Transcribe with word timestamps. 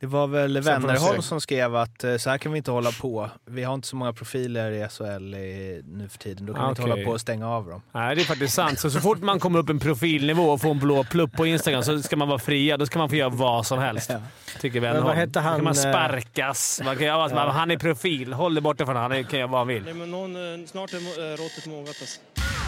Det 0.00 0.06
var 0.06 0.26
väl 0.26 0.60
Wennerholm 0.60 1.22
som 1.22 1.40
skrev 1.40 1.76
att 1.76 2.04
eh, 2.04 2.16
så 2.16 2.30
här 2.30 2.38
kan 2.38 2.52
vi 2.52 2.58
inte 2.58 2.70
hålla 2.70 2.90
på. 2.92 3.30
Vi 3.44 3.64
har 3.64 3.74
inte 3.74 3.88
så 3.88 3.96
många 3.96 4.12
profiler 4.12 4.70
i 4.70 4.88
SHL 4.88 5.34
i, 5.34 5.82
nu 5.86 6.08
för 6.08 6.18
tiden. 6.18 6.46
Då 6.46 6.54
kan 6.54 6.64
vi 6.64 6.68
inte 6.70 6.82
hålla 6.82 7.04
på 7.04 7.10
och 7.10 7.20
stänga 7.20 7.48
av 7.48 7.66
dem. 7.66 7.82
Nej, 7.92 8.16
det 8.16 8.22
är 8.22 8.24
faktiskt 8.24 8.54
sant. 8.54 8.80
Så, 8.80 8.90
så 8.90 9.00
fort 9.00 9.18
man 9.22 9.40
kommer 9.40 9.58
upp 9.58 9.68
en 9.68 9.78
profilnivå 9.78 10.42
och 10.50 10.60
får 10.60 10.70
en 10.70 10.78
blå 10.78 11.04
plupp 11.04 11.32
på 11.32 11.46
Instagram 11.46 11.82
så 11.82 12.02
ska 12.02 12.16
man 12.16 12.28
vara 12.28 12.38
fria. 12.38 12.76
Då 12.76 12.86
ska 12.86 12.98
man 12.98 13.08
få 13.08 13.16
göra 13.16 13.28
vad 13.28 13.66
som 13.66 13.78
helst. 13.78 14.10
Tycker 14.60 14.80
Men 14.80 14.82
Wennerholm. 14.82 15.06
vad 15.06 15.16
hette 15.16 15.32
Då 15.32 15.40
han, 15.40 15.54
kan 15.54 15.64
man 15.64 15.72
eh, 15.72 15.78
sparkas. 15.78 16.80
Man 16.84 16.96
kan 16.96 17.06
göra 17.06 17.18
vad 17.18 17.30
som 17.30 17.38
helst. 17.38 17.54
Han 17.54 17.70
är 17.70 17.78
profil. 17.78 18.32
Håll 18.32 18.54
dig 18.54 18.62
borta 18.62 18.86
från 18.86 18.96
honom. 18.96 19.12
Han 19.12 19.24
kan 19.24 19.38
göra 19.38 19.50
vad 19.50 19.60
han 19.60 19.68
vill. 19.68 19.84
Nej, 19.84 19.94
men 19.94 20.10
någon, 20.10 20.36
eh, 20.60 20.66
snart 20.66 20.92
är 20.92 21.36
råttet 21.36 21.66
mogat 21.66 21.88
alltså. 21.88 22.20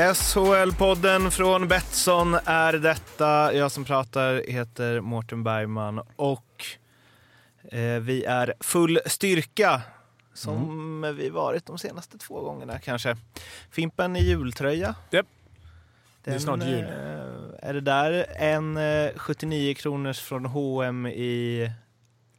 SHL-podden 0.00 1.30
från 1.30 1.68
Betsson 1.68 2.34
är 2.44 2.72
detta. 2.72 3.54
Jag 3.54 3.72
som 3.72 3.84
pratar 3.84 4.42
heter 4.48 5.00
Mårten 5.00 5.44
Bergman 5.44 6.00
och 6.16 6.64
eh, 7.72 8.00
vi 8.00 8.24
är 8.24 8.54
full 8.60 9.00
styrka 9.06 9.82
som 10.34 11.14
vi 11.16 11.28
varit 11.30 11.66
de 11.66 11.78
senaste 11.78 12.18
två 12.18 12.40
gångerna 12.40 12.78
kanske. 12.78 13.16
Fimpen 13.70 14.16
i 14.16 14.20
jultröja. 14.20 14.94
Japp. 15.10 15.26
Det 16.24 16.30
är 16.30 16.32
Den, 16.32 16.40
snart 16.40 16.64
jul. 16.64 16.84
eh, 16.84 17.68
är 17.68 17.74
det 17.74 17.80
där 17.80 18.26
en 18.36 18.76
eh, 18.76 19.10
79 19.16 19.74
kronors 19.74 20.20
från 20.20 20.44
H&M 20.46 21.06
i 21.06 21.70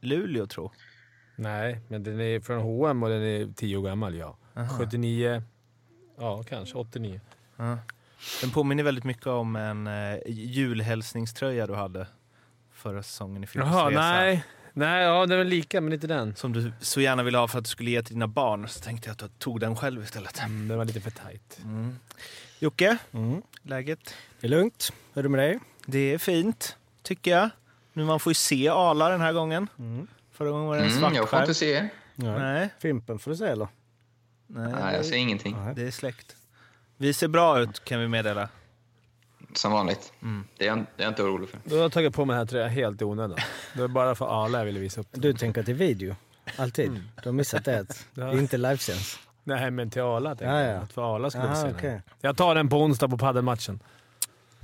Luleå 0.00 0.46
tro? 0.46 0.72
Nej, 1.36 1.80
men 1.88 2.02
den 2.02 2.20
är 2.20 2.40
från 2.40 2.60
H&M 2.60 3.02
och 3.02 3.08
den 3.08 3.22
är 3.22 3.52
tio 3.56 3.76
år 3.76 3.82
gammal, 3.82 4.14
ja. 4.14 4.36
79... 4.78 5.42
Ja, 6.18 6.42
kanske 6.42 6.78
89. 6.78 7.20
Ja. 7.56 7.78
Den 8.40 8.50
påminner 8.50 8.82
väldigt 8.84 9.04
mycket 9.04 9.26
om 9.26 9.56
en 9.56 9.86
eh, 9.86 10.18
julhälsningströja 10.26 11.66
du 11.66 11.74
hade 11.74 12.06
förra 12.72 13.02
säsongen 13.02 13.44
i 13.44 13.46
Jaha, 13.54 13.64
Fimps 13.64 13.96
resa. 13.96 14.00
nej. 14.12 14.44
Nej, 14.74 15.02
ja, 15.04 15.26
den 15.26 15.40
är 15.40 15.44
lika, 15.44 15.80
men 15.80 15.92
inte 15.92 16.06
den. 16.06 16.36
Som 16.36 16.52
du 16.52 16.72
så 16.80 17.00
gärna 17.00 17.22
ville 17.22 17.38
ha 17.38 17.48
för 17.48 17.58
att 17.58 17.64
du 17.64 17.70
skulle 17.70 17.90
ge 17.90 18.02
till 18.02 18.14
dina 18.14 18.26
barn. 18.28 18.68
Så 18.68 18.80
tänkte 18.80 19.08
jag 19.08 19.12
att 19.12 19.18
du 19.18 19.28
tog 19.28 19.60
den 19.60 19.76
själv 19.76 20.02
istället. 20.02 20.38
Mm, 20.42 20.68
den 20.68 20.78
var 20.78 20.84
lite 20.84 21.00
för 21.00 21.10
tight. 21.10 21.60
Jocke, 22.58 22.96
Mm. 23.12 23.42
läget? 23.62 24.14
Det 24.40 24.46
är 24.46 24.50
lugnt. 24.50 24.92
Hur 25.14 25.18
är 25.18 25.22
det 25.22 25.28
med 25.28 25.40
dig? 25.40 25.58
Det 25.86 25.98
är 25.98 26.18
fint, 26.18 26.76
tycker 27.02 27.30
jag. 27.30 27.50
Nu 27.92 28.04
man 28.04 28.20
får 28.20 28.30
ju 28.30 28.34
se 28.34 28.68
Ala 28.68 29.08
den 29.08 29.20
här 29.20 29.32
gången. 29.32 29.68
Förra 30.32 30.50
gången 30.50 30.66
var 30.66 30.76
det 30.76 30.82
en 30.82 30.88
Mm, 30.88 31.00
svart 31.00 31.14
jag 31.14 31.30
får 31.30 31.40
inte 31.40 31.54
se. 31.54 31.88
Nej, 32.14 32.68
Fimpen 32.78 33.18
får 33.18 33.30
du 33.30 33.36
se 33.36 33.44
eller? 33.46 33.68
nej, 34.46 34.72
Nej, 34.72 34.94
jag 34.96 35.04
ser 35.04 35.16
ingenting. 35.16 35.56
det 35.76 35.82
är 35.82 35.90
släkt. 35.90 36.36
Vi 37.02 37.12
ser 37.12 37.28
bra 37.28 37.60
ut 37.60 37.84
kan 37.84 38.00
vi 38.00 38.08
meddela. 38.08 38.48
Som 39.54 39.72
vanligt. 39.72 40.12
Det, 40.58 40.64
är 40.64 40.68
jag, 40.68 40.78
det 40.78 41.02
är 41.02 41.04
jag 41.04 41.10
inte 41.10 41.22
orolig 41.22 41.48
för. 41.48 41.58
Då 41.64 41.74
har 41.76 41.82
jag 41.82 41.92
tagit 41.92 42.14
på 42.14 42.24
mig 42.24 42.34
den 42.34 42.38
här 42.38 42.46
tröjan 42.46 42.70
helt 42.70 43.02
i 43.02 43.04
onödan. 43.04 43.38
Det 43.74 43.80
var 43.80 43.88
bara 43.88 44.14
för 44.14 44.44
Arla 44.44 44.58
jag 44.58 44.64
ville 44.64 44.80
visa 44.80 45.00
upp 45.00 45.06
den. 45.12 45.20
Du 45.20 45.32
tänker 45.32 45.62
till 45.62 45.74
video? 45.74 46.16
Alltid? 46.56 46.88
Mm. 46.88 47.02
Du 47.22 47.28
har 47.28 47.32
missat 47.32 47.64
det? 47.64 47.86
Det 48.14 48.22
är 48.22 48.38
inte 48.38 48.56
livesänds? 48.56 49.18
Nej, 49.44 49.70
men 49.70 49.90
till 49.90 50.02
Arla 50.02 50.28
tänkte 50.28 50.44
Ja, 50.44 50.60
jag. 50.60 50.74
ja. 50.74 50.78
Att 50.80 50.92
för 50.92 51.14
Arla 51.16 51.30
skulle 51.30 51.44
Aha, 51.44 51.68
okej. 51.78 52.02
Jag 52.20 52.36
tar 52.36 52.54
den 52.54 52.68
på 52.68 52.76
onsdag 52.82 53.08
på 53.08 53.18
paddelmatchen. 53.18 53.80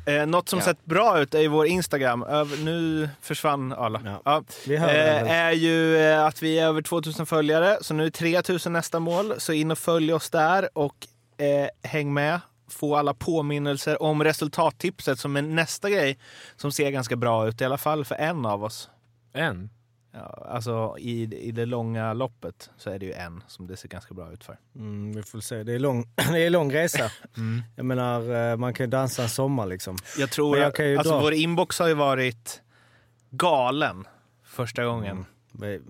Eh, 0.07 0.27
något 0.27 0.49
som 0.49 0.59
Ja. 0.59 0.65
sett 0.65 0.85
bra 0.85 1.21
ut 1.21 1.35
är 1.35 1.41
ju 1.41 1.49
vår 1.49 1.67
Instagram. 1.67 2.23
Över, 2.23 2.57
nu 2.65 3.09
försvann 3.21 3.73
alla. 3.73 4.01
Ja. 4.05 4.21
Ja. 4.25 4.43
Vi 4.67 4.75
Eh, 4.77 5.31
är 5.33 5.53
ju 5.53 5.97
eh, 5.99 6.25
att 6.25 6.43
vi 6.43 6.59
är 6.59 6.67
över 6.67 6.83
2000 6.83 7.27
följare, 7.27 7.79
så 7.81 7.95
nu 7.95 8.07
är 8.07 8.11
3000 8.11 8.73
nästa 8.73 9.01
mål. 9.01 9.35
Så 9.39 9.53
in 9.53 9.71
och 9.71 9.79
följ 9.79 10.12
oss 10.12 10.31
där 10.31 10.69
och 10.79 10.95
eh, 11.38 11.69
häng 11.91 12.15
med. 12.15 12.41
Få 12.71 12.97
alla 12.97 13.15
påminnelser 13.15 14.03
om 14.03 14.25
resultattipset 14.25 15.19
som 15.19 15.37
är 15.37 15.43
nästa 15.43 15.91
grej 15.91 16.19
som 16.56 16.72
ser 16.72 16.91
ganska 16.91 17.16
bra 17.16 17.49
ut, 17.49 17.60
i 17.60 17.65
alla 17.65 17.78
fall 17.78 18.04
för 18.04 18.15
en 18.15 18.47
av 18.47 18.65
oss. 18.65 18.91
En? 19.32 19.71
Ja, 20.12 20.47
alltså 20.50 20.97
i, 20.99 21.22
i 21.37 21.50
det 21.53 21.66
långa 21.66 22.12
loppet 22.12 22.71
så 22.76 22.91
är 22.91 22.99
det 22.99 23.06
ju 23.06 23.12
en 23.12 23.43
som 23.47 23.66
det 23.66 23.76
ser 23.76 23.88
ganska 23.88 24.15
bra 24.15 24.32
ut 24.32 24.44
för. 24.44 24.59
Mm, 24.76 25.12
vi 25.12 25.22
får 25.22 25.41
se. 25.41 25.62
Det 25.62 25.72
är 25.72 25.78
lång, 25.78 26.04
det 26.32 26.38
är 26.47 26.50
lång 26.50 26.72
resa. 26.75 27.10
Mm. 27.37 27.62
Jag 27.76 27.87
menar, 27.87 28.50
eh, 28.50 28.56
man 28.56 28.75
kan 28.75 28.87
ju 28.87 28.91
dansa 28.91 29.22
en 29.22 29.28
sommar 29.28 29.66
liksom. 29.66 29.97
Jag 30.19 30.31
tror 30.31 30.50
Men 30.50 30.60
jag 30.60 30.69
att 30.69 30.75
kan 30.75 30.88
ju 30.88 30.97
alltså, 30.99 31.12
dra- 31.15 31.20
vår 31.20 31.32
inbox 31.34 31.78
har 31.78 31.88
ju 31.88 31.94
varit 31.94 32.62
galen 33.31 34.05
första 34.44 34.84
gången. 34.84 35.25
Det- 35.53 35.81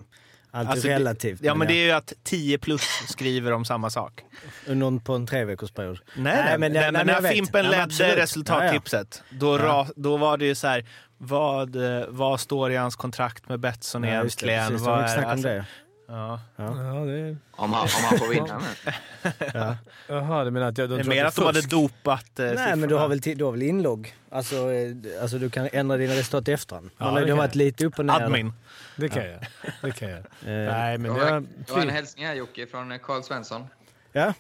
Allt 0.51 0.69
Alltså, 0.69 0.89
är 0.89 0.93
relativt. 0.93 1.41
Ja, 1.43 1.55
men 1.55 1.69
det 1.69 1.75
är 1.75 1.85
ju 1.85 1.91
att 1.91 2.13
10 2.25 2.59
plus 2.59 2.83
skriver 3.09 3.53
om 3.53 3.65
samma 3.65 3.91
sak. 3.91 4.25
Någon 4.67 5.01
på 5.01 5.15
en 5.15 5.27
treveckorsperiod. 5.27 5.99
Nej, 6.17 6.35
nej, 6.45 6.59
men 6.59 6.61
men, 6.73 6.75
jag- 6.83 6.83
nej, 6.83 7.05
men 7.05 7.07
när 7.07 7.21
vet. 7.21 7.33
Fimpen 7.33 7.65
Ja, 7.65 7.71
men 7.71 7.71
ledde 7.71 7.85
absolut. 7.85 8.17
resultattipset, 8.19 9.23
Då, 9.31 9.59
ra, 9.59 9.87
då 9.97 10.17
var 10.17 10.37
det 10.37 10.45
ju 10.47 10.55
så 10.55 10.67
här, 10.67 10.87
vad, 11.19 11.77
eh, 12.01 12.05
vad 12.09 12.41
står 12.41 12.71
i 12.73 12.77
hans 12.77 12.97
kontrakt 12.97 13.49
med 13.49 13.61
Betsson 13.61 14.05
Ja, 14.05 14.23
just 14.23 14.41
det, 14.41 14.47
egentligen? 14.47 14.71
precis. 14.73 14.87
Vad 14.87 15.01
är- 15.05 15.25
alltså-. 15.27 15.65
Ja. 16.11 16.41
Ja, 16.57 16.65
det... 17.05 17.37
Om 17.51 17.73
han, 17.73 17.83
om 17.83 17.89
han 18.09 18.19
får 18.19 18.29
vinna 18.29 18.59
nu. 18.59 19.77
Jaha, 20.07 20.45
du 20.45 20.51
menar 20.51 20.69
att 20.69 20.79
jag... 20.79 20.91
De 20.91 20.95
Det 20.97 21.03
är 21.03 21.05
mer 21.09 21.25
att 21.25 21.35
det 21.35 21.41
de 21.41 21.47
hade 21.47 21.61
dopat 21.61 22.39
eh, 22.39 22.53
Nej, 22.55 22.77
men 22.77 22.89
du 22.89 22.95
har 22.95 23.09
väl, 23.09 23.21
du 23.21 23.45
har 23.45 23.53
väl 23.53 23.63
inlogg? 23.63 24.15
Alltså, 24.31 24.73
eh, 24.73 24.93
alltså 25.23 25.39
du 25.39 25.51
kan 25.51 25.69
ändra 25.73 25.97
dina 25.97 26.13
resultat 26.15 26.49
i 26.49 26.53
efterhand. 26.53 26.91
Ja, 26.99 27.07
det 27.11 27.21
det 27.21 27.27
kan 27.27 27.31
har 27.31 27.45
varit 27.47 27.55
lite 27.55 27.87
upp 27.87 27.99
och 27.99 28.07
ner. 28.07 28.15
Admin. 28.15 28.53
Det 28.97 29.09
kan 29.09 29.25
jag. 29.25 29.41
Det 29.83 29.91
kan 29.93 30.11
jag. 30.11 30.19
Eh, 30.43 30.73
Nej, 30.73 30.99
men 30.99 31.05
Jag 31.11 31.21
det... 31.27 31.33
har, 31.33 31.45
jag 31.67 31.75
har 31.75 31.83
en 31.83 31.89
hälsning 31.89 32.27
här 32.27 32.35
Jocke 32.35 32.67
från 32.67 32.99
Karl 32.99 33.23
Svensson. 33.23 33.67
Ja, 34.13 34.35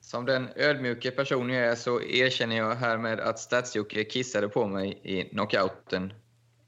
Som 0.00 0.26
den 0.26 0.48
ödmjuke 0.56 1.10
person 1.10 1.50
jag 1.50 1.64
är 1.64 1.74
så 1.74 2.02
erkänner 2.02 2.56
jag 2.56 2.74
härmed 2.74 3.20
att 3.20 3.38
Stats-Jocke 3.38 4.04
kissade 4.04 4.48
på 4.48 4.66
mig 4.66 5.00
i 5.02 5.22
knockouten. 5.22 6.12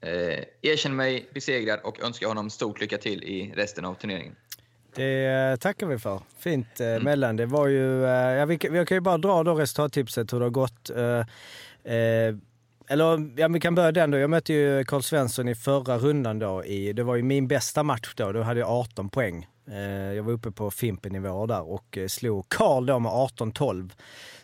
Eh, 0.01 0.43
erkänner 0.61 0.95
mig 0.95 1.29
besegrad 1.33 1.79
och 1.83 2.03
önskar 2.03 2.27
honom 2.27 2.49
stort 2.49 2.81
lycka 2.81 2.97
till 2.97 3.23
i 3.23 3.53
resten 3.55 3.85
av 3.85 3.93
turneringen. 3.93 4.35
det 4.95 5.25
eh, 5.25 5.55
tackar 5.55 5.87
vi 5.87 5.99
för. 5.99 6.21
Fint 6.39 6.79
eh, 6.79 6.87
Mm. 6.87 7.03
mellan. 7.03 7.35
Det 7.35 7.45
var 7.45 7.67
ju... 7.67 8.05
Eh, 8.05 8.09
ja, 8.11 8.45
vi, 8.45 8.59
vi 8.71 8.85
kan 8.85 8.95
ju 8.97 9.01
bara 9.01 9.17
dra 9.17 9.43
då 9.43 9.53
resultattipset 9.55 10.33
hur 10.33 10.39
det 10.39 10.45
har 10.45 10.49
gått. 10.49 10.89
Eh, 10.89 11.93
eh, 11.93 12.35
eller 12.87 13.39
ja, 13.39 13.47
vi 13.47 13.59
kan 13.59 13.75
börja 13.75 13.91
den 13.91 14.11
då. 14.11 14.17
Jag 14.17 14.29
mötte 14.29 14.53
ju 14.53 14.83
Karl 14.85 15.01
Svensson 15.01 15.47
i 15.47 15.55
förra 15.55 15.97
rundan 15.97 16.39
då. 16.39 16.63
I, 16.65 16.93
det 16.93 17.03
var 17.03 17.15
ju 17.15 17.23
min 17.23 17.47
bästa 17.47 17.83
match 17.83 18.13
då. 18.15 18.31
Då 18.31 18.41
hade 18.41 18.59
jag 18.59 18.69
18 18.69 19.09
poäng. 19.09 19.47
Eh, 19.71 20.13
jag 20.13 20.23
var 20.23 20.33
uppe 20.33 20.51
på 20.51 20.71
Fimpen-nivåer 20.71 21.47
där 21.47 21.69
och 21.69 21.97
eh, 21.97 22.07
slog 22.07 22.49
Karl 22.49 22.85
då 22.85 22.99
med 22.99 23.11
18-12. 23.11 23.89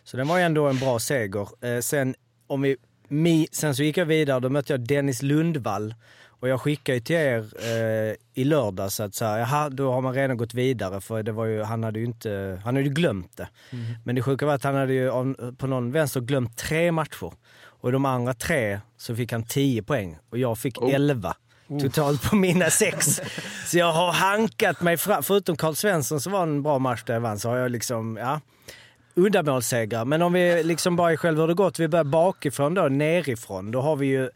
Så 0.04 0.18
det 0.18 0.24
var 0.24 0.38
ju 0.38 0.44
ändå 0.44 0.68
en 0.68 0.80
bra 0.80 1.00
seger. 1.00 1.82
Sen, 1.82 2.16
om 2.48 2.62
vi, 2.62 2.78
mi, 3.08 3.48
sen 3.52 3.76
så 3.76 3.84
gick 3.84 3.98
jag 3.98 4.06
vidare. 4.06 4.40
Då 4.40 4.50
mötte 4.50 4.74
jag 4.74 4.88
Dennis 4.88 5.22
Lundvall. 5.22 5.96
Och 6.40 6.48
jag 6.48 6.62
skickade 6.62 6.96
ju 6.96 7.02
till 7.02 7.16
er 7.16 7.46
eh, 7.62 8.16
i 8.34 8.44
lördags 8.44 9.00
att 9.00 9.16
så 9.16 9.26
här, 9.26 9.40
jaha, 9.40 9.70
då 9.70 9.92
har 9.92 10.02
man 10.02 10.14
redan 10.14 10.38
gått 10.38 10.54
vidare 10.54 11.02
för 11.02 11.24
det 11.24 11.32
var 11.32 11.46
ju, 11.46 11.64
han 11.64 11.84
hade 11.84 12.00
ju 12.00 12.06
inte, 12.06 12.62
han 12.64 12.76
hade 12.76 12.88
ju 12.88 12.94
glömt 12.94 13.38
det. 13.38 13.48
Men 14.04 14.16
det 14.16 14.22
sjuka 14.22 14.46
var 14.46 14.54
att 14.54 14.64
han 14.64 14.76
hade 14.76 14.94
ju 14.94 15.12
på 15.58 15.68
någon 15.68 15.92
vänster 15.92 16.22
glömt 16.22 16.58
tre 16.58 16.92
matcher. 16.92 17.34
Och 17.66 17.92
de 17.92 18.06
andra 18.06 18.34
tre 18.34 18.80
så 18.98 19.16
fick 19.16 19.32
han 19.32 19.44
10 19.44 19.84
poäng 19.84 20.18
och 20.30 20.38
jag 20.38 20.58
fick 20.58 20.78
11 20.82 21.36
totalt 21.82 22.30
på 22.30 22.36
mina 22.36 22.70
sex. 22.70 23.22
så 23.66 23.78
jag 23.78 23.94
har 23.94 24.12
hankat 24.12 24.82
mig 24.82 24.98
fram. 24.98 25.24
Förutom 25.24 25.56
Karl 25.58 25.74
Svensson 25.74 26.22
så 26.22 26.30
var 26.30 26.44
en 26.44 26.64
bra 26.64 26.80
match 26.80 27.04
där 27.06 27.14
jag 27.14 27.22
vann 27.22 27.40
så 27.40 27.50
har 27.50 27.58
jag 27.58 27.72
liksom, 27.72 28.18
ja 28.18 28.40
uddamålssegrar. 29.18 30.06
Men 30.06 30.22
om 30.22 30.34
vi 30.34 30.64
liksom 30.64 30.96
bara 30.96 31.14
i 31.14 31.18
själva 31.18 31.42
hur 31.42 31.48
det 31.48 31.54
gått, 31.54 31.80
vi 31.80 31.88
börjar 31.88 32.04
bakifrån 32.04 32.74
då, 32.74 32.82
nerifrån. 32.82 33.72
Då 33.72 33.82
har 33.82 33.96
vi 33.96 34.08
ju 34.08 34.30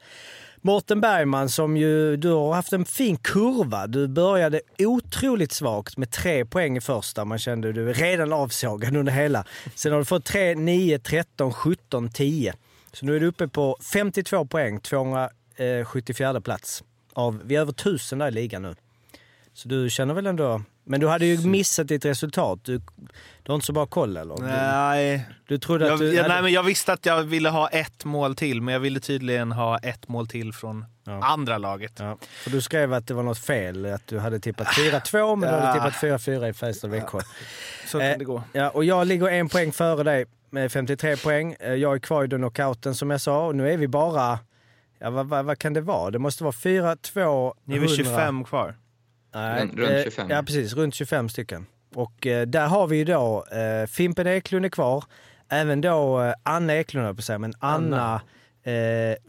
Mårten 0.63 1.01
Bergman 1.01 1.49
som 1.49 1.77
ju, 1.77 2.17
du 2.17 2.29
har 2.29 2.53
haft 2.53 2.73
en 2.73 2.85
fin 2.85 3.17
kurva. 3.17 3.87
Du 3.87 4.07
började 4.07 4.61
otroligt 4.79 5.51
svagt 5.51 5.97
med 5.97 6.11
tre 6.11 6.45
poäng 6.45 6.77
i 6.77 6.81
första. 6.81 7.25
Man 7.25 7.39
kände 7.39 7.71
du 7.71 7.89
är 7.89 7.93
redan 7.93 8.33
avsågad 8.33 8.97
under 8.97 9.13
hela. 9.13 9.45
Sen 9.75 9.91
har 9.91 9.99
du 9.99 10.05
fått 10.05 10.25
3, 10.25 10.55
9, 10.55 10.99
13, 10.99 11.53
17, 11.53 12.09
10. 12.09 12.53
Så 12.93 13.05
nu 13.05 13.15
är 13.15 13.19
du 13.19 13.27
uppe 13.27 13.47
på 13.47 13.77
52 13.93 14.45
poäng, 14.45 14.79
274 14.79 16.41
plats. 16.41 16.83
Av, 17.13 17.41
vi 17.45 17.55
är 17.55 17.59
över 17.59 17.71
1000 17.71 18.19
där 18.19 18.27
i 18.27 18.31
ligan 18.31 18.61
nu. 18.61 18.75
Så 19.53 19.67
du 19.67 19.89
känner 19.89 20.13
väl 20.13 20.27
ändå... 20.27 20.61
Men 20.83 20.99
du 20.99 21.07
hade 21.07 21.25
ju 21.25 21.47
missat 21.47 21.87
ditt 21.87 22.05
resultat. 22.05 22.59
Du, 22.63 22.81
du 23.43 23.51
har 23.51 23.55
inte 23.55 23.65
så 23.65 23.73
bra 23.73 23.85
koll 23.85 24.17
eller? 24.17 24.35
Du, 24.35 24.43
Nej, 24.43 25.25
du 25.47 25.57
trodde 25.57 25.85
jag, 25.85 25.93
att 25.93 25.99
du... 25.99 26.13
jag, 26.13 26.27
nej, 26.27 26.41
men 26.41 26.51
jag 26.51 26.63
visste 26.63 26.93
att 26.93 27.05
jag 27.05 27.23
ville 27.23 27.49
ha 27.49 27.67
ett 27.67 28.05
mål 28.05 28.35
till, 28.35 28.61
men 28.61 28.73
jag 28.73 28.79
ville 28.79 28.99
tydligen 28.99 29.51
ha 29.51 29.77
ett 29.77 30.07
mål 30.07 30.27
till 30.27 30.53
från 30.53 30.85
Ja. 31.03 31.23
andra 31.25 31.57
laget. 31.57 31.93
Ja, 31.99 32.17
för 32.43 32.49
du 32.49 32.61
skrev 32.61 32.93
att 32.93 33.07
det 33.07 33.13
var 33.13 33.23
något 33.23 33.37
fel, 33.39 33.85
att 33.85 34.07
du 34.07 34.19
hade 34.19 34.39
tippat 34.39 34.67
4-2 34.67 35.35
men 35.35 35.49
du 35.49 35.55
hade 35.59 35.67
Ja. 35.67 35.73
tippat 35.73 35.93
4-4 35.93 36.49
i 36.49 36.53
Färjestad-Växjö. 36.53 37.19
Så 37.87 37.99
Eh, 37.99 38.09
kan 38.09 38.19
det 38.19 38.25
gå. 38.25 38.43
Ja, 38.53 38.69
och 38.69 38.83
jag 38.85 39.07
ligger 39.07 39.27
en 39.27 39.49
poäng 39.49 39.71
före 39.71 40.03
dig 40.03 40.25
med 40.49 40.71
53 40.71 41.17
poäng. 41.17 41.55
Eh, 41.59 41.73
Jag 41.73 41.95
är 41.95 41.99
kvar 41.99 42.23
i 42.23 42.27
den 42.27 42.39
knockouten 42.41 42.95
som 42.95 43.09
jag 43.09 43.21
sa 43.21 43.45
och 43.47 43.55
nu 43.55 43.71
är 43.73 43.77
vi 43.77 43.87
bara... 43.87 44.39
Ja, 44.99 45.09
vad, 45.09 45.25
vad, 45.29 45.45
vad 45.45 45.59
kan 45.59 45.73
det 45.73 45.81
vara? 45.81 46.11
Det 46.11 46.19
måste 46.19 46.43
vara 46.43 46.51
4, 46.53 46.95
2, 46.95 47.55
Ni 47.63 47.75
är 47.75 47.79
väl 47.79 47.89
100. 47.89 48.03
25 48.05 48.43
kvar? 48.43 48.75
Nej, 49.33 49.61
Runt- 49.63 49.77
runt 49.77 49.89
eh, 49.91 50.03
25. 50.03 50.29
Ja, 50.29 50.43
precis. 50.43 50.73
Runt 50.73 50.95
25 50.95 51.29
stycken. 51.29 51.65
Och 51.95 52.27
eh, 52.27 52.47
där 52.47 52.67
har 52.67 52.87
vi 52.87 52.97
ju 52.97 53.03
då 53.05 53.45
eh, 53.51 53.87
Fimpen 53.87 54.27
Eklund 54.27 54.65
är 54.65 54.69
kvar. 54.69 55.03
Även 55.49 55.81
då 55.81 56.21
eh, 56.21 56.33
Anna 56.43 56.73
Eklund, 56.75 57.15
på 57.15 57.21
säga, 57.21 57.39
men 57.39 57.53
Anna, 57.59 58.21
eh, 58.63 58.71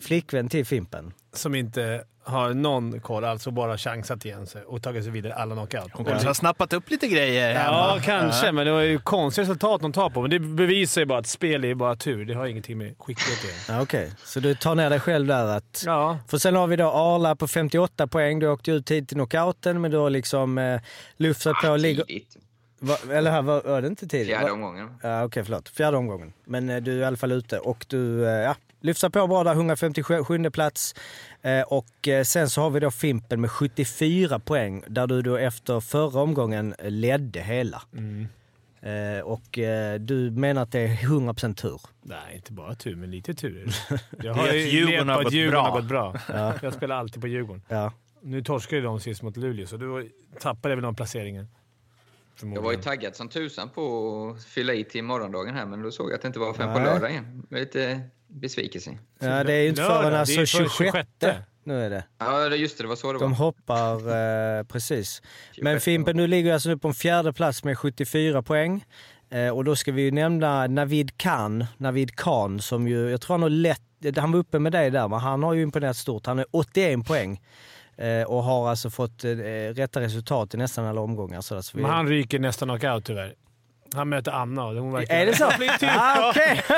flickvän 0.00 0.48
till 0.48 0.66
Fimpen. 0.66 1.12
Som 1.32 1.54
inte 1.54 2.04
har 2.24 2.54
någon 2.54 3.00
koll, 3.00 3.24
alltså 3.24 3.50
bara 3.50 3.78
chansat 3.78 4.24
igen 4.24 4.46
sig 4.46 4.62
och 4.64 4.82
tagit 4.82 5.04
sig 5.04 5.12
vidare 5.12 5.34
alla 5.34 5.54
knockout. 5.54 5.90
Hon 5.92 6.04
kanske 6.04 6.26
har 6.26 6.34
snappat 6.34 6.72
upp 6.72 6.90
lite 6.90 7.06
grejer 7.08 7.50
Ja, 7.54 7.60
hemma. 7.60 8.00
kanske, 8.02 8.52
men 8.52 8.66
det 8.66 8.72
var 8.72 8.80
ju 8.80 8.98
konstiga 8.98 9.42
resultat 9.42 9.80
de 9.80 9.92
tar 9.92 10.10
på. 10.10 10.20
Men 10.22 10.30
det 10.30 10.38
bevisar 10.38 11.00
ju 11.00 11.06
bara 11.06 11.18
att 11.18 11.26
spel 11.26 11.64
är 11.64 11.74
bara 11.74 11.96
tur. 11.96 12.24
Det 12.24 12.34
har 12.34 12.46
ingenting 12.46 12.78
med 12.78 12.94
skicklighet 12.98 13.38
att 13.44 13.68
göra. 13.68 13.78
Ja, 13.78 13.82
Okej, 13.82 14.12
så 14.24 14.40
du 14.40 14.54
tar 14.54 14.74
ner 14.74 14.90
dig 14.90 15.00
själv 15.00 15.26
där 15.26 15.44
att... 15.56 15.82
Ja, 15.86 16.18
För 16.28 16.38
sen 16.38 16.54
har 16.56 16.66
vi 16.66 16.76
då 16.76 16.90
Arla 16.90 17.36
på 17.36 17.48
58 17.48 18.06
poäng. 18.06 18.38
Du 18.38 18.48
åkte 18.48 18.70
ut 18.70 18.86
tid 18.86 19.08
till 19.08 19.16
knockouten, 19.16 19.80
men 19.80 19.90
du 19.90 19.96
har 19.96 20.10
liksom 20.10 20.58
eh, 20.58 20.80
lufsat 21.16 21.56
på... 21.62 21.68
Ah, 21.68 21.76
Ligger, 21.76 22.04
tidigt. 22.04 22.36
Va, 22.82 22.96
eller 23.10 23.30
här, 23.30 23.42
var, 23.42 23.62
var 23.62 23.82
det 23.82 23.88
inte 23.88 24.06
tidigt? 24.08 24.26
Fjärde 24.28 24.46
Va- 24.46 24.52
omgången. 24.52 24.88
Ja, 25.02 25.24
Okej, 25.24 25.44
förlåt. 25.44 25.68
Fjärde 25.68 25.96
omgången. 25.96 26.32
Men 26.44 26.70
eh, 26.70 26.76
du 26.82 26.92
är 26.92 26.96
i 26.98 27.04
alla 27.04 27.16
fall 27.16 27.32
ute 27.32 27.58
och 27.58 27.86
du 27.88 28.24
eh, 28.26 28.30
ja, 28.32 28.56
lyfter 28.80 29.08
på 29.08 29.26
bra 29.26 29.44
där, 29.44 29.52
157 29.52 30.50
plats. 30.52 30.94
Eh, 31.42 31.62
och 31.62 32.08
eh, 32.08 32.22
sen 32.24 32.50
så 32.50 32.60
har 32.60 32.70
vi 32.70 32.80
då 32.80 32.90
Fimpen 32.90 33.40
med 33.40 33.50
74 33.50 34.38
poäng 34.38 34.82
där 34.88 35.06
du 35.06 35.22
då 35.22 35.36
efter 35.36 35.80
förra 35.80 36.20
omgången 36.20 36.74
ledde 36.82 37.40
hela. 37.40 37.82
Mm. 37.96 38.28
Eh, 38.80 39.20
och 39.24 39.58
eh, 39.58 39.98
du 40.00 40.30
menar 40.30 40.62
att 40.62 40.72
det 40.72 40.80
är 40.80 40.88
100% 40.96 41.54
tur? 41.54 41.80
nej, 42.02 42.18
inte 42.36 42.52
bara 42.52 42.74
tur, 42.74 42.96
men 42.96 43.10
lite 43.10 43.34
tur. 43.34 43.74
Jag 43.90 44.00
Det 44.20 44.28
är 44.28 44.34
har 44.34 44.52
ju 44.52 44.60
Djurgården 44.68 45.08
har 45.08 45.24
gått 45.24 45.32
Djurgården 45.32 45.62
bra. 45.88 46.02
har 46.02 46.12
gått 46.12 46.24
bra. 46.28 46.36
Ja. 46.38 46.54
Jag 46.62 46.72
spelar 46.74 46.96
alltid 46.96 47.20
på 47.20 47.28
Djurgården. 47.28 47.62
Ja. 47.68 47.92
Nu 48.22 48.42
torskade 48.42 48.76
ju 48.76 48.82
de 48.82 49.00
sist 49.00 49.22
mot 49.22 49.36
Luleå, 49.36 49.66
så 49.66 49.76
då 49.76 50.02
tappade 50.40 50.74
väl 50.74 50.82
någon 50.82 50.94
placeringen. 50.94 51.48
Jag 52.40 52.62
var 52.62 52.72
ju 52.72 52.78
taggad 52.78 53.16
som 53.16 53.28
tusan 53.28 53.68
på 53.68 54.34
att 54.36 54.44
fylla 54.44 54.74
i 54.74 54.84
till 54.84 55.04
morgondagen 55.04 55.54
här, 55.54 55.66
men 55.66 55.82
då 55.82 55.90
såg 55.90 56.10
jag 56.10 56.14
att 56.14 56.22
det 56.22 56.26
inte 56.26 56.38
var 56.38 56.52
på 56.52 56.66
Nej. 56.66 56.84
lördag 56.84 57.10
igen. 57.10 57.42
Det 57.48 57.54
var 57.54 57.60
lite 57.60 58.00
besvikelse. 58.28 58.98
ja, 59.18 59.44
det 59.44 59.52
är 59.52 59.60
ju 59.62 59.68
inte 59.68 59.82
förrän 59.82 60.10
det 60.10 60.16
är 60.16 60.20
alltså 60.20 60.34
förrän 60.34 60.46
26. 60.46 60.76
26. 60.76 61.38
Nu 61.64 61.84
är 61.84 61.90
det. 61.90 62.04
Ja, 62.18 62.48
det- 62.48 62.56
just 62.56 62.78
det. 62.78 62.84
Det 62.84 62.88
var 62.88 62.96
så 62.96 63.12
det 63.12 63.18
De 63.18 63.30
var. 63.30 63.38
hoppar, 63.38 63.94
eh, 64.58 64.64
precis. 64.64 65.22
Men 65.58 65.72
26 65.74 65.84
Fimpen, 65.84 66.16
du 66.16 66.26
ligger 66.26 66.52
alltså 66.52 66.68
nu 66.68 66.78
på 66.78 66.88
en 66.88 66.94
fjärde 66.94 67.32
plats 67.32 67.64
med 67.64 67.78
74 67.78 68.42
poäng. 68.42 68.84
Eh, 69.30 69.48
och 69.48 69.64
då 69.64 69.76
ska 69.76 69.92
vi 69.92 70.02
ju 70.02 70.10
nämna 70.10 70.66
Navid 70.66 71.16
Khan, 71.18 71.64
Navid 71.76 72.16
Khan 72.16 72.60
som 72.60 72.88
ju, 72.88 73.10
jag 73.10 73.20
tror 73.20 73.34
han 73.34 73.42
har 73.42 73.50
lätt, 73.50 73.80
han 74.16 74.32
var 74.32 74.38
uppe 74.38 74.58
med 74.58 74.72
dig 74.72 74.90
där, 74.90 75.08
men 75.08 75.18
han 75.18 75.42
har 75.42 75.54
ju 75.54 75.62
imponerat 75.62 75.96
stort. 75.96 76.26
Han 76.26 76.38
har 76.38 76.46
81 76.50 77.06
poäng. 77.06 77.40
Eh, 77.96 78.22
och 78.22 78.42
har 78.42 78.70
alltså 78.70 78.90
fått 78.90 79.24
eh, 79.24 79.30
rätta 79.74 80.00
resultat 80.00 80.54
i 80.54 80.56
nästan 80.56 80.86
alla 80.86 81.00
omgångar. 81.00 81.40
Så 81.40 81.54
att 81.54 81.74
vi... 81.74 81.82
Men 81.82 81.90
han 81.90 82.08
ryker 82.08 82.38
nästan 82.38 82.68
knockout 82.68 83.04
tyvärr. 83.04 83.34
Han 83.94 84.08
möter 84.08 84.32
Anna 84.32 84.64
och 84.64 84.74
hon 84.74 84.92
verkar... 84.92 85.14
Är 85.14 85.26
det 85.26 85.36
så? 85.36 85.44
ah, 85.86 86.30
Okej! 86.30 86.62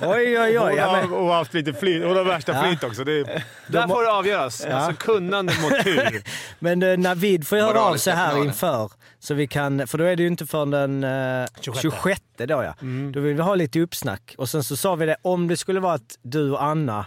oj, 0.00 0.40
oj, 0.40 0.58
oj. 0.58 0.58
Hon 0.58 0.78
har, 0.78 1.02
hon 1.02 1.28
har 1.28 1.34
haft 1.34 1.54
lite 1.54 1.72
flyt. 1.72 2.04
Hon 2.04 2.16
har 2.16 2.24
värsta 2.24 2.52
Ja. 2.52 2.62
flyt 2.62 2.84
också. 2.84 3.04
Det, 3.04 3.42
där 3.66 3.88
får 3.88 4.02
det 4.02 4.12
avgöras. 4.12 4.66
Ja. 4.68 4.76
Alltså 4.76 4.96
kunnande 5.06 5.52
mot 5.62 5.84
tur. 5.84 6.22
men 6.58 6.82
eh, 6.82 6.98
Navid 6.98 7.46
får 7.46 7.58
ju 7.58 7.64
höra 7.64 7.80
av 7.80 7.96
sig 7.96 8.14
här 8.14 8.44
inför. 8.44 8.90
Så 9.18 9.34
vi 9.34 9.46
kan, 9.46 9.86
för 9.86 9.98
då 9.98 10.04
är 10.04 10.16
det 10.16 10.22
ju 10.22 10.28
inte 10.28 10.46
förrän 10.46 10.70
den 10.70 11.04
eh, 11.04 11.46
26. 11.60 11.82
26 11.82 12.20
då 12.36 12.62
ja. 12.62 12.74
Mm. 12.80 13.12
Då 13.12 13.20
vill 13.20 13.34
vi 13.34 13.42
ha 13.42 13.54
lite 13.54 13.80
uppsnack. 13.80 14.34
Och 14.38 14.48
sen 14.48 14.64
så 14.64 14.76
sa 14.76 14.94
vi 14.94 15.06
det, 15.06 15.16
om 15.22 15.48
det 15.48 15.56
skulle 15.56 15.80
vara 15.80 15.94
att 15.94 16.18
du 16.22 16.50
och 16.50 16.62
Anna, 16.62 17.06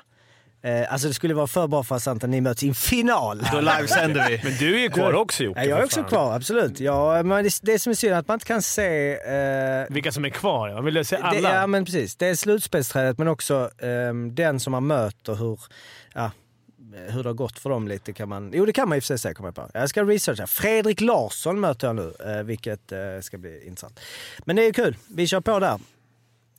eh, 0.61 0.93
alltså 0.93 1.07
det 1.07 1.13
skulle 1.13 1.33
vara 1.33 1.47
för 1.47 1.67
bra 1.67 1.83
för 1.83 1.95
att 1.95 2.03
sant 2.03 2.23
ni 2.23 2.41
möts 2.41 2.63
i 2.63 2.67
en 2.67 2.75
final. 2.75 3.41
Då 3.51 3.59
livesänder 3.59 4.29
vi. 4.29 4.41
Men 4.43 4.53
du 4.59 4.75
är 4.75 4.79
ju 4.79 4.89
kvar 4.89 5.13
också 5.13 5.43
Jocke. 5.43 5.59
Ja, 5.59 5.65
jag 5.69 5.79
är 5.79 5.83
också 5.83 5.99
fan. 5.99 6.09
kvar, 6.09 6.35
absolut. 6.35 6.79
Ja, 6.79 7.23
men 7.23 7.43
det, 7.43 7.59
det 7.61 7.79
som 7.79 7.89
är 7.89 7.95
synd 7.95 8.13
är 8.13 8.17
att 8.17 8.27
man 8.27 8.35
inte 8.35 8.45
kan 8.45 8.61
se... 8.61 9.13
Eh, 9.13 9.85
Vilka 9.89 10.11
som 10.11 10.25
är 10.25 10.29
kvar. 10.29 10.69
Jag 10.69 10.81
vill 10.81 11.05
se 11.05 11.15
alla. 11.15 11.49
det, 11.49 11.55
ja, 11.55 11.67
men 11.67 11.85
precis. 11.85 12.15
Det 12.15 12.27
är 12.27 12.35
slutspelsträdet 12.35 13.17
men 13.17 13.27
också 13.27 13.69
ehm, 13.81 14.35
den 14.35 14.59
som 14.59 14.71
man 14.71 14.87
möter, 14.87 15.35
hur, 15.35 15.59
ja, 16.13 16.31
hur 17.07 17.23
det 17.23 17.29
har 17.29 17.33
gått 17.33 17.59
för 17.59 17.69
dem 17.69 17.87
lite 17.87 18.13
kan 18.13 18.29
man... 18.29 18.51
Jo, 18.53 18.65
det 18.65 18.73
kan 18.73 18.89
man 18.89 18.95
i 18.95 18.99
och 18.99 19.03
för 19.03 19.07
sig 19.07 19.19
säga, 19.19 19.33
kommer 19.33 19.47
jag 19.47 19.55
på. 19.55 19.69
Jag 19.73 19.89
ska 19.89 20.03
researcha. 20.03 20.47
Fredrik 20.47 21.01
Larsson 21.01 21.59
möter 21.59 21.87
jag 21.87 21.95
nu, 21.95 22.13
eh, 22.25 22.43
vilket 22.43 22.91
eh, 22.91 22.99
ska 23.21 23.37
bli 23.37 23.67
intressant. 23.67 23.99
Men 24.45 24.55
det 24.55 24.65
är 24.65 24.73
kul. 24.73 24.95
Vi 25.07 25.27
kör 25.27 25.41
på 25.41 25.59
där. 25.59 25.79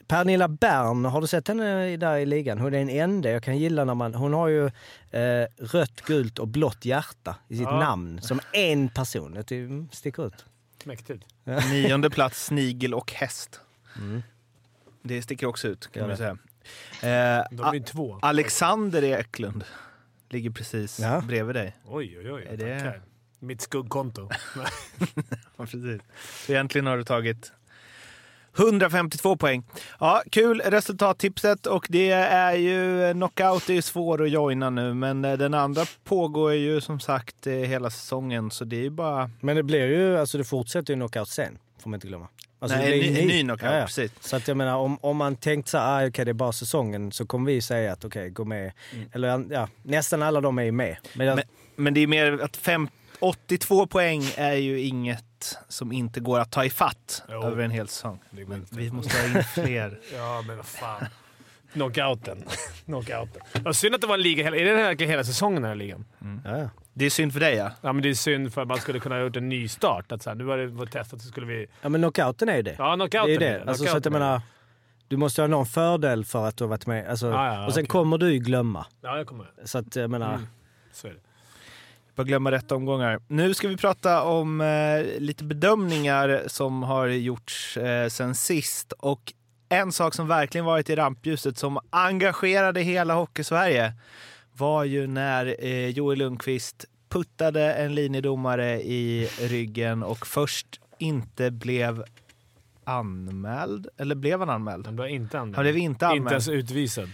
Pernilla 0.09 0.49
Bern, 0.49 1.05
har 1.05 1.21
du 1.21 1.27
sett 1.27 1.49
henne 1.49 1.97
där 1.97 2.17
i 2.17 2.27
ligan? 2.27 2.59
Hon 2.59 2.75
är 2.75 2.79
den 2.79 2.89
enda 2.91 3.31
jag 3.31 3.43
kan 3.43 3.59
gilla 3.59 3.85
när 3.85 3.95
man... 3.95 4.15
Hon 4.15 4.33
har 4.33 4.49
ju 4.49 4.67
eh, 5.11 5.47
rött, 5.59 6.01
gult 6.01 6.39
och 6.39 6.49
blått 6.49 6.85
hjärta 6.85 7.37
i 7.49 7.57
sitt 7.57 7.65
Ja. 7.65 7.79
namn 7.79 8.21
som 8.23 8.41
en 8.53 8.89
person. 8.89 9.35
Det 9.47 9.53
mm, 9.57 9.89
sticker 9.93 10.27
ut. 10.27 10.45
Mäktigt. 10.85 11.25
Nionde 11.45 12.11
plats, 12.11 12.45
snigel 12.45 12.95
och 12.95 13.13
häst. 13.13 13.61
Det 15.03 15.23
sticker 15.23 15.47
också 15.47 15.69
ut 15.69 15.93
kan 15.93 16.09
man 16.09 16.17
säga. 16.17 16.31
Eh, 17.03 17.45
De 17.51 17.77
är 17.77 17.81
två. 17.87 18.19
Alexander 18.23 19.03
Eklund 19.05 19.65
ligger 20.31 20.51
precis 20.51 21.01
Ja. 21.01 21.21
bredvid 21.21 21.57
dig. 21.57 21.77
Oj, 21.85 22.19
oj, 22.19 22.33
oj. 22.33 22.47
Är 22.51 22.57
det- 22.57 22.79
Tackar. 22.81 23.03
Mitt 23.39 23.61
skuggkonto. 23.61 24.29
Ja, 25.57 25.67
precis. 25.67 26.01
Så 26.47 26.53
egentligen 26.53 26.87
har 26.87 26.97
du 26.97 27.05
tagit 27.05 27.53
152 28.59 29.37
poäng. 29.37 29.65
Ja, 30.01 30.23
kul 30.31 30.61
resultattipset 30.65 31.67
och 31.67 31.87
det 31.89 32.11
är 32.11 32.53
ju 32.55 33.13
knockout 33.13 33.69
är 33.71 33.75
ju 33.75 33.83
svår 33.83 34.23
att 34.23 34.31
joina 34.31 34.71
nu 34.71 34.95
men 34.95 35.25
eh, 35.25 35.33
den 35.39 35.55
andra 35.55 35.85
pågår 36.05 36.53
ju 36.55 36.81
som 36.81 37.01
sagt 37.01 37.47
eh, 37.47 37.53
hela 37.53 37.91
säsongen 37.91 38.51
så 38.51 38.65
det 38.65 38.77
är 38.77 38.83
ju 38.83 38.91
bara 38.91 39.31
Men 39.41 39.57
det 39.57 39.63
blir 39.63 39.87
ju, 39.87 40.19
alltså 40.19 40.39
det 40.39 40.45
fortsätter 40.45 40.93
ju 40.93 40.97
knockout 40.97 41.29
sen, 41.29 41.59
får 41.83 41.91
man 41.91 41.97
inte 41.97 42.07
glömma. 42.07 42.29
Alltså 42.59 42.79
Nej, 42.79 43.01
det 43.01 43.09
en 43.09 43.15
ny- 43.15 43.27
ny 43.27 43.43
knockout, 43.43 43.71
Ja, 43.73 43.79
ja. 43.79 43.87
precis. 43.87 44.13
Så 44.21 44.37
att 44.37 44.49
jag 44.49 44.57
menar, 44.57 44.77
om, 44.77 44.99
om 45.01 45.17
man 45.17 45.37
tänkt 45.37 45.69
så 45.69 45.79
här, 45.79 46.05
ah, 46.05 46.09
okej 46.09 46.25
det 46.25 46.31
är 46.31 46.33
bara 46.33 46.53
säsongen, 46.53 47.13
så 47.13 47.27
kommer 47.27 47.53
vi 47.53 47.61
säga 47.63 47.93
att 47.93 48.05
okej, 48.05 48.31
gå 48.31 48.45
med. 48.45 48.73
Eller 49.13 49.45
ja, 49.51 49.69
nästan 49.83 50.23
alla 50.23 50.41
de 50.41 50.59
är 50.59 50.73
med. 50.73 50.97
Men, 51.15 51.27
jag, 51.27 51.37
Men, 51.37 51.45
men 51.77 51.95
det 51.95 52.01
är 52.01 52.07
mer 52.07 52.39
att 52.43 52.57
fem, 52.57 52.89
82 53.23 53.87
poäng 53.87 54.23
är 54.37 54.53
ju 54.53 54.81
inget 54.81 55.59
som 55.69 55.93
inte 55.93 56.21
går 56.21 56.39
att 56.41 56.51
ta 56.51 56.65
i 56.65 56.71
fatt 56.71 57.23
Jo. 57.29 57.43
över 57.45 57.63
en 57.65 57.71
hel 57.71 57.89
säsong. 57.89 58.19
Det 58.31 58.43
inte. 58.43 58.77
Vi 58.77 58.91
måste 58.91 59.17
ha 59.19 59.25
in 59.39 59.45
fler. 59.45 59.99
Ja, 60.15 60.45
men 60.47 60.57
vad 60.57 60.67
fan. 60.67 61.05
Knockouten. 61.73 62.45
Knockouten. 62.85 63.43
Ja, 63.65 63.73
synd 63.73 63.95
att 63.95 64.01
det 64.01 64.07
var 64.07 64.15
en 64.15 64.23
liga 64.23 64.45
hela... 64.45 64.57
Är 64.57 64.65
det 64.65 64.75
verkligen 64.75 65.11
hela 65.11 65.25
säsongen 65.25 65.63
den 65.63 65.69
här 65.69 65.77
ligan? 65.77 66.05
ja, 66.45 66.59
ja. 66.59 66.69
Det 66.95 67.05
är 67.05 67.11
synd 67.11 67.33
för 67.33 67.41
dig 67.41 67.55
ja. 67.57 67.71
Ja, 67.81 67.93
men 67.93 68.03
det 68.03 68.09
är 68.11 68.15
synd 68.15 68.55
för 68.55 68.63
att 68.63 68.69
man 68.69 68.79
skulle 68.79 69.01
kunna 69.01 69.15
ha 69.15 69.23
gjort 69.23 69.37
en 69.37 69.49
ny 69.49 69.69
start. 69.69 70.13
Att 70.13 70.23
så 70.23 70.31
här, 70.31 70.35
nu 70.35 70.45
var 70.45 70.59
det 70.59 70.87
testat 70.93 71.21
så 71.23 71.29
skulle 71.29 71.47
vi... 71.47 71.67
ja 71.83 71.89
men 71.89 72.01
knockouten 72.01 72.49
är 72.49 72.57
ju 72.57 72.63
det. 72.63 72.75
Ja, 72.79 72.85
det 72.97 73.05
är 73.05 73.09
knockouten 73.09 73.29
ju 73.29 73.35
är 73.37 73.41
det. 73.41 73.65
det. 73.65 73.71
Alltså, 73.71 73.85
så 73.85 73.89
att 73.89 73.95
jag 73.95 74.03
Knockouten 74.03 74.13
menar, 74.13 74.41
du 75.09 75.17
måste 75.17 75.41
ha 75.43 75.47
någon 75.49 75.67
fördel 75.67 76.25
för 76.25 76.47
att 76.49 76.57
du 76.57 76.65
har 76.65 76.69
varit 76.69 76.87
med. 76.87 77.09
Alltså, 77.11 77.27
Ja, 77.31 77.55
ja, 77.55 77.67
och 77.67 77.75
sen 77.75 77.81
okej. 77.83 77.89
kommer 77.89 78.19
du 78.19 78.33
ju 78.33 78.39
glömma. 78.39 78.87
Ja, 79.01 79.17
jag 79.17 79.27
kommer. 79.27 79.47
Så 79.65 79.79
att 79.79 79.97
jag 79.97 80.11
menar, 80.11 80.35
Mm. 80.35 80.47
Så 80.93 81.07
är 81.07 81.11
det. 81.13 81.19
Bara 82.15 82.25
glömma 82.25 82.51
rätt 82.51 82.73
omgångar. 82.73 83.21
Nu 83.29 83.55
ska 83.55 83.69
vi 83.69 83.77
prata 83.77 84.23
om 84.23 84.61
eh, 84.61 85.21
lite 85.21 85.45
bedömningar 85.45 86.43
som 86.47 86.83
har 86.83 87.07
gjorts 87.07 87.77
eh, 87.77 88.09
sen 88.09 88.35
sist. 88.35 88.93
Och 88.93 89.33
en 89.69 89.93
sak 89.93 90.15
som 90.15 90.29
verkligen 90.29 90.65
varit 90.65 90.91
i 90.91 90.97
rampljuset 90.97 91.59
som 91.59 91.79
engagerade 91.91 92.81
hela 92.81 93.15
Hockeysverige 93.15 93.93
var 94.53 94.85
ju 94.85 95.07
när 95.07 95.57
eh, 95.59 95.89
Joel 95.89 96.19
Lundqvist 96.19 96.85
puttade 97.09 97.73
en 97.73 97.95
linjedomare 97.95 98.83
i 98.83 99.29
ryggen 99.41 100.03
och 100.03 100.27
först 100.27 100.81
inte 100.99 101.51
blev 101.51 102.05
anmäld. 102.85 103.87
Eller 103.97 104.15
blev 104.15 104.41
han 104.41 104.51
anmäld? 104.51 104.87
Han 104.87 104.97
blev 104.97 105.09
inte 105.09 105.39
anmäld. 105.39 105.57
Han 105.57 105.65
blev 105.65 105.77
inte 105.77 106.07
anmäld. 106.07 106.23
Inte 106.23 106.35
ens 106.35 106.49
utvisad. 106.49 107.09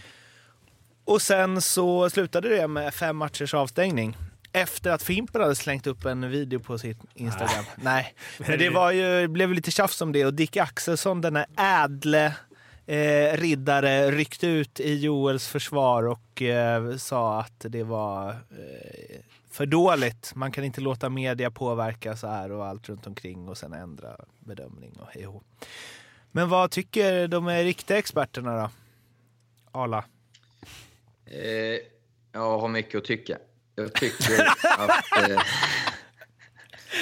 Och 1.05 1.21
sen 1.21 1.61
så 1.61 2.09
slutade 2.09 2.49
det 2.49 2.67
med 2.67 2.93
fem 2.93 3.17
matchers 3.17 3.53
avstängning. 3.53 4.17
Efter 4.51 4.91
att 4.91 5.03
Fimpen 5.03 5.41
hade 5.41 5.55
slängt 5.55 5.87
upp 5.87 6.05
en 6.05 6.29
video 6.29 6.59
på 6.59 6.77
sitt 6.77 6.97
Instagram. 7.13 7.65
Nej, 7.75 8.13
men 8.39 8.59
det 8.59 8.69
var 8.69 8.91
ju, 8.91 9.27
blev 9.27 9.53
lite 9.53 9.71
tjafs 9.71 10.01
om 10.01 10.11
det 10.11 10.25
och 10.25 10.33
Dick 10.33 10.57
Axelsson, 10.57 11.21
denna 11.21 11.45
ädle 11.57 12.35
eh, 12.85 13.37
riddare, 13.37 14.11
ryckte 14.11 14.47
ut 14.47 14.79
i 14.79 14.95
Joels 14.95 15.47
försvar 15.47 16.03
och 16.03 16.41
eh, 16.41 16.95
sa 16.95 17.39
att 17.39 17.65
det 17.69 17.83
var 17.83 18.29
eh, 18.29 19.19
för 19.51 19.65
dåligt. 19.65 20.31
Man 20.35 20.51
kan 20.51 20.63
inte 20.63 20.81
låta 20.81 21.09
media 21.09 21.51
påverka 21.51 22.15
så 22.15 22.27
här 22.27 22.51
och 22.51 22.65
allt 22.65 22.89
runt 22.89 23.07
omkring 23.07 23.49
och 23.49 23.57
sen 23.57 23.73
ändra 23.73 24.15
bedömning 24.39 24.91
och 24.99 25.07
hej. 25.11 25.27
Men 26.31 26.49
vad 26.49 26.71
tycker 26.71 27.27
de 27.27 27.47
är 27.47 27.63
riktiga 27.63 27.97
experterna 27.97 28.61
då? 28.61 28.69
Arla? 29.71 30.05
Eh, 31.25 31.79
jag 32.31 32.59
har 32.59 32.67
mycket 32.67 32.97
att 32.97 33.05
tycka. 33.05 33.37
Jag 33.81 33.93
tycker 33.93 34.45
att... 34.77 35.29
Eh, 35.29 35.41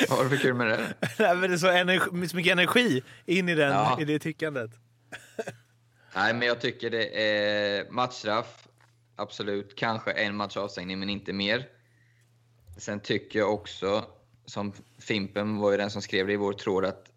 vad 0.09 0.17
har 0.17 0.23
du 0.23 0.29
för 0.29 0.37
kul 0.37 0.53
med 0.53 0.67
det? 0.67 0.93
Nej, 1.19 1.35
men 1.35 1.49
det 1.49 1.55
är 1.55 1.57
så, 1.57 1.67
energi, 1.67 2.27
så 2.27 2.35
mycket 2.35 2.51
energi 2.51 3.03
in 3.25 3.49
i, 3.49 3.55
den, 3.55 3.71
Ja. 3.71 4.01
i 4.01 4.05
det 4.05 4.19
tyckandet. 4.19 4.71
Nej, 6.15 6.33
men 6.33 6.47
jag 6.47 6.61
tycker 6.61 6.89
det 6.89 7.21
är 7.29 7.91
matchstraff. 7.91 8.67
Absolut. 9.15 9.75
Kanske 9.75 10.11
en 10.11 10.35
match 10.35 10.57
avstängning, 10.57 10.99
men 10.99 11.09
inte 11.09 11.33
mer. 11.33 11.67
Sen 12.77 12.99
tycker 12.99 13.39
jag 13.39 13.53
också, 13.53 14.05
som 14.45 14.73
Fimpen 14.99 15.57
var 15.57 15.71
ju 15.71 15.77
den 15.77 15.91
som 15.91 16.01
skrev 16.01 16.27
det 16.27 16.33
i 16.33 16.37
vår 16.37 16.53
tråd, 16.53 16.85
att 16.85 17.11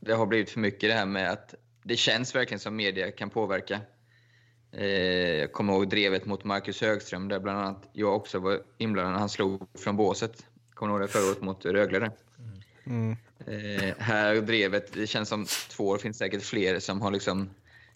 det 0.00 0.14
har 0.14 0.26
blivit 0.26 0.50
för 0.50 0.60
mycket 0.60 0.90
det 0.90 0.94
här 0.94 1.06
med 1.06 1.30
att 1.30 1.54
det 1.82 1.96
känns 1.96 2.34
verkligen 2.34 2.60
som 2.60 2.76
media 2.76 3.10
kan 3.12 3.30
påverka. 3.30 3.80
Eh, 4.76 4.86
jag 5.40 5.52
kommer 5.52 5.72
ihåg 5.72 5.88
drevet 5.88 6.26
mot 6.26 6.44
Marcus 6.44 6.80
Högström, 6.80 7.28
där 7.28 7.38
bland 7.38 7.58
annat 7.58 7.88
jag 7.92 8.16
också 8.16 8.38
var 8.38 8.62
inblandad 8.78 9.12
när 9.12 9.20
han 9.20 9.28
slog 9.28 9.68
från 9.78 9.96
båset. 9.96 10.46
Kommer 10.74 10.92
ihåg 10.92 11.00
det 11.00 11.08
förra 11.08 11.26
året 11.30 11.42
mot 11.42 11.64
Rögle? 11.64 11.98
där? 11.98 12.10
Eh, 13.46 13.94
här 13.98 14.34
drevet, 14.34 14.92
det 14.92 15.06
känns 15.06 15.28
som 15.28 15.46
två 15.70 15.88
år, 15.88 15.98
finns 15.98 16.18
säkert 16.18 16.42
fler 16.42 16.78
som 16.78 17.00
har 17.02 17.10
liksom 17.10 17.50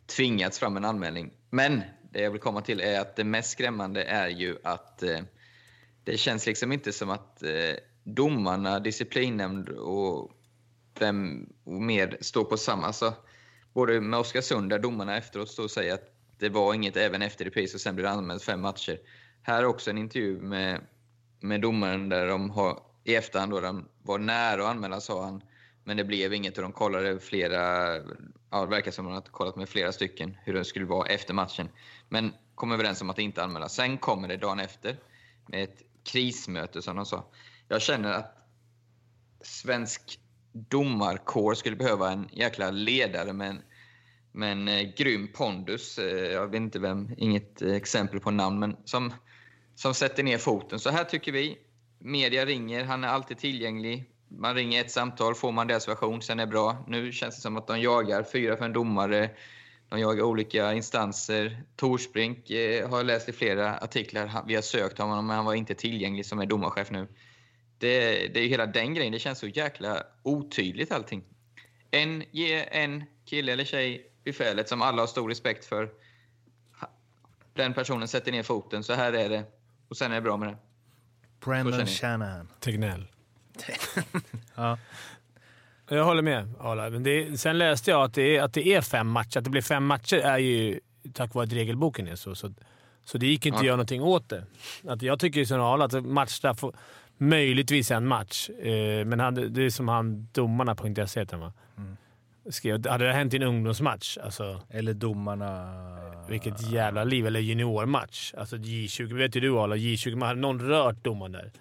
tvingats 0.07 0.59
fram 0.59 0.77
en 0.77 0.85
anmälning. 0.85 1.31
Men 1.51 1.81
det 2.13 2.21
jag 2.21 2.31
vill 2.31 2.41
komma 2.41 2.61
till 2.61 2.81
är 2.81 3.01
att 3.01 3.17
det 3.17 3.25
mest 3.25 3.51
skrämmande 3.51 4.05
är 4.05 4.29
ju 4.29 4.57
att 4.63 5.03
eh, 5.03 5.21
det 6.05 6.17
känns 6.17 6.47
liksom 6.47 6.73
inte 6.73 6.93
som 6.93 7.11
att 7.11 7.43
eh, 7.43 7.77
domarna, 8.05 8.81
disciplinnämnd 8.81 9.69
och 9.69 10.31
vem 10.99 11.49
och 11.65 11.73
mer 11.73 12.19
står 12.21 12.45
på 12.45 12.57
samma. 12.57 12.87
Alltså, 12.87 13.15
både 13.73 14.01
med 14.01 14.21
Oskarsund, 14.21 14.71
där 14.71 14.79
domarna 14.79 15.17
efteråt 15.17 15.49
står 15.49 15.65
och 15.65 15.71
säger 15.71 15.95
att 15.95 16.18
det 16.39 16.49
var 16.49 16.75
inget 16.75 16.97
även 16.97 17.23
efter 17.23 17.45
repris 17.45 17.75
och 17.75 17.81
sen 17.81 17.95
blev 17.95 18.05
det 18.05 18.11
anmält 18.11 18.43
fem 18.43 18.61
matcher. 18.61 18.99
Här 19.43 19.63
är 19.63 19.67
också 19.67 19.91
en 19.91 19.99
intervju 19.99 20.41
med, 20.41 20.81
med 21.41 21.61
domaren 21.61 22.09
där 22.09 22.27
de 22.27 22.51
har 22.51 22.81
i 23.05 23.15
efterhand 23.15 23.53
då 23.53 23.61
de 23.61 23.89
var 24.03 24.19
nära 24.19 24.63
att 24.63 24.71
anmäla 24.71 25.01
sa 25.01 25.25
han, 25.25 25.43
men 25.85 25.97
det 25.97 26.05
blev 26.05 26.35
inget 26.35 26.57
och 26.57 26.63
de 26.63 26.73
kollade 26.73 27.21
flera, 27.21 27.95
ja 28.51 28.65
det 28.65 28.67
verkar 28.67 28.91
som 28.91 29.07
att 29.07 29.11
de 29.11 29.15
har 29.15 29.33
kollat 29.33 29.57
med 29.57 29.69
flera 29.69 29.93
stycken 29.93 30.37
hur 30.45 30.55
det 30.55 30.65
skulle 30.65 30.85
vara 30.85 31.09
efter 31.09 31.35
matchen. 31.35 31.69
Men 32.09 32.33
kom 32.55 32.73
överens 32.73 33.03
om 33.03 33.11
att 33.11 33.19
inte 33.19 33.43
anmäla. 33.43 33.69
Sen 33.69 33.99
kommer 33.99 34.29
det 34.29 34.37
dagen 34.37 34.61
efter 34.61 34.97
med 35.47 35.63
ett 35.65 35.83
krismöte 36.05 36.83
som 36.83 36.97
de 36.97 37.07
sa. 37.07 37.25
Jag 37.69 37.83
känner 37.83 38.13
att 38.13 38.35
svensk 39.41 40.21
domarkår 40.53 41.55
skulle 41.55 41.77
behöva 41.77 42.11
en 42.11 42.29
jäkla 42.33 42.71
ledare 42.71 43.33
med 43.33 43.49
en, 43.51 43.63
men 44.33 44.69
eh, 44.69 44.89
grym 44.97 45.29
pondus. 45.33 45.99
Eh, 45.99 46.33
jag 46.33 46.47
vet 46.47 46.57
inte 46.57 46.79
vem, 46.79 47.11
inget 47.17 47.63
eh, 47.63 47.73
exempel 47.73 48.21
på 48.21 48.31
namn, 48.31 48.59
men 48.59 48.77
som, 48.85 49.13
som 49.75 49.95
sätter 49.95 50.23
ner 50.23 50.39
foten. 50.39 50.79
Så 50.79 50.91
här 50.91 51.05
tycker 51.05 51.33
vi. 51.33 51.59
Media 51.99 52.45
ringer, 52.45 52.85
han 52.85 53.05
är 53.05 53.09
alltid 53.09 53.39
tillgänglig. 53.39 54.05
Man 54.29 54.55
ringer 54.55 54.81
ett 54.81 54.91
samtal, 54.91 55.35
får 55.35 55.53
man 55.53 55.67
deras 55.67 55.89
version, 55.89 56.23
sen 56.23 56.41
är 56.41 56.47
det 56.47 56.51
bra. 56.51 56.85
Nu 56.87 57.13
känns 57.13 57.37
det 57.37 57.43
som 57.43 57.57
att 57.57 57.67
de 57.67 57.81
jagar 57.81 58.23
fyra, 58.23 58.57
fem 58.57 58.73
domare. 58.73 59.31
De 59.89 60.01
jagar 60.01 60.23
olika 60.25 60.73
instanser. 60.73 61.63
Torsbrink 61.77 62.51
eh, 62.51 62.89
har 62.91 62.97
jag 62.97 63.07
läst 63.07 63.29
i 63.29 63.33
flera 63.33 63.79
artiklar. 63.79 64.43
Vi 64.47 64.55
har 64.55 64.63
sökt 64.63 64.99
honom, 64.99 65.27
men 65.27 65.37
han 65.37 65.45
var 65.45 65.55
inte 65.55 65.75
tillgänglig 65.75 66.27
som 66.27 66.39
är 66.39 66.47
domarchef 66.47 66.91
nu. 66.91 67.09
Det, 67.79 68.27
det 68.29 68.41
är 68.41 68.43
ju 68.43 68.49
hela 68.49 68.67
den 68.67 68.95
grejen. 68.95 69.13
Det 69.13 69.19
känns 69.19 69.39
så 69.39 69.47
jäkla 69.47 70.03
otydligt 70.23 70.93
allting. 70.93 71.25
En, 71.91 72.25
ge 72.31 72.65
en 72.71 73.05
kille 73.25 73.53
eller 73.53 73.65
tjej 73.65 74.13
befälet 74.33 74.69
som 74.69 74.83
alla 74.83 75.03
har 75.03 75.07
stor 75.07 75.29
respekt 75.29 75.65
för. 75.65 75.89
Den 77.55 77.75
personen 77.75 78.09
sätter 78.09 78.33
ner 78.33 78.43
foten. 78.43 78.85
Så 78.85 78.93
här 78.95 79.13
är 79.13 79.29
det. 79.29 79.45
Och 79.89 79.97
sen 79.97 80.11
är 80.11 80.15
det 80.15 80.21
bra 80.21 80.37
med 80.37 80.49
det. 80.49 80.57
Jag. 81.79 81.89
Shanahan. 81.89 82.49
Tegnell. 82.61 83.07
Ja. 84.55 84.79
Jag 85.89 86.05
håller 86.05 86.23
med 86.23 86.55
Arla. 86.61 86.91
Men 86.91 87.03
det, 87.03 87.39
sen 87.41 87.59
läste 87.59 87.91
jag 87.91 88.03
att 88.03 88.15
det, 88.15 88.37
är, 88.37 88.43
att 88.43 88.53
det 88.53 88.67
är 88.69 88.81
fem 88.81 89.07
matcher. 89.09 89.39
Att 89.39 89.45
det 89.45 89.51
blir 89.51 89.63
fem 89.63 89.87
matcher 89.87 90.17
är 90.17 90.39
ju 90.39 90.81
tack 91.13 91.35
vare 91.35 91.45
att 91.47 91.53
regelboken 91.53 92.09
är 92.09 92.17
så. 92.17 92.35
Så, 92.35 92.55
så 93.05 93.19
det 93.19 93.27
gick 93.27 93.47
inte 93.47 93.57
att 93.59 93.63
Ja. 93.63 93.67
göra 93.67 93.77
någonting 93.77 94.03
åt 94.03 94.29
det. 94.29 94.45
Att 94.89 95.03
jag 95.03 95.21
tycker 95.21 95.45
som 95.45 95.61
Arla 95.61 95.85
att 95.85 96.05
matchstraff, 96.05 96.65
möjligtvis 97.17 97.91
en 97.91 98.07
match. 98.07 98.49
Eh, 98.51 99.05
men 99.05 99.35
det 99.55 99.63
är 99.63 99.71
som 99.71 99.89
han 99.89 100.29
domarna.se 100.33 101.21
heter 101.21 101.37
han 101.37 101.41
va? 101.41 101.53
Skrev. 102.51 102.89
Hade 102.89 103.07
det 103.07 103.13
hänt 103.13 103.35
i 103.35 103.37
en 103.37 103.43
ungdomsmatch, 103.43 104.19
alltså 104.19 104.61
Eller 104.71 104.95
domarna... 104.95 105.75
vilket 106.29 106.71
jävla 106.71 107.05
liv. 107.05 107.27
Eller 107.27 107.41
juniormatch. 107.41 108.35
Alltså 108.35 108.57
J20. 108.57 109.15
Vet 109.15 109.37
ju 109.37 109.41
du 109.41 109.59
Arla, 109.59 109.77
J20. 109.77 110.17
Man 110.17 110.29
hade 110.29 110.41
någon 110.41 110.61
rört 110.61 111.05
domaren 111.05 111.33
där. 111.33 111.53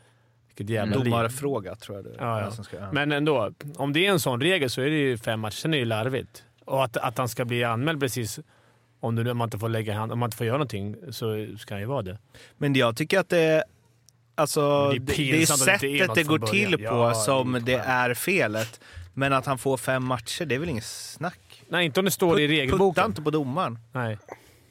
Vilket 0.47 0.69
jävla 0.69 0.95
liv. 0.95 1.11
Domarfråga 1.11 1.75
tror 1.75 1.97
jag 1.97 2.05
det. 2.05 2.15
Ja, 2.19 2.41
ja. 2.41 2.63
Ska- 2.63 2.77
ja. 2.77 2.91
Men 2.91 3.11
ändå, 3.11 3.51
om 3.75 3.93
det 3.93 4.07
är 4.07 4.11
en 4.11 4.19
sån 4.19 4.41
regel 4.41 4.69
så 4.69 4.81
är 4.81 4.89
det 4.89 4.97
ju 4.97 5.17
fem 5.17 5.39
matcher. 5.39 5.55
Sen 5.55 5.73
är 5.73 5.77
det 5.77 5.79
ju 5.79 5.85
larvigt. 5.85 6.43
Och 6.65 6.83
att, 6.83 6.97
att 6.97 7.17
han 7.17 7.29
ska 7.29 7.45
bli 7.45 7.63
anmäld 7.63 7.99
precis 7.99 8.39
om, 8.99 9.15
du, 9.15 9.31
om, 9.31 9.37
man 9.37 9.45
inte 9.47 9.57
får 9.57 9.69
lägga 9.69 9.93
hand, 9.93 10.11
om 10.11 10.19
man 10.19 10.27
inte 10.27 10.37
får 10.37 10.45
göra 10.45 10.57
någonting 10.57 10.95
så 11.11 11.47
ska 11.59 11.73
han 11.73 11.81
ju 11.81 11.87
vara 11.87 12.01
det. 12.01 12.17
Men 12.57 12.73
jag 12.73 12.97
tycker 12.97 13.19
att 13.19 13.29
det. 13.29 13.63
Alltså, 14.35 14.89
det, 14.89 14.95
är 14.95 14.99
det 14.99 15.43
är 15.43 15.53
att 15.53 15.65
det 15.65 15.71
är 15.73 15.99
sättet 15.99 16.15
det 16.15 16.23
går 16.23 16.39
till 16.39 16.77
på 16.77 16.83
Ja, 16.83 17.13
som 17.13 17.61
det 17.65 17.73
är 17.73 18.13
felet. 18.13 18.79
Men 19.19 19.33
att 19.33 19.45
han 19.45 19.57
får 19.57 19.77
fem 19.77 20.03
matcher, 20.03 20.45
det 20.45 20.55
är 20.55 20.59
väl 20.59 20.69
inget 20.69 20.83
snack? 20.83 21.63
Nej, 21.69 21.85
inte 21.85 21.99
om 21.99 22.05
det 22.05 22.11
står 22.11 22.39
i 22.39 22.47
Putta 22.47 22.61
regelboken. 22.61 23.05
inte 23.05 23.21
på 23.21 23.29
domaren. 23.31 23.79
Nej, 23.91 24.17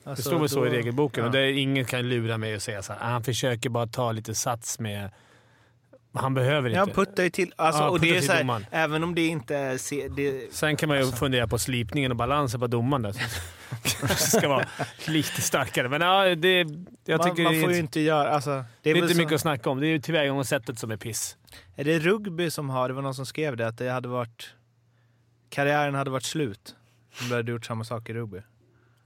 det 0.04 0.10
Alltså, 0.10 0.28
står 0.28 0.38
väl 0.38 0.48
så 0.48 0.60
då- 0.60 0.66
i 0.66 0.70
regelboken. 0.70 1.20
ja. 1.22 1.26
Och 1.26 1.32
det 1.32 1.40
är, 1.40 1.52
ingen 1.52 1.84
kan 1.84 2.08
lura 2.08 2.38
mig 2.38 2.54
och 2.54 2.62
säga 2.62 2.82
så 2.82 2.92
här, 2.92 3.00
"Ah, 3.00 3.06
han 3.10 3.24
försöker 3.24 3.70
bara 3.70 3.86
ta 3.86 4.12
lite 4.12 4.34
sats 4.34 4.78
med... 4.78 5.10
Han 6.16 6.34
behöver 6.34 6.68
inte. 6.68 6.78
Ja, 6.78 6.86
putta 6.86 7.24
ju 7.24 7.30
till. 7.30 7.52
Alltså, 7.56 7.82
Ja, 7.82 7.90
och 7.90 8.00
det 8.00 8.16
är 8.16 8.20
så 8.20 8.32
här, 8.32 8.66
även 8.70 9.04
om 9.04 9.14
det 9.14 9.26
inte 9.26 9.56
är... 9.56 9.78
se- 9.78 10.08
Det, 10.08 10.54
Sen 10.54 10.76
kan 10.76 10.88
man 10.88 10.98
ju 10.98 11.12
fundera 11.12 11.46
på 11.46 11.58
slipningen 11.58 12.10
och 12.10 12.16
balansen 12.16 12.60
på 12.60 12.66
domaren 12.66 13.02
där. 13.02 13.12
Ska 14.16 14.48
vara 14.48 14.66
lite 15.06 15.42
starkare. 15.42 15.88
Men 15.88 16.00
ja, 16.00 16.34
det, 16.34 16.58
jag 17.04 17.18
man, 17.18 17.30
tycker 17.30 17.42
man 17.42 17.52
det 17.52 17.58
är 17.58 17.62
får 17.62 17.72
ju 17.72 17.78
inte, 17.78 18.00
göra... 18.00 18.30
Alltså, 18.30 18.50
det 18.50 18.64
det 18.82 18.90
är, 18.90 18.94
är 18.94 19.02
inte 19.02 19.14
så, 19.14 19.18
mycket 19.20 19.34
att 19.34 19.40
snacka 19.40 19.70
om. 19.70 19.80
Det 19.80 19.86
är 19.86 19.88
ju 19.88 19.98
tillvägagångssättet 19.98 20.78
som 20.78 20.90
är 20.90 20.96
piss. 20.96 21.36
Är 21.76 21.84
det 21.84 21.98
rugby 21.98 22.50
som 22.50 22.70
har... 22.70 22.88
Det 22.88 22.94
var 22.94 23.02
någon 23.02 23.14
som 23.14 23.26
skrev 23.26 23.56
det, 23.56 23.66
att 23.66 23.78
det 23.78 23.90
hade 23.90 24.08
varit... 24.08 24.54
Karriären 25.50 25.94
hade 25.94 26.10
varit 26.10 26.22
slut 26.24 26.76
om 27.22 27.28
du 27.28 27.34
hade 27.34 27.52
gjort 27.52 27.64
samma 27.66 27.84
sak 27.84 28.08
i 28.10 28.12
rugby. 28.14 28.38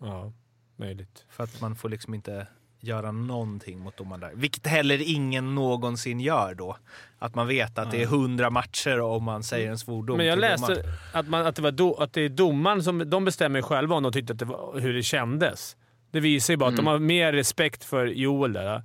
Ja, 0.01 0.33
möjligt. 0.77 1.25
För 1.31 1.45
att 1.45 1.61
man 1.61 1.77
får 1.77 1.89
liksom 1.89 2.15
inte 2.15 2.47
göra 2.81 3.13
någonting 3.13 3.79
mot 3.79 3.97
domaren 3.97 4.21
där. 4.21 4.31
Vilket 4.35 4.67
heller 4.67 5.11
ingen 5.11 5.55
någonsin 5.55 6.21
gör 6.21 6.55
då. 6.55 6.77
Att 7.19 7.35
man 7.35 7.47
vet 7.49 7.79
att 7.79 7.91
det 7.91 8.03
är 8.03 8.07
hundra 8.07 8.51
matcher 8.51 9.01
om 9.01 9.25
man 9.25 9.43
säger 9.43 9.71
en 9.71 9.79
svordom 9.79 10.17
Men 10.17 10.27
jag 10.27 10.39
läste 10.39 10.85
att, 11.13 11.29
man, 11.29 11.47
att, 11.47 11.57
det 11.57 11.63
var 11.63 11.71
do, 11.71 11.95
att 11.95 12.13
det 12.13 12.21
är 12.21 12.29
domaren 12.29 12.83
som 12.83 13.11
de 13.11 13.25
bestämmer 13.25 13.63
själva 13.63 13.97
om 13.97 14.03
de 14.03 14.13
tyckte 14.13 14.33
att 14.33 14.39
det 14.39 14.45
var, 14.45 14.81
hur 14.81 14.95
det 14.95 15.03
kändes. 15.03 15.77
Det 16.11 16.21
visar 16.21 16.53
ju 16.53 16.59
bara 16.59 16.71
att 16.71 16.77
de 16.77 16.87
har 16.87 16.99
mer 16.99 17.33
respekt 17.33 17.85
för 17.85 18.07
Joel 18.07 18.53
där 18.53 18.75
äh, 18.75 18.83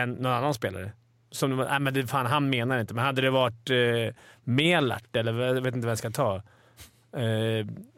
än 0.00 0.12
någon 0.12 0.32
annan 0.32 0.54
spelare. 0.54 0.92
Som 1.30 1.56
nej, 1.56 1.80
men 1.80 1.94
det, 1.94 2.06
fan, 2.06 2.26
han 2.26 2.50
menar 2.50 2.80
inte, 2.80 2.94
men 2.94 3.04
hade 3.04 3.22
det 3.22 3.30
varit 3.30 3.70
eh, 3.70 4.14
Melart, 4.44 5.16
eller 5.16 5.32
jag 5.32 5.60
vet 5.60 5.74
inte 5.74 5.86
vad 5.86 5.90
jag 5.90 5.98
ska 5.98 6.10
ta, 6.10 6.36
eh, 6.36 6.42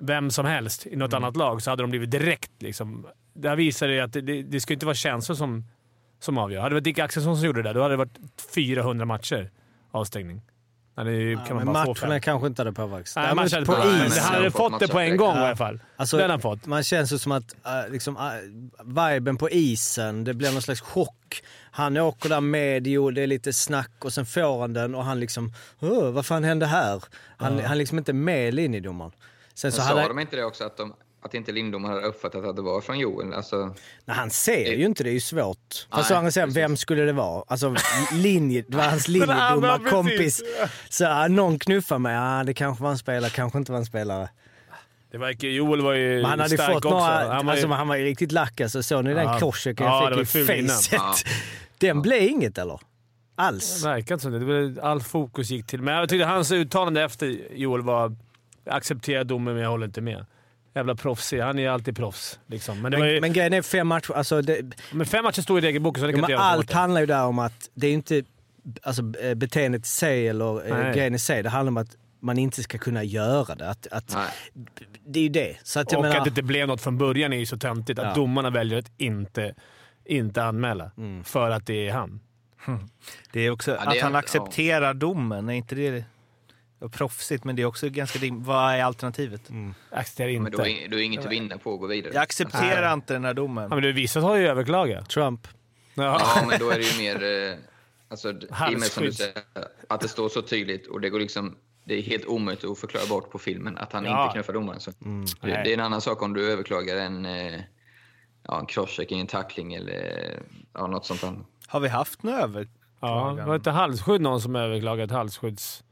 vem 0.00 0.30
som 0.30 0.46
helst 0.46 0.86
i 0.86 0.96
något 0.96 1.14
annat 1.14 1.36
lag 1.36 1.62
så 1.62 1.70
hade 1.70 1.82
de 1.82 1.90
blivit 1.90 2.10
direkt 2.10 2.50
liksom... 2.62 3.06
Där 3.34 3.56
visar 3.56 3.88
det 3.88 3.94
ju 3.94 4.00
att 4.00 4.12
det, 4.12 4.20
det, 4.20 4.42
det 4.42 4.60
ska 4.60 4.74
inte 4.74 4.86
vara 4.86 4.94
känslor 4.94 5.36
som, 5.36 5.64
som 6.20 6.38
avgör. 6.38 6.60
Hade 6.60 6.70
det 6.70 6.74
varit 6.74 6.84
Dick 6.84 6.98
Axelsson 6.98 7.36
som 7.36 7.46
gjorde 7.46 7.62
det 7.62 7.68
där, 7.68 7.74
då 7.74 7.82
hade 7.82 7.92
det 7.92 7.98
varit 7.98 8.18
400 8.54 9.06
matcher 9.06 9.50
avstängning. 9.90 10.40
Nej, 10.96 11.04
det 11.04 11.46
kan 11.46 11.56
man 11.56 11.64
men 11.64 11.74
bara 11.74 11.84
få 11.84 11.94
fem. 11.94 12.08
matcherna 12.08 12.20
kanske 12.20 12.46
inte 12.46 12.60
hade 12.62 12.72
påverkats. 12.72 13.16
Nej, 13.16 13.34
man 13.34 13.48
kände 13.48 13.66
på 13.66 13.72
is. 13.72 14.18
Han 14.18 14.34
hade 14.34 14.44
Ja. 14.44 14.50
fått 14.50 14.80
det 14.80 14.88
på 14.88 14.98
en 14.98 15.16
gång 15.16 15.36
i 15.36 15.38
alla 15.38 15.56
fall. 15.56 15.80
Alltså, 15.96 16.16
Den 16.16 16.30
har 16.30 16.38
fått. 16.38 16.66
Man 16.66 16.82
känns 16.82 17.12
ju 17.12 17.18
som 17.18 17.32
att 17.32 17.54
uh, 17.66 17.92
liksom, 17.92 18.16
uh, 18.16 19.12
viben 19.12 19.36
på 19.36 19.50
isen, 19.50 20.24
det 20.24 20.34
blir 20.34 20.52
någon 20.52 20.62
slags 20.62 20.80
chock. 20.80 21.42
Han 21.74 21.96
åker 21.96 22.28
där 22.28 22.40
med, 22.40 22.86
jo, 22.86 23.10
det 23.10 23.22
är 23.22 23.26
lite 23.26 23.52
snack 23.52 23.90
och 23.98 24.12
sen 24.12 24.26
får 24.26 24.60
han 24.60 24.72
den 24.72 24.94
och 24.94 25.04
han 25.04 25.20
liksom 25.20 25.52
"Åh, 25.80 26.10
vad 26.10 26.26
fan 26.26 26.44
hände 26.44 26.66
här? 26.66 27.02
Han, 27.36 27.52
han 27.52 27.60
är 27.72 27.74
liksom 27.74 27.98
inte 27.98 28.12
med 28.12 28.54
linjedomaren. 28.54 29.12
Sen 29.54 29.68
Men 29.68 29.72
så 29.72 29.78
sa 29.82 29.88
hade, 29.88 30.08
de 30.08 30.18
inte 30.18 30.36
det 30.36 30.44
också, 30.44 30.64
att, 30.64 30.76
de, 30.76 30.94
att 31.22 31.34
inte 31.34 31.52
Lindomar 31.52 31.88
hade 31.88 32.06
uppfattat 32.06 32.44
att 32.44 32.56
det 32.56 32.62
var 32.62 32.80
från 32.80 32.98
Joel? 32.98 33.32
Alltså, 33.34 33.56
nej, 34.04 34.16
han 34.16 34.30
ser 34.30 34.72
ju 34.72 34.84
inte, 34.84 35.04
det 35.04 35.10
är 35.10 35.14
ju 35.14 35.20
svårt. 35.20 35.86
Fast 35.90 36.08
så 36.08 36.14
han 36.14 36.32
säger, 36.32 36.46
vem 36.46 36.76
skulle 36.76 37.02
det 37.02 37.12
vara? 37.12 37.44
Alltså 37.46 37.76
linje, 38.12 38.64
det 38.68 38.76
var 38.76 38.84
hans 38.84 39.08
ja, 39.08 39.12
linjedomarkompis. 39.12 40.42
Så 40.88 41.28
någon 41.28 41.58
knuffar 41.58 41.98
mig, 41.98 42.16
ah, 42.18 42.44
det 42.44 42.54
kanske 42.54 42.82
var 42.84 42.90
en 42.90 42.98
spelare, 42.98 43.30
kanske 43.30 43.58
inte 43.58 43.72
var 43.72 43.78
en 43.78 43.86
spelare. 43.86 44.28
Det 45.12 45.18
var, 45.18 45.44
Joel 45.44 45.80
var 45.80 45.92
ju 45.92 46.16
Men 46.16 46.24
han 46.24 46.40
hade 46.40 46.54
stark 46.54 46.72
fått 46.72 46.84
också. 46.84 46.98
några, 46.98 47.34
Han 47.34 47.46
var 47.46 47.54
ju, 47.54 47.60
alltså, 47.60 47.68
han 47.68 47.88
var 47.88 47.96
ju 47.96 48.04
riktigt 48.04 48.32
lack 48.32 48.60
alltså. 48.60 48.82
Såg 48.82 49.04
ni 49.04 49.14
den 49.14 49.24
Ja. 49.24 49.52
Ja, 49.76 50.10
jag 50.10 50.28
fick 50.28 50.50
i 50.50 50.68
facet? 50.68 50.92
Ja. 50.92 51.14
Den 51.78 52.02
blev 52.02 52.22
inget 52.22 52.58
eller? 52.58 52.80
alls. 53.34 53.82
Det 53.82 53.88
verkar 53.88 54.14
inte 54.14 54.22
som 54.22 54.74
det. 54.74 54.82
all 54.82 55.00
fokus 55.00 55.50
gick 55.50 55.66
till... 55.66 55.82
Men 55.82 55.94
jag 55.94 56.08
tyckte 56.08 56.26
hans 56.26 56.52
uttalande 56.52 57.02
efter 57.02 57.38
Joel 57.54 57.82
var 57.82 58.16
“Jag 58.64 58.74
accepterar 58.74 59.24
domen, 59.24 59.54
men 59.54 59.62
jag 59.62 59.70
håller 59.70 59.86
inte 59.86 60.00
med”. 60.00 60.26
Jävla 60.74 60.94
proffsig. 60.94 61.40
Han 61.40 61.58
är 61.58 61.68
alltid 61.68 61.96
proffs. 61.96 62.38
Liksom. 62.46 62.82
Men, 62.82 62.92
ju, 62.92 63.20
Men, 63.20 63.32
grejen 63.32 63.52
är 63.52 63.62
fem 63.62 63.86
matcher, 63.86 64.12
alltså 64.12 64.42
det, 64.42 64.74
men 64.92 65.06
fem 65.06 65.24
matcher 65.24 65.42
står 65.42 65.58
i 65.58 65.62
regelboken 65.62 66.00
så 66.00 66.06
det 66.06 66.12
kan 66.12 66.20
inte 66.20 66.32
göra 66.32 66.42
allt 66.42 66.72
handlar 66.72 67.00
ju 67.00 67.06
där 67.06 67.24
om 67.24 67.38
att 67.38 67.70
det 67.74 67.86
är 67.86 67.92
inte 67.92 68.22
alltså, 68.82 69.02
beteendet 69.36 69.84
i 69.84 69.88
sig 69.88 70.28
eller 70.28 70.68
eh, 70.68 70.78
Nej. 70.78 70.94
grejen 70.94 71.14
i 71.14 71.18
sig. 71.18 71.42
Det 71.42 71.48
handlar 71.48 71.70
om 71.70 71.76
att 71.76 71.96
man 72.22 72.38
inte 72.38 72.62
ska 72.62 72.78
kunna 72.78 73.04
göra 73.04 73.54
det. 73.54 73.70
Att, 73.70 73.86
att, 73.86 74.14
Nej. 74.14 74.28
det 75.06 75.18
är 75.18 75.22
ju 75.22 75.28
det. 75.28 75.56
Så 75.62 75.80
att 75.80 75.92
jag 75.92 75.98
Och 75.98 76.02
menar, 76.04 76.16
att 76.16 76.24
det 76.24 76.28
inte 76.28 76.42
blev 76.42 76.68
något 76.68 76.80
från 76.80 76.98
början 76.98 77.32
är 77.32 77.36
ju 77.36 77.46
så 77.46 77.58
töntigt. 77.58 77.98
Att 77.98 78.06
Ja. 78.06 78.14
domarna 78.14 78.50
väljer 78.50 78.78
att 78.78 78.90
inte, 78.98 79.54
inte 80.04 80.44
anmäla. 80.44 80.90
Mm. 80.96 81.24
För 81.24 81.50
att 81.50 81.66
det 81.66 81.88
är 81.88 81.92
han. 81.92 82.20
Det 83.32 83.40
är 83.40 83.50
också 83.50 83.70
det 83.70 83.78
att 83.80 83.94
är- 83.96 84.02
han 84.02 84.12
ja. 84.12 84.18
accepterar 84.18 84.94
domen. 84.94 85.48
Är 85.48 85.52
inte 85.52 85.74
det 85.74 86.04
ja, 86.80 86.88
proffsigt? 86.88 87.44
Men 87.44 87.56
det 87.56 87.62
är 87.62 87.66
också 87.66 87.88
ganska. 87.88 88.18
Vad 88.32 88.74
är 88.74 88.82
alternativet? 88.84 89.50
Accepterar 89.90 90.28
inte. 90.28 90.42
Men 90.42 90.52
då 90.52 90.66
är, 90.66 90.88
då 90.88 90.96
är 90.96 91.02
inget 91.02 91.24
att 91.26 91.32
vinna 91.32 91.58
på 91.58 91.74
att 91.74 91.80
gå 91.80 91.86
vidare. 91.86 92.12
Jag 92.14 92.22
accepterar 92.22 92.92
inte 92.94 93.12
den 93.12 93.24
här 93.24 93.34
domen. 93.34 93.64
Ja, 93.64 93.74
men 93.74 93.82
det, 93.82 93.92
vissa 93.92 94.20
har 94.20 94.36
ju 94.36 94.46
överklagat. 94.48 95.10
Trump. 95.10 95.48
Ja. 95.94 96.20
Ja, 96.36 96.46
men 96.48 96.58
då 96.58 96.70
är 96.70 96.78
det 96.78 96.84
ju 96.84 97.02
mer... 97.02 97.48
Eh, 97.52 97.58
alltså, 98.08 98.30
i 98.30 98.34
och 98.74 98.80
med 98.80 98.82
som 98.82 99.04
du 99.04 99.12
säger, 99.12 99.42
att 99.88 100.00
det 100.00 100.08
står 100.08 100.28
så 100.28 100.42
tydligt 100.42 100.86
och 100.86 101.00
det 101.00 101.10
går 101.10 101.20
liksom... 101.20 101.56
Det 101.84 101.94
är 101.94 102.02
helt 102.02 102.24
omöjligt 102.26 102.64
att 102.64 102.78
förklara 102.78 103.06
bort 103.06 103.30
på 103.30 103.38
filmen 103.38 103.78
att 103.78 103.92
han 103.92 104.04
Ja. 104.04 104.22
inte 104.24 104.32
knuffar 104.34 104.52
domaren. 104.52 104.80
Så. 104.80 104.90
det, 104.90 105.06
Nej. 105.06 105.30
det 105.40 105.70
är 105.70 105.74
en 105.74 105.80
annan 105.80 106.00
sak 106.00 106.22
om 106.22 106.32
du 106.34 106.52
överklagar 106.52 106.96
en, 106.96 107.26
eh, 107.26 107.60
ja, 108.42 108.60
en 108.60 108.66
crosscheck, 108.66 109.12
en 109.12 109.26
tackling 109.26 109.74
eller 109.74 110.38
ja, 110.72 110.86
något 110.86 111.06
sånt. 111.06 111.20
Där. 111.20 111.34
Har 111.66 111.80
vi 111.80 111.88
haft 111.88 112.22
några 112.22 112.38
över? 112.38 112.68
Ja, 113.00 113.34
var 113.34 113.46
det 113.46 113.54
inte 113.54 113.70
halsskydd 113.70 114.20
någon 114.20 114.40
som 114.40 114.56
överklagat 114.56 115.10
halsskydds... 115.10 115.84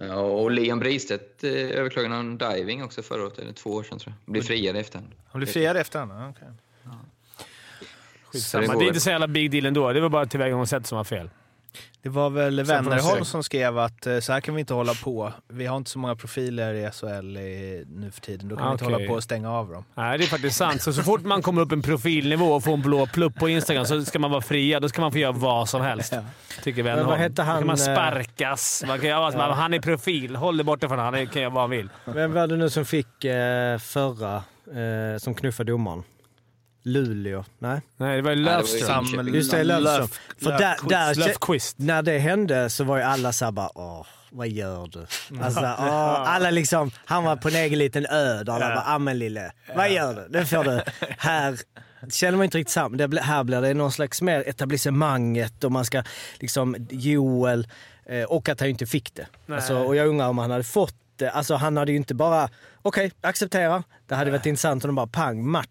Ja, 0.00 0.14
och 0.14 0.50
Leon 0.50 0.78
Bristedt 0.78 1.44
eh, 1.44 1.50
överklagade 1.52 2.14
någon 2.14 2.38
diving 2.38 2.84
också 2.84 3.02
förra 3.02 3.22
året, 3.22 3.38
eller 3.38 3.52
två 3.52 3.70
år 3.70 3.82
sedan 3.82 3.98
tror 3.98 4.14
jag. 4.24 4.32
Blev 4.32 4.42
friad 4.42 4.76
i 4.76 4.78
efterhand. 4.78 5.12
Han 5.30 5.38
blev 5.38 5.46
friad 5.52 5.76
efter 5.76 6.00
honom? 6.00 6.30
Okay. 6.30 6.48
Skitsamma. 8.24 8.66
Så 8.66 8.72
det 8.72 8.78
Det, 8.78 8.84
är 8.84 8.88
inte 8.88 9.00
så 9.00 9.10
jävla 9.10 9.28
big 9.28 9.50
deal 9.50 9.66
ändå. 9.66 9.92
Det 9.92 10.00
var 10.00 10.08
bara 10.08 10.26
tillvägagångssätt 10.26 10.86
som 10.86 10.96
var 10.96 11.04
fel. 11.04 11.30
Det 12.02 12.08
var 12.08 12.30
väl 12.30 12.62
Wennerholm 12.64 13.24
som 13.24 13.42
skrev 13.44 13.78
att 13.78 14.06
eh, 14.06 14.18
så 14.18 14.32
här 14.32 14.40
kan 14.40 14.54
vi 14.54 14.60
inte 14.60 14.74
hålla 14.74 14.94
på. 14.94 15.32
Vi 15.48 15.66
har 15.66 15.76
inte 15.76 15.90
så 15.90 15.98
många 15.98 16.16
profiler 16.16 16.74
i 16.74 16.90
SHL 16.90 17.36
i, 17.36 17.84
nu 17.88 18.10
för 18.10 18.20
tiden. 18.20 18.48
Då 18.48 18.56
kan 18.56 18.66
vi 18.66 18.72
inte 18.72 18.84
hålla 18.84 19.06
på 19.06 19.14
och 19.14 19.22
stänga 19.22 19.52
av 19.52 19.68
dem. 19.68 19.84
Nej, 19.94 20.18
det 20.18 20.24
är 20.24 20.28
faktiskt 20.28 20.56
sant. 20.56 20.82
Så, 20.82 20.92
så 20.92 21.02
fort 21.02 21.22
man 21.22 21.42
kommer 21.42 21.62
upp 21.62 21.72
en 21.72 21.82
profilnivå 21.82 22.46
och 22.52 22.64
får 22.64 22.72
en 22.72 22.82
blå 22.82 23.06
plupp 23.06 23.34
på 23.34 23.48
Instagram 23.48 23.84
så 23.84 24.04
ska 24.04 24.18
man 24.18 24.30
vara 24.30 24.40
fria. 24.40 24.80
Då 24.80 24.88
ska 24.88 25.00
man 25.00 25.12
få 25.12 25.18
göra 25.18 25.32
vad 25.32 25.68
som 25.68 25.80
helst. 25.80 26.14
Tycker 26.62 26.82
Men 26.82 26.84
Wennerholm. 26.84 27.08
vad 27.10 27.18
hette 27.18 27.34
Då 27.34 27.42
han, 27.42 27.58
kan 27.58 27.66
man 27.66 27.76
eh, 27.76 27.82
sparkas. 27.82 28.84
Man 28.86 28.98
kan, 28.98 29.08
göra, 29.08 29.32
ja. 29.32 29.52
Han 29.52 29.74
är 29.74 29.80
profil. 29.80 30.36
Håll 30.36 30.56
dig 30.56 30.64
borta 30.64 30.88
från 30.88 30.98
honom. 30.98 31.14
Han 31.14 31.26
kan 31.26 31.42
göra 31.42 31.52
vad 31.52 31.62
han 31.62 31.70
vill. 31.70 31.88
Vem 32.04 32.32
var 32.32 32.46
det 32.46 32.56
nu 32.56 32.70
som 32.70 32.84
fick 32.84 33.24
eh, 33.24 33.78
förra, 33.78 34.36
eh, 34.36 35.18
som 35.18 35.34
knuffade 35.34 35.72
domaren? 35.72 36.02
Luleå? 36.82 37.44
Nej? 37.58 37.80
Nej, 37.96 38.16
det 38.16 38.22
var 38.22 38.30
ju 38.30 38.36
Löfström. 38.36 39.28
Just 39.34 39.50
det, 39.50 39.64
Löfström. 39.64 40.06
Löf- 40.06 40.20
För 40.44 40.50
där, 40.58 40.76
där, 40.88 41.14
Löfqvist. 41.14 41.78
när 41.78 42.02
det 42.02 42.18
hände 42.18 42.70
så 42.70 42.84
var 42.84 42.96
ju 42.96 43.02
alla 43.02 43.32
såhär 43.32 43.52
bara 43.52 43.70
åh, 43.74 44.06
vad 44.30 44.48
gör 44.48 44.86
du? 44.86 45.06
Alltså, 45.42 45.60
åh, 45.78 46.34
alla 46.34 46.50
liksom, 46.50 46.90
han 47.04 47.24
var 47.24 47.36
på 47.36 47.48
en 47.48 47.54
egen 47.56 47.78
liten 47.78 48.06
ö 48.06 48.42
där 48.44 48.52
alla 48.52 48.68
bara, 48.74 48.84
ah 48.86 48.98
men 48.98 49.18
lille, 49.18 49.52
vad 49.76 49.90
gör 49.90 50.14
du? 50.14 50.38
Det 50.38 50.46
får 50.46 50.64
du. 50.64 50.80
Här 51.18 51.58
känner 52.10 52.36
man 52.36 52.44
inte 52.44 52.58
riktigt 52.58 52.72
samma. 52.72 52.96
Det 52.96 53.08
blir, 53.08 53.20
här 53.22 53.44
blir 53.44 53.60
det 53.60 53.74
någon 53.74 53.92
slags 53.92 54.22
mer 54.22 54.48
etablissemanget 54.48 55.64
och 55.64 55.72
man 55.72 55.84
ska 55.84 56.02
liksom, 56.38 56.76
Joel, 56.90 57.68
eh, 58.06 58.22
och 58.24 58.48
att 58.48 58.60
han 58.60 58.68
inte 58.68 58.86
fick 58.86 59.14
det. 59.14 59.26
Alltså, 59.54 59.76
och 59.78 59.96
jag 59.96 60.06
undrar 60.08 60.28
om 60.28 60.38
han 60.38 60.50
hade 60.50 60.64
fått 60.64 60.94
det. 61.16 61.30
Alltså 61.30 61.54
han 61.54 61.76
hade 61.76 61.92
ju 61.92 61.96
inte 61.96 62.14
bara, 62.14 62.48
okej, 62.82 63.12
acceptera. 63.20 63.82
Det 64.06 64.14
hade 64.14 64.30
varit 64.30 64.46
intressant 64.46 64.84
om 64.84 64.88
de 64.88 64.94
bara 64.94 65.06
pang, 65.06 65.46
match. 65.50 65.68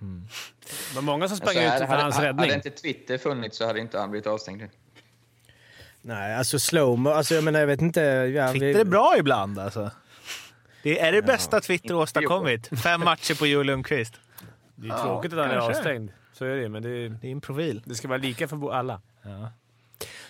Det 0.00 0.94
var 0.94 1.02
många 1.02 1.28
som 1.28 1.36
sprang 1.36 1.48
Alltså, 1.56 1.62
ut 1.66 1.72
hade, 1.72 1.86
för 1.86 1.94
hans 1.96 2.14
hade, 2.14 2.28
räddning. 2.28 2.40
hade 2.50 2.54
inte 2.54 2.70
Twitter 2.70 3.18
funnits 3.18 3.58
så 3.58 3.66
hade 3.66 3.80
inte 3.80 3.98
han 3.98 4.10
blivit 4.10 4.26
avstängd. 4.26 4.62
Nej, 6.02 6.34
alltså 6.36 6.58
slowmo, 6.58 7.10
alltså 7.10 7.34
jag 7.34 7.44
menar 7.44 7.60
jag 7.60 7.66
vet 7.66 7.82
inte. 7.82 8.00
Ja, 8.00 8.50
Twitter 8.52 8.80
är 8.80 8.84
bra 8.84 9.14
ibland 9.18 9.58
alltså. 9.58 9.90
Det 10.82 11.00
är 11.00 11.12
det 11.12 11.22
bästa 11.22 11.60
Twitter 11.60 11.94
åstadkommit. 11.94 12.80
Fem 12.82 13.00
matcher 13.00 13.34
på 13.38 13.46
Joel 13.46 13.66
Lundqvist. 13.66 14.14
Det 14.74 14.88
är 14.88 15.02
tråkigt 15.02 15.32
att 15.32 15.38
han 15.38 15.50
är 15.50 15.56
avstängd. 15.56 16.10
Så 16.32 16.44
är 16.44 16.56
det 16.56 16.68
men 16.68 16.82
det, 16.82 17.08
Det 17.08 17.26
är 17.28 17.32
en 17.32 17.40
profil. 17.40 17.82
det 17.84 17.94
ska 17.94 18.08
vara 18.08 18.18
lika 18.18 18.48
för 18.48 18.72
alla. 18.74 19.00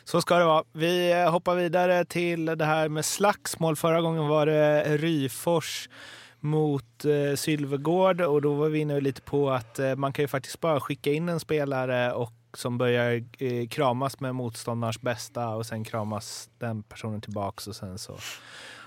Så 0.05 0.21
ska 0.21 0.39
det 0.39 0.45
vara. 0.45 0.65
Vi 0.73 1.13
eh, 1.13 1.31
hoppar 1.31 1.55
vidare 1.55 2.05
till 2.05 2.47
det 2.47 2.65
här 2.65 2.89
med 2.89 3.05
slagsmål. 3.05 3.77
Förra 3.77 4.01
gången 4.01 4.27
var 4.29 4.47
det 4.47 4.97
Ryfors 4.97 5.89
mot 6.41 7.05
eh, 7.05 7.37
Sylvegård 7.37 8.21
och 8.21 8.43
då 8.43 8.55
var 8.55 8.69
vi 8.69 8.79
inne 8.79 9.01
lite 9.01 9.23
på 9.23 9.51
att 9.51 9.79
eh, 9.79 9.97
man 9.97 10.13
kan 10.13 10.23
ju 10.23 10.29
faktiskt 10.29 10.61
bara 10.61 10.81
skicka 10.81 11.13
in 11.13 11.29
en 11.29 11.41
spelare 11.41 12.13
och 12.13 12.33
som 12.55 12.79
börjar 12.79 13.25
eh, 13.39 13.69
kramas 13.69 14.21
med 14.21 14.35
motståndarens 14.35 15.01
bästa 15.01 15.49
och 15.49 15.67
sen 15.67 15.85
kramas 15.85 16.51
den 16.59 16.83
personen 16.83 17.21
tillbaks 17.21 17.67
och 17.67 17.77
sen 17.77 17.99
så 17.99 18.19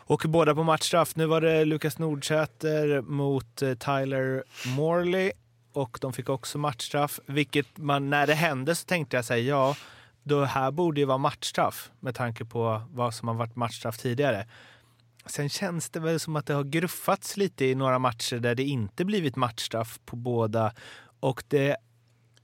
åker 0.07 0.29
båda 0.29 0.55
på 0.55 0.63
matchstraff. 0.63 1.15
Nu 1.15 1.25
var 1.25 1.41
det 1.41 1.65
Lukas 1.65 1.99
Nordsäter 1.99 3.01
mot 3.01 3.61
eh, 3.61 3.73
Tyler 3.73 4.43
Morley 4.77 5.31
och 5.73 5.97
de 6.01 6.13
fick 6.13 6.29
också 6.29 6.57
matchstraff, 6.57 7.19
vilket 7.25 7.77
man 7.77 8.09
när 8.09 8.27
det 8.27 8.33
hände 8.33 8.75
så 8.75 8.85
tänkte 8.85 9.15
jag 9.15 9.25
säga 9.25 9.43
ja, 9.43 9.75
det 10.23 10.45
här 10.45 10.71
borde 10.71 10.99
ju 10.99 11.05
vara 11.05 11.17
matchstraff 11.17 11.91
med 11.99 12.15
tanke 12.15 12.45
på 12.45 12.81
vad 12.89 13.13
som 13.13 13.27
har 13.27 13.35
varit 13.35 13.55
matchstraff 13.55 13.97
tidigare. 13.97 14.45
Sen 15.25 15.49
känns 15.49 15.89
det 15.89 15.99
väl 15.99 16.19
som 16.19 16.35
att 16.35 16.45
det 16.45 16.53
har 16.53 16.63
gruffats 16.63 17.37
lite 17.37 17.65
i 17.65 17.75
några 17.75 17.99
matcher 17.99 18.39
där 18.39 18.55
det 18.55 18.63
inte 18.63 19.05
blivit 19.05 19.35
matchstraff 19.35 19.99
på 20.05 20.15
båda 20.15 20.73
och 21.19 21.43
det 21.47 21.77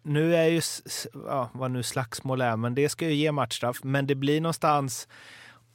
nu 0.03 0.35
är 0.35 0.47
ju, 0.47 0.61
ja, 1.13 1.49
vad 1.53 1.71
nu 1.71 1.83
slagsmål 1.83 2.41
är, 2.41 2.55
men 2.55 2.75
det 2.75 2.89
ska 2.89 3.05
ju 3.05 3.13
ge 3.13 3.31
matchstraff. 3.31 3.83
Men 3.83 4.07
det 4.07 4.15
blir 4.15 4.41
någonstans, 4.41 5.07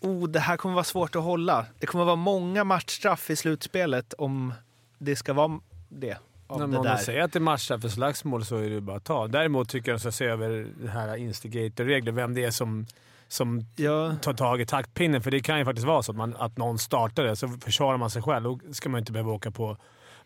oh, 0.00 0.28
det 0.28 0.40
här 0.40 0.56
kommer 0.56 0.74
vara 0.74 0.84
svårt 0.84 1.16
att 1.16 1.22
hålla. 1.22 1.66
Det 1.78 1.86
kommer 1.86 2.04
vara 2.04 2.16
många 2.16 2.64
matchstraff 2.64 3.30
i 3.30 3.36
slutspelet 3.36 4.12
om 4.12 4.54
det 4.98 5.16
ska 5.16 5.32
vara 5.32 5.60
det. 5.88 6.18
När 6.48 6.58
det 6.58 6.66
man 6.66 6.98
säger 6.98 7.20
att 7.20 7.32
det 7.32 7.38
är 7.38 7.40
matchstraff 7.40 7.80
för 7.80 7.88
slagsmål 7.88 8.44
så 8.44 8.56
är 8.56 8.70
det 8.70 8.80
bara 8.80 8.96
att 8.96 9.04
ta. 9.04 9.26
Däremot 9.28 9.68
tycker 9.68 9.90
jag 9.90 9.96
att 9.96 10.02
de 10.02 10.12
ska 10.12 10.18
se 10.18 10.24
över 10.24 10.66
det 10.80 10.88
här 10.88 11.16
instigator-regler. 11.16 12.12
Vem 12.12 12.34
det 12.34 12.44
är 12.44 12.50
som, 12.50 12.86
som 13.34 13.66
Ja, 13.76 14.14
tar 14.22 14.32
tag 14.34 14.60
i 14.60 14.66
taktpinnen. 14.66 15.22
För 15.22 15.30
det 15.30 15.40
kan 15.40 15.58
ju 15.58 15.64
faktiskt 15.64 15.86
vara 15.86 16.02
så 16.02 16.12
att, 16.12 16.16
man, 16.18 16.36
att 16.36 16.58
någon 16.58 16.78
startar 16.78 17.24
det, 17.24 17.36
så 17.36 17.48
försvarar 17.48 17.96
man 17.96 18.10
sig 18.10 18.22
själv. 18.22 18.44
Då 18.44 18.60
ska 18.72 18.88
man 18.88 18.98
inte 18.98 19.12
behöva 19.12 19.32
åka 19.32 19.50
på 19.50 19.76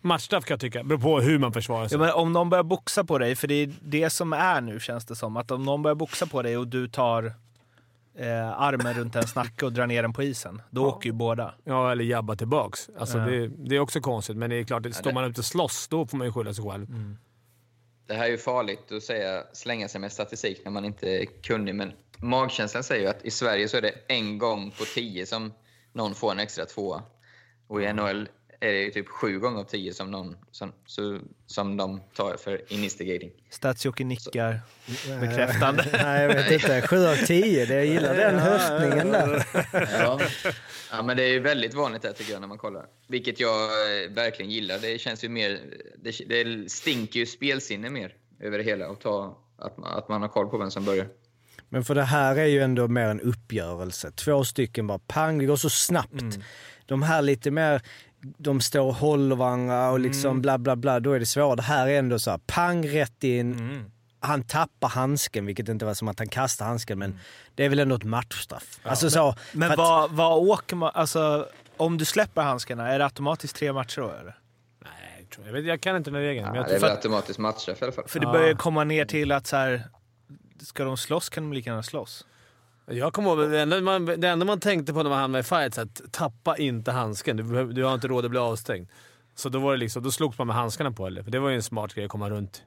matchstraff 0.01 0.45
kan 0.45 0.55
jag 0.55 0.61
tycka. 0.61 0.85
Beror 0.85 0.99
på 0.99 1.21
hur 1.21 1.39
man 1.39 1.53
försvarar 1.53 1.89
sig. 1.89 1.99
Ja, 1.99 2.05
men 2.05 2.13
om 2.15 2.33
någon 2.33 2.51
börjar 2.51 2.63
boxa 2.65 3.05
på 3.05 3.19
dig, 3.19 3.37
för 3.37 3.49
det 3.49 3.55
är 3.55 3.73
det 3.81 4.11
som 4.11 4.33
är 4.33 4.61
nu 4.61 4.81
känns 4.81 5.07
det 5.07 5.17
som. 5.17 5.37
Att 5.37 5.51
om 5.51 5.63
någon 5.65 5.83
börjar 5.83 5.95
boxa 5.95 6.27
på 6.27 6.43
dig 6.43 6.57
och 6.57 6.69
du 6.69 6.89
tar 6.89 7.25
eh, 8.19 8.49
armen 8.61 8.95
runt 8.95 9.15
ens 9.17 9.35
nacke 9.35 9.65
och 9.67 9.73
drar 9.73 9.87
ner 9.87 10.03
den 10.03 10.13
på 10.13 10.23
isen, 10.23 10.63
då 10.71 10.87
åker 10.87 11.07
ju 11.09 11.13
båda. 11.13 11.55
Ja, 11.65 11.93
eller 11.93 12.05
jabba 12.05 12.37
tillbaks. 12.37 12.91
Alltså 12.99 13.19
Ja. 13.19 13.25
det, 13.25 13.49
det 13.49 13.77
är 13.77 13.81
också 13.81 14.01
konstigt, 14.01 14.37
men 14.37 14.51
det 14.51 14.57
är 14.57 14.65
klart, 14.65 14.95
står 14.95 15.11
det- 15.11 15.15
man 15.15 15.25
ute 15.25 15.41
och 15.41 15.45
slåss, 15.45 15.89
då 15.89 16.07
får 16.07 16.17
man 16.19 16.27
ju 16.27 16.33
skylla 16.33 16.55
sig 16.55 16.65
själv. 16.71 16.87
Det 18.07 18.15
här 18.15 18.25
är 18.25 18.31
ju 18.31 18.39
farligt 18.39 18.93
att 18.93 19.03
säga, 19.03 19.43
slänga 19.53 19.89
sig 19.89 20.01
med 20.01 20.13
statistik 20.13 20.61
när 20.65 20.73
man 20.73 20.85
inte 20.85 21.09
är 21.09 21.25
kunnig, 21.43 21.75
men 21.75 21.93
magkänslan 22.23 22.83
säger 22.85 23.03
ju 23.03 23.09
att 23.09 23.25
i 23.25 23.31
Sverige 23.31 23.69
så 23.69 23.77
är 23.77 23.83
det 23.83 23.95
en 24.09 24.39
gång 24.39 24.71
på 24.71 24.85
tio 24.85 25.27
som 25.27 25.53
någon 25.93 26.15
får 26.15 26.33
en 26.33 26.39
extra 26.39 26.67
tvåa. 26.67 27.03
Och 27.67 27.83
i 27.83 27.93
NHL 27.93 28.29
är 28.61 28.73
det 28.73 28.79
ju 28.83 28.91
typ 28.91 29.09
sju 29.09 29.39
gånger 29.39 29.61
av 29.61 29.65
tio 29.65 29.95
som, 29.95 30.11
någon, 30.11 30.37
som, 30.51 30.73
så, 30.87 31.19
som 31.47 31.77
de 31.77 32.01
tar 32.15 32.37
för 32.37 32.73
instigating. 32.73 33.31
Stadsjocke 33.51 34.05
nickar 34.05 34.61
bekräftande. 35.21 35.85
Nej, 35.93 36.23
jag 36.23 36.35
vet 36.35 36.51
inte. 36.51 36.87
7 36.89 36.97
av 37.07 37.17
10. 37.17 37.67
Det- 37.67 37.75
Jag 37.75 37.87
gillar 37.87 38.15
den 38.15 38.39
höftningen 38.39 39.13
där. 39.13 39.47
Ja. 40.01 40.21
ja, 40.91 41.03
men 41.03 41.17
det 41.17 41.23
är 41.23 41.29
ju 41.29 41.41
väldigt 41.41 41.75
vanligt 41.75 42.03
där 42.03 42.13
tycker 42.13 42.33
jag 42.33 42.41
när 42.41 42.49
man 42.49 42.59
kollar. 42.59 42.87
Vilket 43.09 43.41
jag 43.41 43.63
eh, 43.63 44.11
verkligen 44.11 44.51
gillar. 44.51 44.79
Det 44.79 44.99
känns 45.01 45.25
ju 45.25 45.29
mer... 45.29 45.61
Det, 45.97 46.11
det 46.45 46.71
stinker 46.71 47.21
ju 47.21 47.27
spelsinne 47.27 47.91
mer 47.91 48.15
över 48.41 48.59
det 48.59 48.65
hela 48.65 48.89
och 48.89 49.01
ta, 49.01 49.39
att, 49.59 49.77
man, 49.77 49.95
att 49.99 50.09
man 50.09 50.23
har 50.23 50.29
koll 50.29 50.49
på 50.49 50.59
vem 50.59 50.71
som 50.71 50.85
börjar. 50.85 51.09
Men 51.69 51.85
för 51.85 51.95
det 51.95 52.03
här 52.03 52.37
är 52.37 52.45
ju 52.47 52.63
ändå 52.63 52.89
mer 52.89 53.05
en 53.09 53.21
uppgörelse. 53.21 54.11
Två 54.11 54.45
stycken 54.45 54.87
bara 54.87 54.99
pang, 54.99 55.39
det 55.39 55.47
går 55.47 55.57
så 55.57 55.71
snabbt. 55.71 56.39
De 56.87 57.03
här 57.03 57.23
lite 57.23 57.51
mer, 57.51 57.83
de 58.39 58.61
står 58.61 58.81
och 58.87 58.95
håller 58.95 59.37
varandra 59.37 59.91
och 59.91 60.01
liksom 60.01 60.41
bla 60.43 60.59
bla 60.59 60.77
bla, 60.77 61.01
då 61.01 61.13
är 61.13 61.21
det 61.21 61.27
svårare. 61.27 61.57
Det 61.57 61.63
här 61.63 61.87
är 61.89 61.99
ändå 61.99 62.19
så 62.19 62.31
här, 62.31 62.39
pang 62.47 62.89
rätt 62.89 63.25
in. 63.25 63.85
Han 64.21 64.43
tappar 64.43 64.89
handsken, 64.89 65.47
vilket 65.47 65.69
inte 65.69 65.85
var 65.85 65.95
som 65.95 66.09
att 66.09 66.19
han 66.19 66.29
kastar 66.29 66.67
handsken, 66.67 66.99
men 66.99 67.19
det 67.55 67.65
är 67.65 67.69
väl 67.69 67.79
ändå 67.79 67.95
ett 67.97 68.05
matchstraff. 68.05 68.81
alltså 68.83 69.11
så, 69.11 69.35
Men 69.53 69.69
för 69.69 69.73
att- 69.73 69.79
vad, 69.79 70.11
vad 70.11 70.39
åker 70.39 70.77
man... 70.77 70.91
Alltså, 70.95 71.47
om 71.77 71.99
du 71.99 72.05
släpper 72.05 72.43
handskarna, 72.43 72.89
är 72.89 72.99
det 72.99 73.05
automatiskt 73.05 73.57
tre 73.57 73.73
matcher 73.73 74.01
då? 74.01 74.09
Eller? 74.11 74.37
Nej, 74.85 74.93
jag, 75.21 75.31
tror, 75.31 75.47
jag, 75.47 75.53
vet, 75.53 75.65
jag 75.65 75.81
kan 75.81 75.97
inte 75.97 76.11
den 76.11 76.21
regeln. 76.21 76.47
men 76.47 76.57
Ja, 76.57 76.63
det 76.63 76.75
är 76.77 76.81
väl 76.81 76.91
automatiskt 76.91 77.39
matchstraff 77.39 77.83
i 77.83 77.85
alla 77.85 77.93
fall. 77.93 78.05
För 78.09 78.21
det 78.21 78.27
börjar 78.27 78.55
komma 78.55 78.85
ner 78.85 79.05
till 79.05 79.33
att 79.33 79.47
så 79.47 79.57
här, 79.57 79.85
ska 80.61 80.85
de 80.85 80.97
slåss 80.97 81.29
kan 81.29 81.43
de 81.43 81.53
lika 81.53 81.71
gärna 81.71 81.83
slåss. 81.83 82.27
Jag 82.87 83.13
kommer 83.13 83.31
ihåg, 83.31 83.51
det 83.51 83.61
enda, 83.61 83.81
man, 83.81 84.05
det 84.05 84.29
enda 84.29 84.47
man 84.47 84.61
tänkte 84.61 84.93
på 84.93 85.03
när 85.03 85.11
man 85.11 85.19
hamnade 85.19 85.41
i 85.41 85.45
fight, 85.45 85.75
så 85.75 85.81
att 85.81 86.13
tappa 86.13 86.57
inte 86.57 86.93
handsken. 86.93 87.37
Du, 87.37 87.73
du 87.73 87.85
har 87.85 87.95
inte 87.95 88.09
råd 88.09 88.25
att 88.25 88.31
bli 88.31 88.41
avstängd. 88.41 88.89
Så 89.35 89.49
då, 89.49 89.59
var 89.59 89.73
det 89.73 89.79
liksom, 89.79 90.03
då 90.03 90.11
slogs 90.11 90.39
man 90.39 90.47
med 90.47 90.57
handskarna 90.57 90.93
på 90.93 91.07
eller? 91.07 91.23
För 91.23 91.31
det 91.31 91.39
var 91.39 91.49
ju 91.49 91.57
en 91.57 91.63
smart 91.63 91.95
grej 91.95 92.05
att 92.05 92.11
komma 92.11 92.31
runt. 92.31 92.63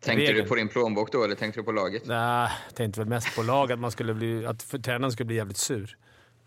Tänkte 0.00 0.22
Regeln. 0.22 0.42
du 0.42 0.48
på 0.48 0.54
din 0.54 0.68
plånbok 0.68 1.12
då, 1.12 1.24
eller 1.24 1.34
tänkte 1.34 1.60
du 1.60 1.64
på 1.64 1.72
laget? 1.72 2.06
Nej, 2.06 2.50
tänkte 2.74 3.00
väl 3.00 3.08
mest 3.08 3.36
på 3.36 3.42
lag, 3.42 3.72
att, 3.72 3.78
man 3.78 3.90
skulle 3.90 4.14
bli, 4.14 4.46
att 4.46 4.82
tränaren 4.82 5.12
skulle 5.12 5.26
bli 5.26 5.36
jävligt 5.36 5.56
sur. 5.56 5.96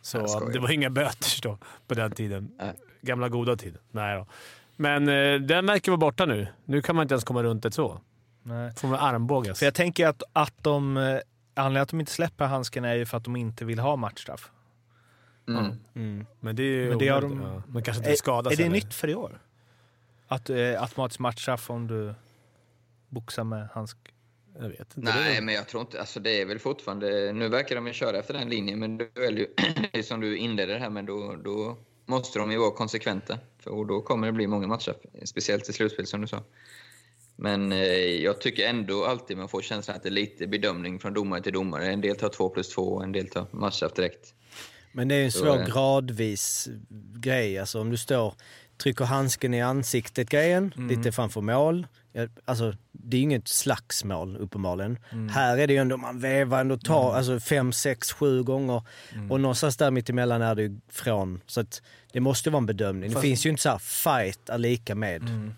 Så 0.01 0.49
det 0.53 0.60
var 0.60 0.71
inga 0.71 0.89
böter 0.89 1.41
då, 1.41 1.58
på 1.88 1.93
den 1.93 2.12
tiden. 2.12 2.51
Nej. 2.60 2.73
Gamla 3.01 3.29
goda 3.29 3.56
tiden. 3.56 3.82
Nej 3.91 4.17
då. 4.17 4.27
Men 4.75 5.08
eh, 5.08 5.39
den 5.39 5.65
verkar 5.65 5.91
vara 5.91 5.97
borta 5.99 6.25
nu. 6.25 6.47
Nu 6.65 6.82
kan 6.82 6.95
man 6.95 7.03
inte 7.03 7.13
ens 7.13 7.23
komma 7.23 7.43
runt 7.43 7.63
det 7.63 7.71
så. 7.71 8.01
Nej. 8.43 8.71
Får 8.75 8.88
man 8.88 8.99
armbågas. 8.99 9.60
För 9.60 9.65
jag 9.65 9.73
tänker 9.73 10.08
att, 10.08 10.23
att 10.34 10.53
de... 10.63 10.97
eh, 10.97 11.19
Anledningen 11.56 11.82
att 11.84 11.89
de 11.89 11.99
inte 11.99 12.12
släpper 12.12 12.45
handsken 12.45 12.86
är 12.86 12.93
ju 12.95 13.06
för 13.06 13.17
att 13.17 13.23
de 13.23 13.36
inte 13.36 13.65
vill 13.65 13.79
ha 13.79 13.95
matchstraff. 13.95 14.51
Mm. 15.47 15.65
Mm. 15.95 16.25
Men 16.39 16.56
det 16.56 16.63
är 16.63 16.67
ju 16.67 16.89
Men 16.89 16.97
det 16.97 17.08
har 17.08 17.21
de- 17.21 17.41
ja. 17.41 17.62
Man 17.67 17.84
kanske 17.84 17.99
inte 18.01 18.12
Är, 18.12 18.15
skadas 18.15 18.53
är 18.53 18.58
det 18.58 18.63
heller. 18.63 18.75
nytt 18.75 18.93
för 18.93 19.08
i 19.10 19.15
år? 19.15 19.39
Att 20.27 20.49
eh, 20.49 20.82
automatisk 20.82 21.19
matchstraff 21.19 21.69
om 21.69 21.88
du 21.88 22.13
boxar 23.10 23.43
med 23.43 23.67
handsk? 23.73 23.97
Jag 24.60 24.69
vet 24.69 24.79
inte. 24.79 24.99
Nej, 24.99 25.13
Det 25.32 25.38
är- 25.38 25.41
men 25.41 25.56
jag 25.56 25.67
tror 25.67 25.82
inte... 25.82 25.99
Alltså 25.99 26.19
det 26.19 26.41
är 26.41 26.45
väl 26.45 26.60
fortfarande... 26.60 27.32
Nu 27.34 27.49
verkar 27.49 27.75
de 27.75 27.88
ju 27.88 27.93
köra 27.93 28.17
efter 28.17 28.34
den 28.34 28.49
linjen, 28.49 28.79
men 28.79 28.97
då 28.97 29.03
är 29.03 29.32
det 29.32 29.39
ju 29.39 29.47
det 29.91 29.99
är 29.99 30.03
som 30.03 30.19
du 30.21 30.38
inledde 30.38 30.73
det 30.73 30.79
här 30.79 30.89
med, 30.89 31.06
då, 31.06 31.36
då 31.43 31.77
måste 32.06 32.39
de 32.39 32.51
ju 32.51 32.58
vara 32.58 32.71
konsekventa. 32.71 33.39
För 33.60 33.71
och 33.71 33.88
då 33.88 34.01
kommer 34.01 34.27
det 34.27 34.34
bli 34.34 34.47
många 34.47 34.67
matcher, 34.67 34.93
speciellt 35.25 35.69
i 35.69 35.73
slutspel 35.73 36.08
som 36.08 36.21
du 36.21 36.27
sa. 36.27 36.43
Men 37.36 37.72
eh, 37.72 37.78
jag 38.24 38.41
tycker 38.41 38.67
ändå 38.67 39.06
alltid 39.06 39.38
man 39.38 39.50
får 39.50 39.62
känslan 39.62 39.98
att 39.98 40.04
det 40.04 40.10
är 40.10 40.12
lite 40.12 40.48
bedömning 40.48 41.00
från 41.00 41.13
domare 41.13 41.41
till 41.41 41.54
domare. 41.54 41.86
En 41.91 42.02
del 42.02 42.15
tar 42.15 42.30
två 42.30 42.50
plus 42.50 42.69
två, 42.69 43.02
en 43.02 43.12
del 43.12 43.28
tar 43.28 43.46
matchstraff 43.52 43.93
direkt. 43.93 44.34
Men 44.91 45.08
det 45.08 45.15
är 45.15 45.24
en 45.26 45.32
Så 45.32 45.39
svår 45.39 45.58
det. 45.58 45.65
gradvis 45.72 46.69
grej. 47.15 47.60
Alltså 47.60 47.82
om 47.82 47.89
du 47.89 47.98
står, 47.98 48.34
trycker 48.84 49.06
handsken 49.06 49.54
i 49.54 49.62
ansiktet 49.62 50.30
grejen, 50.30 50.74
Mm. 50.78 50.88
lite 50.98 51.12
framför 51.12 51.41
mål. 51.41 51.88
Alltså 52.46 52.74
det 52.91 53.17
är 53.17 53.19
ju 53.19 53.24
inget 53.24 53.48
slagsmål 53.48 54.38
uppenbarligen. 54.38 54.98
Mm. 55.12 55.30
Här 55.30 55.58
är 55.58 55.67
det 55.67 55.74
ju 55.74 55.80
ändå, 55.80 55.98
man 55.98 56.19
vevar 56.19 56.62
ändå, 56.62 56.78
tar 56.78 57.13
alltså 57.15 57.39
fem, 57.39 57.72
sex, 57.72 58.12
sju 58.13 58.43
gånger. 58.43 58.82
Mm. 59.13 59.32
Och 59.32 59.39
någonstans 59.41 59.78
där 59.78 59.91
mittemellan 59.91 60.41
är 60.41 60.56
det 60.56 60.62
ju 60.62 60.80
från. 60.89 61.41
Så 61.46 61.62
att 61.62 61.82
det 62.12 62.19
måste 62.19 62.50
vara 62.50 62.58
en 62.60 62.65
bedömning. 62.65 63.10
Fast- 63.12 63.22
Det 63.22 63.28
finns 63.28 63.46
ju 63.46 63.50
inte 63.50 63.62
så 63.62 63.69
här 63.69 63.78
fight 63.80 64.50
är 64.50 64.58
lika 64.58 64.96
med. 64.96 65.22
Mm. 65.22 65.54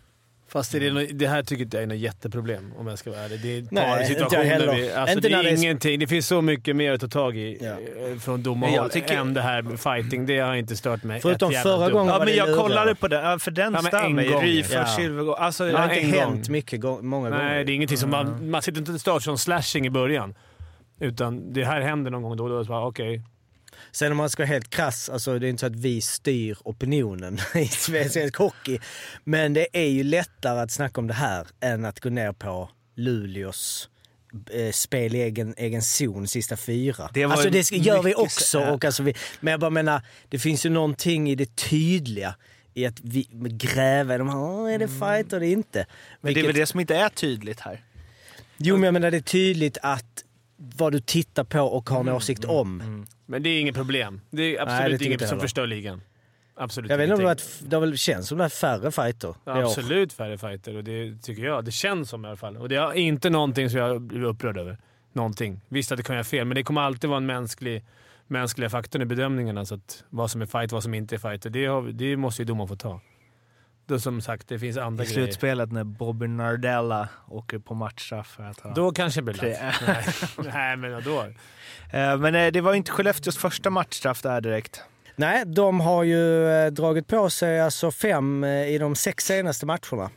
Fast 0.56 0.72
det, 0.72 0.78
är 0.88 1.14
det 1.14 1.28
här 1.28 1.44
tycker 1.44 1.64
inte 1.64 1.78
jag 1.78 1.84
är 1.84 1.88
något 1.88 1.98
jätteproblem 1.98 2.74
om 2.78 2.88
jag 2.88 3.00
ska 3.00 3.10
vara 3.12 3.20
ärlig. 3.20 3.40
Det 3.42 3.56
är 3.58 3.60
ett 3.62 3.72
Nej, 3.72 3.84
par 3.86 3.98
inte 4.02 4.08
situationer. 4.08 4.44
heller. 4.46 4.76
Vi, 4.76 4.92
alltså, 4.94 5.16
Inte 5.16 5.30
det 5.30 5.36
är 5.36 5.58
ingenting. 5.64 6.00
Det 6.00 6.08
finns 6.08 6.28
så 6.28 6.42
mycket 6.42 6.76
mer 6.76 6.94
att 6.94 7.02
ta 7.02 7.08
tag 7.08 7.38
i 7.38 7.58
Ja. 7.62 7.68
eh, 7.68 8.18
från 8.20 8.44
domarhåll 8.44 8.90
tycker- 8.90 9.18
än 9.18 9.34
det 9.34 9.42
här 9.42 9.62
med 9.62 9.80
fighting. 9.80 10.26
Det 10.26 10.40
har 10.40 10.56
inte 10.56 10.76
stört 10.76 11.04
mig 11.04 11.22
Förutom 11.22 11.52
förra 11.52 11.90
gången 11.90 12.14
Ja, 12.14 12.26
men 12.26 12.36
jag 12.36 12.58
kollade 12.58 12.96
på 12.96 13.08
den, 13.08 13.40
för 13.40 13.52
den 13.52 13.74
Ja, 13.74 13.82
stör 13.82 14.10
mig. 14.10 14.28
Ryfors, 14.28 14.74
Ja. 14.74 14.86
Silvergård. 14.88 15.36
Alltså, 15.40 15.66
Det 15.66 15.78
har 15.78 15.94
inte 15.94 16.18
hänt 16.20 16.50
mycket 16.50 16.84
många 16.84 17.30
gånger. 17.30 17.44
Nej, 17.44 17.64
det 17.66 17.72
är 17.72 17.76
ingenting 17.76 17.98
som 17.98 18.10
man... 18.10 18.50
Man 18.50 18.62
sitter 18.62 18.80
inte 18.80 19.00
stört 19.00 19.24
som 19.24 19.38
slashing 19.38 19.86
i 19.86 19.90
början. 19.90 20.36
Utan 21.00 21.54
det 21.54 21.66
här 21.66 21.82
händer 21.82 22.12
någon 22.12 22.22
gång 22.22 22.38
då 22.38 22.44
och 22.46 22.66
då. 22.66 22.76
Okej. 22.76 23.22
Sen 23.96 24.12
om 24.12 24.18
man 24.18 24.30
ska 24.30 24.44
vara 24.44 24.48
helt 24.48 24.70
krass, 24.70 25.10
alltså 25.10 25.40
det 25.40 25.48
är 25.48 25.50
inte 25.50 25.60
så 25.60 25.66
att 25.66 25.76
vi 25.76 26.02
styr 26.02 26.58
opinionen 26.64 27.40
i 27.56 27.66
svensk 27.68 28.36
hockey. 28.36 28.80
Men 29.24 29.54
det 29.54 29.68
är 29.74 29.88
ju 29.90 30.04
lättare 30.04 30.60
att 30.60 30.72
snacka 30.72 31.02
om 31.02 31.08
det 31.08 31.14
här 31.14 31.48
än 31.60 31.86
att 31.86 32.00
gå 32.00 32.10
ner 32.10 32.32
på 32.32 32.70
Luleås 32.96 33.90
eh, 34.54 34.72
spel 34.72 35.16
i 35.16 35.22
egen, 35.22 35.54
egen 35.58 35.82
zon 35.82 36.28
sista 36.28 36.58
fyra. 36.58 37.10
Det 37.14 37.24
alltså 37.24 37.50
det 37.50 37.72
gör 37.72 38.04
vi 38.04 38.16
också. 38.16 38.44
så- 38.44 38.74
Och 38.74 38.86
alltså 38.86 39.04
vi, 39.04 39.14
men 39.40 39.52
jag 39.52 39.60
bara 39.60 39.70
menar, 39.70 40.02
det 40.30 40.40
finns 40.40 40.66
ju 40.66 40.70
någonting 40.70 41.30
i 41.32 41.36
det 41.36 41.56
tydliga 41.56 42.36
i 42.74 42.86
att 42.86 43.00
vi 43.04 43.28
gräva 43.50 44.16
i 44.16 44.18
de 44.18 44.30
här, 44.30 44.38
"Åh, 44.38 44.74
är 44.74 44.80
det 44.80 44.88
fight 44.88 45.34
eller 45.34 45.48
inte? 45.48 45.80
Mm. 45.80 45.90
Men 46.22 46.34
det 46.34 46.40
är 46.40 46.46
väl 46.46 46.56
det 46.56 46.66
som 46.66 46.80
inte 46.80 46.96
är 46.96 47.10
tydligt 47.10 47.60
här. 47.60 47.84
Jo 48.58 48.76
men 48.76 48.84
jag 48.84 48.94
menar 48.94 49.12
det 49.12 49.18
är 49.18 49.22
tydligt 49.22 49.78
att 49.82 50.25
vad 50.58 50.92
du 50.92 51.00
tittar 51.00 51.44
på 51.44 51.62
och 51.62 51.90
har 51.90 52.00
en 52.00 52.08
Mm, 52.08 52.16
åsikt 52.16 52.46
om. 52.46 53.06
Men 53.26 53.44
det 53.44 53.50
är 53.50 53.62
inget 53.62 53.76
problem. 53.76 54.22
Det 54.30 54.42
är 54.42 54.52
det 54.52 54.60
absolut 54.60 54.92
tycker 55.00 55.06
inget 55.06 55.14
inte 55.14 55.24
jag 55.24 55.30
som 55.30 55.40
förstör 55.40 55.68
ligan. 55.68 56.02
Absolut 56.58 56.92
Jag 56.92 56.98
vet 56.98 57.10
inte 57.10 57.24
om 57.24 57.30
det, 57.30 57.70
det 57.70 57.76
har 57.76 57.82
väl 57.82 57.98
känts 57.98 58.28
som 58.28 58.38
det 58.38 58.44
är 58.44 58.50
färre 58.50 58.92
fighter 58.92 59.28
år. 59.28 59.36
Absolut 59.46 60.14
färre 60.14 60.38
fighter 60.38 60.76
och 60.78 60.84
det 60.84 61.22
tycker 61.22 61.44
jag. 61.44 61.66
Det 61.66 61.72
känns 61.72 62.10
som 62.10 62.26
i 62.26 62.28
alla 62.28 62.38
fall. 62.38 62.58
Och 62.58 62.70
det 62.70 62.76
är 62.76 62.94
inte 62.94 63.30
någonting 63.30 63.70
som 63.70 63.80
jag 63.80 64.02
blir 64.02 64.24
upprörd 64.24 64.58
över. 64.58 64.78
Någonting. 65.14 65.62
Visst 65.68 65.92
att 65.92 65.98
det 65.98 66.04
kan 66.04 66.16
göra 66.16 66.24
fel, 66.24 66.46
men 66.46 66.56
det 66.56 66.64
kommer 66.64 66.82
alltid 66.82 67.10
vara 67.10 67.18
en 67.18 67.26
mänsklig, 67.26 67.84
mänskliga 68.28 68.70
faktorn 68.70 69.02
i 69.02 69.06
bedömningarna. 69.06 69.66
Så 69.66 69.76
att 69.76 70.04
vad 70.10 70.32
som 70.32 70.42
är 70.42 70.46
fight 70.46 70.72
vad 70.72 70.84
som 70.84 70.94
inte 70.94 71.16
är 71.16 71.20
fighter, 71.20 71.50
det, 71.50 71.66
har, 71.66 71.82
det 71.82 72.18
måste 72.18 72.42
ju 72.42 72.46
domaren 72.46 72.68
få 72.68 72.76
ta. 72.76 73.02
Då 73.88 74.00
som 74.00 74.22
sagt, 74.22 74.48
det 74.48 74.60
finns 74.60 74.78
andra 74.78 75.04
I 75.04 75.08
grejer. 75.08 75.20
slutspelet 75.26 75.72
när 75.72 75.84
Bobby 75.84 76.28
Nardella 76.28 77.10
åker 77.28 77.60
på 77.60 77.74
matchstraff 77.74 78.28
för 78.28 78.44
att 78.44 78.60
han... 78.60 78.74
Då 78.74 78.92
kanske 78.92 79.22
det 79.22 79.24
blir 79.24 79.42
Det- 79.42 79.62
latt. 79.64 79.82
Nej, 80.38 80.52
Nej, 80.54 80.78
men 80.78 81.04
då. 81.04 81.22
Eh, 81.98 82.18
Men 82.18 82.36
eh, 82.36 82.52
det 82.52 82.62
var 82.62 82.74
inte 82.74 82.92
Skellefteås 82.92 83.38
första 83.38 83.70
matchstraff 83.70 84.22
där 84.22 84.42
direkt. 84.42 84.82
Nej, 85.16 85.44
de 85.46 85.80
har 85.80 86.04
ju 86.04 86.48
eh, 86.50 86.72
dragit 86.72 87.08
på 87.08 87.30
sig 87.30 87.62
alltså 87.62 87.92
fem 87.92 88.44
i 88.44 88.78
de 88.78 88.96
sex 88.96 89.26
senaste 89.26 89.66
matcherna. 89.66 90.10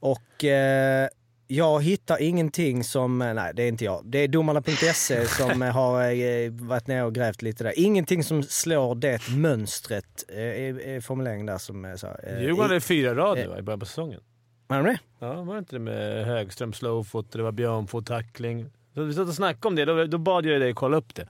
Och 0.00 0.44
eh, 0.44 1.08
jag 1.46 1.82
hittar 1.84 2.22
ingenting 2.22 2.84
som, 2.84 3.22
eh, 3.22 3.34
nej 3.34 3.52
det 3.54 3.62
är 3.62 3.68
inte 3.68 3.84
jag, 3.84 4.02
det 4.04 4.18
är 4.18 4.28
domarna.se 4.28 5.26
som 5.26 5.62
eh, 5.62 5.70
har 5.72 6.02
eh, 6.14 6.50
varit 6.50 6.86
nere 6.86 7.02
och 7.02 7.14
grävt 7.14 7.42
lite 7.42 7.64
där. 7.64 7.72
Ingenting 7.76 8.24
som 8.24 8.42
slår 8.42 8.94
det 8.94 9.28
mönstret, 9.28 10.24
eh, 10.28 10.38
är 10.38 11.00
formuleringen 11.00 11.46
där 11.46 11.58
som 11.58 11.94
så 11.96 12.06
eh, 12.06 12.40
Djurgården 12.40 12.62
hade 12.62 12.76
i- 12.76 12.80
fyra 12.80 13.14
rad 13.14 13.38
nu, 13.38 13.56
i 13.58 13.62
början 13.62 13.80
på 13.80 13.86
säsongen. 13.86 14.20
Var 14.66 14.76
de 14.76 14.86
det? 14.86 14.98
Ja, 15.18 15.42
var 15.42 15.54
det 15.54 15.58
inte 15.58 15.74
det 15.76 15.80
med 15.80 16.26
Högström 16.26 16.72
slowfoot 16.72 17.32
och 17.32 17.38
det 17.38 17.44
var 17.44 17.52
Björnfot 17.52 18.06
tackling? 18.06 18.66
Så 18.94 19.02
vi 19.02 19.14
satt 19.14 19.28
och 19.28 19.34
snackade 19.34 19.68
om 19.68 19.74
det, 19.76 19.84
då, 19.84 20.04
då 20.04 20.18
bad 20.18 20.46
jag 20.46 20.60
dig 20.60 20.74
kolla 20.74 20.96
upp 20.96 21.14
det. 21.14 21.28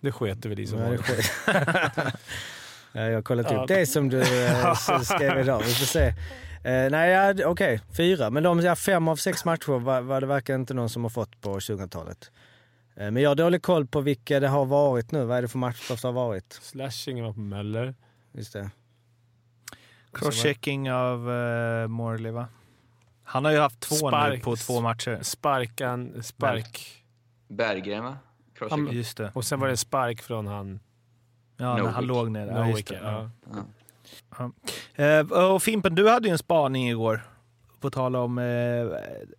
Det 0.00 0.12
sket 0.12 0.42
du 0.42 0.48
väl 0.48 0.60
i 0.60 0.66
som 0.66 0.78
vanligt. 0.80 1.02
jag 2.92 3.14
har 3.14 3.22
kollat 3.22 3.46
Ja. 3.50 3.62
upp 3.62 3.68
det 3.68 3.86
som 3.86 4.08
du 4.08 4.22
skrev 5.04 5.38
idag. 5.40 5.58
Vi 5.66 5.74
får 5.74 5.86
se. 5.86 6.12
Eh, 6.64 6.90
nej, 6.90 7.10
ja, 7.10 7.46
okej. 7.46 7.80
Fyra. 7.96 8.30
Men 8.30 8.42
de 8.42 8.60
ja, 8.60 8.76
fem 8.76 9.08
av 9.08 9.16
sex 9.16 9.44
matcher 9.44 9.78
var, 9.78 10.00
var 10.00 10.20
det 10.20 10.26
verkar 10.26 10.54
inte 10.54 10.74
någon 10.74 10.88
som 10.88 11.02
har 11.02 11.10
fått 11.10 11.40
på 11.40 11.58
2000-talet. 11.58 12.30
Eh, 12.96 13.10
men 13.10 13.22
jag 13.22 13.30
har 13.30 13.34
dålig 13.34 13.62
koll 13.62 13.86
på 13.86 14.00
vilka 14.00 14.40
det 14.40 14.48
har 14.48 14.64
varit 14.64 15.12
nu. 15.12 15.24
Vad 15.24 15.38
är 15.38 15.42
det 15.42 15.48
för 15.48 15.58
matcher 15.58 16.02
det 16.02 16.08
har 16.08 16.12
varit? 16.12 16.52
Slashingen 16.62 17.24
var 17.24 17.32
på 17.32 17.40
Möller. 17.40 17.94
Just 18.32 18.52
det. 18.52 18.70
Crosschecking 20.12 20.92
av 20.92 21.28
uh, 21.28 21.88
Morley 21.88 22.32
va? 22.32 22.48
Han 23.22 23.44
har 23.44 23.52
ju 23.52 23.58
haft 23.58 23.80
två 23.80 23.94
nu 23.94 23.98
Spark. 23.98 24.42
på 24.42 24.56
två 24.56 24.80
matcher. 24.80 25.18
Sparkan, 25.22 26.22
spark. 26.22 27.04
Berggren, 27.48 28.04
va? 28.04 28.16
Han- 28.70 28.88
Just 28.92 29.16
det. 29.16 29.30
Och 29.34 29.44
sen 29.44 29.60
var 29.60 29.68
det 29.68 29.76
spark 29.76 30.22
från 30.22 30.46
han 30.46 30.80
Ja, 31.56 31.76
när 31.76 31.90
han 31.90 32.06
låg 32.06 32.30
ner. 32.30 32.46
Ja, 32.46 32.66
just 32.66 32.70
Nowick. 32.70 32.88
det. 32.88 33.00
Ja. 33.02 33.30
Ja. 34.38 34.50
Eh, 35.04 35.32
och 35.32 35.62
Fimpen, 35.62 35.94
du 35.94 36.08
hade 36.08 36.28
ju 36.28 36.32
en 36.32 36.38
spaning 36.38 36.88
igår. 36.88 37.20
På 37.80 37.90
tal 37.90 38.16
om 38.16 38.38
eh, 38.38 38.44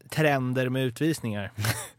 trender 0.10 0.70
med 0.70 0.84
utvisningar. 0.86 1.52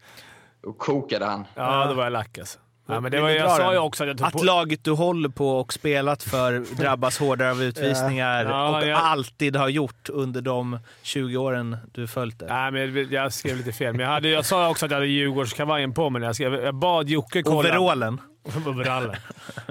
Då 0.63 0.73
kokade 0.73 1.25
han. 1.25 1.45
ja, 1.55 1.85
då 1.85 1.93
var 1.93 2.03
jag 2.03 2.13
lack 2.13 2.37
alltså. 2.37 2.59
Ja, 2.87 2.99
men 2.99 3.11
det 3.11 3.21
var, 3.21 3.29
jag 3.29 3.51
sa 3.51 3.73
ju 3.73 3.79
också 3.79 4.03
att 4.03 4.07
jag 4.07 4.17
tog 4.17 4.27
Att 4.27 4.33
på... 4.33 4.43
laget 4.43 4.83
du 4.83 4.91
håller 4.91 5.29
på 5.29 5.49
och 5.49 5.73
spelat 5.73 6.23
för 6.23 6.59
drabbas 6.81 7.19
hårdare 7.19 7.51
av 7.51 7.63
utvisningar 7.63 8.45
Ja, 8.45 8.77
och 8.79 8.87
jag- 8.87 8.99
alltid 8.99 9.55
har 9.55 9.69
gjort 9.69 10.09
under 10.09 10.41
de 10.41 10.79
20 11.01 11.37
åren 11.37 11.77
du 11.91 12.07
följt 12.07 12.39
det. 12.39 12.45
Nej, 12.45 12.71
men 12.71 13.11
jag 13.11 13.33
skrev 13.33 13.57
lite 13.57 13.71
fel. 13.71 13.93
Men 13.93 13.99
jag, 14.05 14.13
hade, 14.13 14.29
jag 14.29 14.45
sa 14.45 14.69
också 14.69 14.85
att 14.85 14.91
jag 14.91 14.97
hade 14.97 15.07
Djurgårdskavajen 15.07 15.93
på 15.93 16.09
mig 16.09 16.19
när 16.19 16.27
jag 16.27 16.35
skrev. 16.35 16.53
Jag 16.53 16.75
bad 16.75 17.09
Jocke 17.09 17.43
kolla... 17.43 17.57
Overallen. 17.59 18.21
Overallen. 18.43 19.15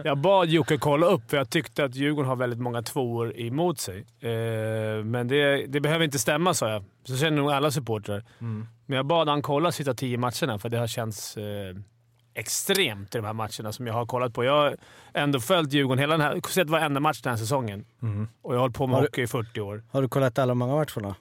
Jag 0.05 0.19
bad 0.19 0.49
Jocke 0.49 0.79
kolla 0.79 1.07
upp, 1.07 1.31
för 1.31 1.37
jag 1.37 1.51
tyckte 1.51 1.85
att 1.85 1.95
Djurgården 1.95 2.29
har 2.29 2.37
väldigt 2.37 2.59
många 2.59 2.83
tvåor 2.83 3.41
emot 3.41 3.79
sig. 3.81 3.99
Eh, 4.21 5.05
men 5.05 5.29
det, 5.29 5.67
det 5.67 5.81
behöver 5.81 6.05
inte 6.05 6.19
stämma, 6.19 6.55
sa 6.55 6.71
jag. 6.71 6.85
Så 7.05 7.17
känner 7.17 7.37
nog 7.37 7.51
alla 7.51 7.71
supportrar. 7.71 8.25
Mm. 8.41 8.67
Men 8.87 8.97
jag 8.97 9.07
bad 9.07 9.29
han 9.29 9.43
kolla 9.43 9.73
sista 9.73 9.95
tio 9.95 10.19
matcherna, 10.19 10.59
för 10.59 10.69
det 10.69 10.79
har 10.79 10.87
känts 10.87 11.37
eh, 11.37 11.77
extremt 12.35 13.15
i 13.15 13.19
de 13.19 13.25
här 13.25 13.33
matcherna 13.33 13.73
som 13.73 13.87
jag 13.87 13.95
har 13.95 14.07
kollat 14.07 14.35
på. 14.35 14.45
Jag 14.45 14.53
har 14.53 14.77
ändå 15.15 15.41
följt 15.41 15.73
Djurgården 15.73 15.99
hela 15.99 16.17
den 16.17 16.21
här... 16.27 16.49
sett 16.49 16.71
varenda 16.71 17.01
match 17.01 17.21
den 17.23 17.31
här 17.31 17.39
säsongen. 17.39 17.85
Mm. 18.03 18.29
Och 18.43 18.53
jag 18.55 18.59
har 18.59 18.61
hållit 18.63 18.77
på 18.77 18.87
med 18.87 18.95
Har 18.97 19.03
du- 19.03 19.07
hockey 19.09 19.23
i 19.23 19.27
40 19.27 19.61
år. 19.61 19.83
Har 19.91 20.03
du 20.03 20.09
kollat 20.09 20.39
alla 20.39 20.53
andra 20.53 20.67
matcherna? 20.67 21.15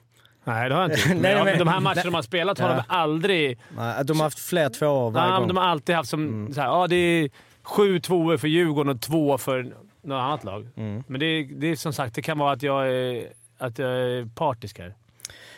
Nej, 0.44 0.68
det 0.68 0.74
har 0.74 0.82
jag 0.82 0.90
inte 0.92 1.08
gjort. 1.08 1.22
Nej, 1.22 1.44
men- 1.44 1.58
de 1.58 1.68
här 1.68 1.80
matcherna 1.80 2.02
de 2.04 2.14
har 2.14 2.22
spelat 2.22 2.58
har 2.58 2.68
Ja. 2.68 2.74
de 2.74 2.82
aldrig... 2.88 3.58
Nej, 3.76 4.04
de 4.04 4.16
har 4.20 4.24
haft 4.26 4.38
fler 4.38 4.68
tvåor 4.68 5.10
varje 5.10 5.32
Ja, 5.32 5.38
gång. 5.38 5.48
de 5.48 5.56
har 5.56 5.64
alltid 5.64 5.94
haft 5.94 6.10
som 6.10 6.28
Mm. 6.28 6.52
så 6.54 6.60
här, 6.60 6.68
ja, 6.68 6.86
det 6.86 6.96
är 6.96 7.30
sju 7.62 8.00
tvåor 8.00 8.36
för 8.36 8.48
Djurgården 8.48 8.92
och 8.94 9.00
två 9.00 9.38
för 9.38 9.62
något 10.02 10.20
annat 10.22 10.44
lag. 10.44 10.68
Mm. 10.76 11.04
Men 11.06 11.20
det, 11.20 11.26
är- 11.26 11.44
det 11.60 11.66
är 11.66 11.76
som 11.76 11.92
sagt, 11.92 12.14
det 12.14 12.22
kan 12.22 12.38
vara 12.38 12.52
att 12.52 12.62
jag 12.62 12.88
är, 12.92 13.26
att 13.58 13.78
jag 13.78 13.90
är 13.90 14.28
partisk 14.34 14.78
här. 14.78 14.94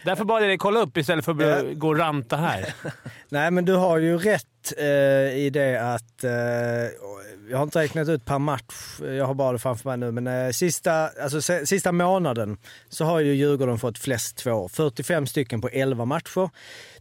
Därför 0.05 0.25
bad 0.25 0.42
jag 0.42 0.49
dig 0.51 0.59
kolla 0.59 0.81
upp 0.81 0.97
istället 0.97 1.25
för 1.25 1.33
att 1.33 1.38
börja 1.38 1.62
gå 1.75 1.88
och 1.88 1.99
ranta 1.99 2.37
här. 2.37 2.64
Nej, 3.29 3.51
men 3.51 3.64
du 3.64 3.75
har 3.75 3.99
ju 3.99 4.18
rätt 4.18 4.47
rätt 4.64 4.79
eh, 4.79 5.38
i 5.38 5.50
det 5.50 5.77
att, 5.77 6.24
eh, 6.24 6.33
jag 7.50 7.59
har 7.59 7.62
inte 7.62 7.79
räknat 7.79 8.09
ut 8.09 8.24
per 8.24 8.38
match, 8.38 9.00
jag 9.00 9.27
har 9.27 9.35
bara 9.35 9.53
det 9.53 9.59
framför 9.59 9.88
mig 9.88 9.98
nu, 9.98 10.12
men 10.12 10.27
eh, 10.27 10.50
sista, 10.50 11.09
alltså, 11.09 11.42
se, 11.42 11.66
sista 11.66 11.92
månaden 11.92 12.57
så 12.88 13.05
har 13.05 13.20
ju 13.20 13.35
Djurgården 13.35 13.79
fått 13.79 13.98
flest 13.98 14.37
tvåor. 14.37 14.68
45 14.68 15.27
stycken 15.27 15.61
på 15.61 15.68
11 15.68 16.05
matcher. 16.05 16.50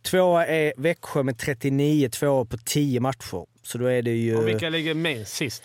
Tvåa 0.02 0.46
är 0.46 0.74
Växjö 0.78 1.24
med 1.24 1.38
39 1.38 2.10
tvåor 2.10 2.46
på 2.46 2.58
10 2.58 3.00
matcher. 3.00 3.46
Så 3.64 3.78
då 3.78 3.86
är 3.86 4.02
det 4.02 4.12
ju... 4.12 4.38
Och 4.38 4.48
vilka 4.48 4.70
ligger 4.70 4.94
med 4.94 5.28
sist? 5.28 5.64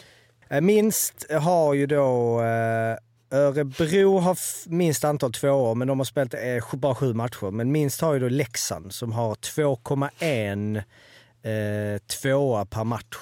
Eh, 0.51 0.61
Minst 0.61 1.33
har 1.33 1.75
ju 1.75 1.87
då 1.87 2.41
eh, 2.41 2.97
Örebro 3.31 4.19
har 4.19 4.39
minst 4.69 5.05
antal 5.05 5.33
tvåor, 5.33 5.75
men 5.75 5.89
de 5.89 6.01
har 6.01 6.05
spelat 6.05 6.35
eh, 6.35 6.75
bara 6.79 6.95
sju 6.95 7.15
matcher. 7.15 7.51
Men 7.51 7.73
minst 7.73 8.01
har 8.01 8.15
ju 8.15 8.21
då 8.21 8.29
Leksand 8.29 8.95
som 8.95 9.13
har 9.13 9.35
2,1 9.35 10.83
eh, 11.43 11.99
tvåa 12.23 12.65
per 12.67 12.85
match 12.85 13.17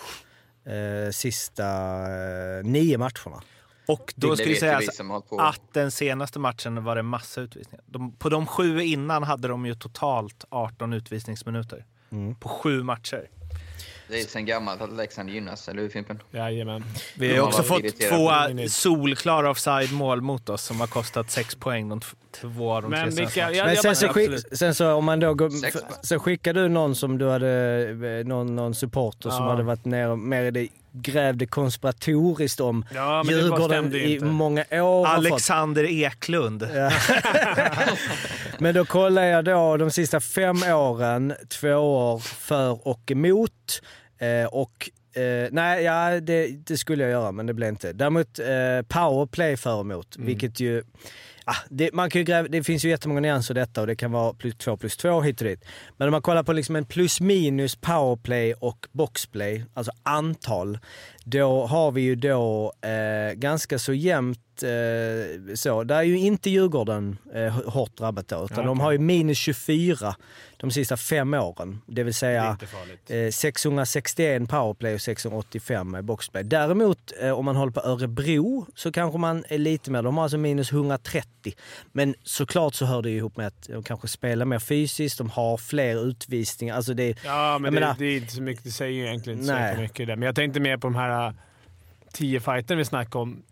eh, 0.64 1.10
sista 1.12 1.64
eh, 2.02 2.64
nio 2.64 2.98
matcherna. 2.98 3.42
Och 3.88 4.14
då 4.16 4.30
Det 4.30 4.36
ska 4.36 4.46
det 4.46 4.54
sägas 4.56 4.98
på. 5.28 5.38
att 5.40 5.60
den 5.72 5.90
senaste 5.90 6.38
matchen 6.38 6.84
var 6.84 6.96
det 6.96 7.02
massa 7.02 7.40
utvisningar. 7.40 7.84
De, 7.86 8.12
på 8.16 8.28
de 8.28 8.46
sju 8.46 8.80
innan 8.82 9.22
hade 9.22 9.48
de 9.48 9.66
ju 9.66 9.74
totalt 9.74 10.44
18 10.48 10.92
utvisningsminuter. 10.92 11.84
På 12.40 12.48
sju 12.48 12.82
matcher. 12.82 13.28
Det 14.08 14.20
är 14.20 14.24
sen 14.24 14.46
gammalt 14.46 14.80
att 14.80 14.92
Leksand 14.92 15.30
gynnas, 15.30 15.68
eller 15.68 15.82
hur 15.82 15.88
Fimpen? 15.88 16.22
Jajamän. 16.30 16.84
Vi 17.14 17.36
har 17.36 17.46
också 17.46 17.62
fått 17.62 18.00
två 18.00 18.30
solklara 18.68 19.50
offside-mål 19.50 20.20
mot 20.20 20.48
oss 20.48 20.62
som 20.62 20.80
har 20.80 20.86
kostat 20.86 21.30
sex 21.30 21.54
poäng 21.54 21.88
de 21.88 22.00
två 22.40 22.72
av 22.72 22.82
de 22.82 22.90
Men 22.90 23.10
vilka... 23.10 23.52
Jag, 23.52 23.66
Men 23.66 23.76
sen 23.76 23.96
så, 23.96 24.08
skick, 24.08 24.30
sen 24.52 24.74
så 24.74 24.92
om 24.92 25.04
man 25.04 25.20
då 25.20 25.34
går, 25.34 25.50
sen 26.06 26.20
skickade 26.20 26.62
du 26.62 26.68
någon 26.68 26.94
som 26.96 27.18
du 27.18 27.28
hade, 27.30 28.22
någon, 28.26 28.56
någon 28.56 28.74
supporter 28.74 29.30
som 29.30 29.44
Ja. 29.44 29.50
hade 29.50 29.62
varit 29.62 29.84
ner 29.84 30.16
mer 30.16 30.42
i 30.42 30.50
det, 30.50 30.68
grävde 31.02 31.46
konspiratoriskt 31.46 32.60
om 32.60 32.84
Ja, 32.94 33.24
Djurgården 33.28 33.94
i 33.94 34.14
inte. 34.14 34.24
många 34.26 34.64
år. 34.72 35.06
Alexander 35.06 35.84
Eklund. 35.84 36.62
Men 38.58 38.74
då 38.74 38.84
kollar 38.84 39.22
jag 39.24 39.44
då 39.44 39.76
de 39.76 39.90
sista 39.90 40.20
fem 40.20 40.62
åren, 40.62 41.34
två 41.48 41.74
år 41.74 42.18
för 42.18 42.88
och 42.88 43.10
emot. 43.10 43.82
Eh, 44.18 44.46
och 44.46 44.90
eh, 45.20 45.48
nej, 45.50 45.84
ja, 45.84 46.20
det, 46.20 46.46
det 46.66 46.76
skulle 46.76 47.02
jag 47.02 47.10
göra 47.12 47.32
men 47.32 47.46
det 47.46 47.54
blev 47.54 47.68
inte. 47.68 47.92
Däremot 47.92 48.38
eh, 48.38 48.82
powerplay 48.88 49.56
för 49.56 49.74
och 49.74 49.80
emot, 49.80 50.16
vilket 50.18 50.60
ju... 50.60 50.82
Ah, 51.48 51.56
det, 51.70 51.92
man 51.92 52.10
kan 52.10 52.20
ju 52.20 52.24
gräva, 52.24 52.48
det 52.48 52.64
finns 52.64 52.84
ju 52.84 52.88
jättemånga 52.88 53.20
nyanser 53.20 53.54
i 53.54 53.60
detta 53.60 53.80
och 53.80 53.86
det 53.86 53.96
kan 53.96 54.12
vara 54.12 54.34
plus 54.34 54.54
två 54.56 54.76
plus 54.76 54.96
två 54.96 55.20
hit 55.20 55.40
och 55.40 55.46
dit. 55.46 55.64
Men 55.96 56.08
om 56.08 56.12
man 56.12 56.22
kollar 56.22 56.42
på 56.42 56.52
liksom 56.52 56.76
en 56.76 56.84
plus 56.84 57.20
minus 57.20 57.76
powerplay 57.76 58.54
och 58.54 58.86
boxplay, 58.92 59.64
alltså 59.74 59.92
antal, 60.02 60.78
då 61.28 61.66
har 61.66 61.90
vi 61.92 62.00
ju 62.00 62.14
då 62.14 62.72
eh, 62.82 63.34
ganska 63.34 63.78
så 63.78 63.92
jämnt 63.92 64.62
eh, 64.62 65.54
så. 65.54 65.84
Där 65.84 65.96
är 65.96 66.02
ju 66.02 66.18
inte 66.18 66.50
Djurgården 66.50 67.18
eh, 67.34 67.60
hårt 67.68 67.96
drabbat 67.96 68.28
då, 68.28 68.44
utan 68.44 68.66
de 68.66 68.80
har 68.80 68.92
ju 68.92 68.98
minus 68.98 69.38
24 69.38 70.14
de 70.58 70.70
sista 70.70 70.96
fem 70.96 71.34
åren. 71.34 71.78
Det 71.86 72.02
vill 72.02 72.14
säga 72.14 72.58
eh, 73.08 73.30
661 73.30 74.48
powerplay 74.48 74.94
och 74.94 75.00
685 75.00 75.96
boxplay. 76.02 76.44
Däremot 76.44 77.12
eh, 77.20 77.30
om 77.30 77.44
man 77.44 77.56
håller 77.56 77.72
på 77.72 77.80
Örebro 77.80 78.66
så 78.74 78.92
kanske 78.92 79.18
man 79.18 79.44
är 79.48 79.58
lite 79.58 79.90
mer, 79.90 80.02
de 80.02 80.16
har 80.16 80.22
alltså 80.24 80.38
minus 80.38 80.72
130. 80.72 81.54
Men 81.92 82.14
såklart 82.22 82.74
så 82.74 82.84
hör 82.86 83.02
det 83.02 83.10
ju 83.10 83.16
ihop 83.16 83.36
med 83.36 83.46
att 83.46 83.68
de 83.68 83.82
kanske 83.82 84.08
spelar 84.08 84.44
mer 84.46 84.58
fysiskt, 84.58 85.18
de 85.18 85.30
har 85.30 85.56
fler 85.56 86.08
utvisningar. 86.08 86.76
Alltså 86.76 86.94
det, 86.94 87.16
Ja, 87.24 87.58
men 87.58 87.74
det, 87.74 87.80
menar- 87.80 87.96
det 87.98 88.04
är 88.06 88.16
inte 88.16 88.32
så 88.32 88.42
mycket. 88.42 88.64
Det 88.64 88.70
säger 88.70 88.92
ju 88.92 89.06
egentligen 89.06 89.38
inte 89.38 89.48
så 89.48 89.54
Nej. 89.54 89.68
jäkla 89.68 89.82
mycket. 89.82 90.06
Där. 90.06 90.16
Men 90.16 90.26
jag 90.26 90.34
tänkte 90.36 90.60
mer 90.60 90.76
på 90.76 90.86
de 90.86 90.94
här 90.94 91.08
tio 92.12 92.40
fighterna 92.40 92.78
vi 92.78 92.84
snackar 92.84 93.20
om. 93.20 93.42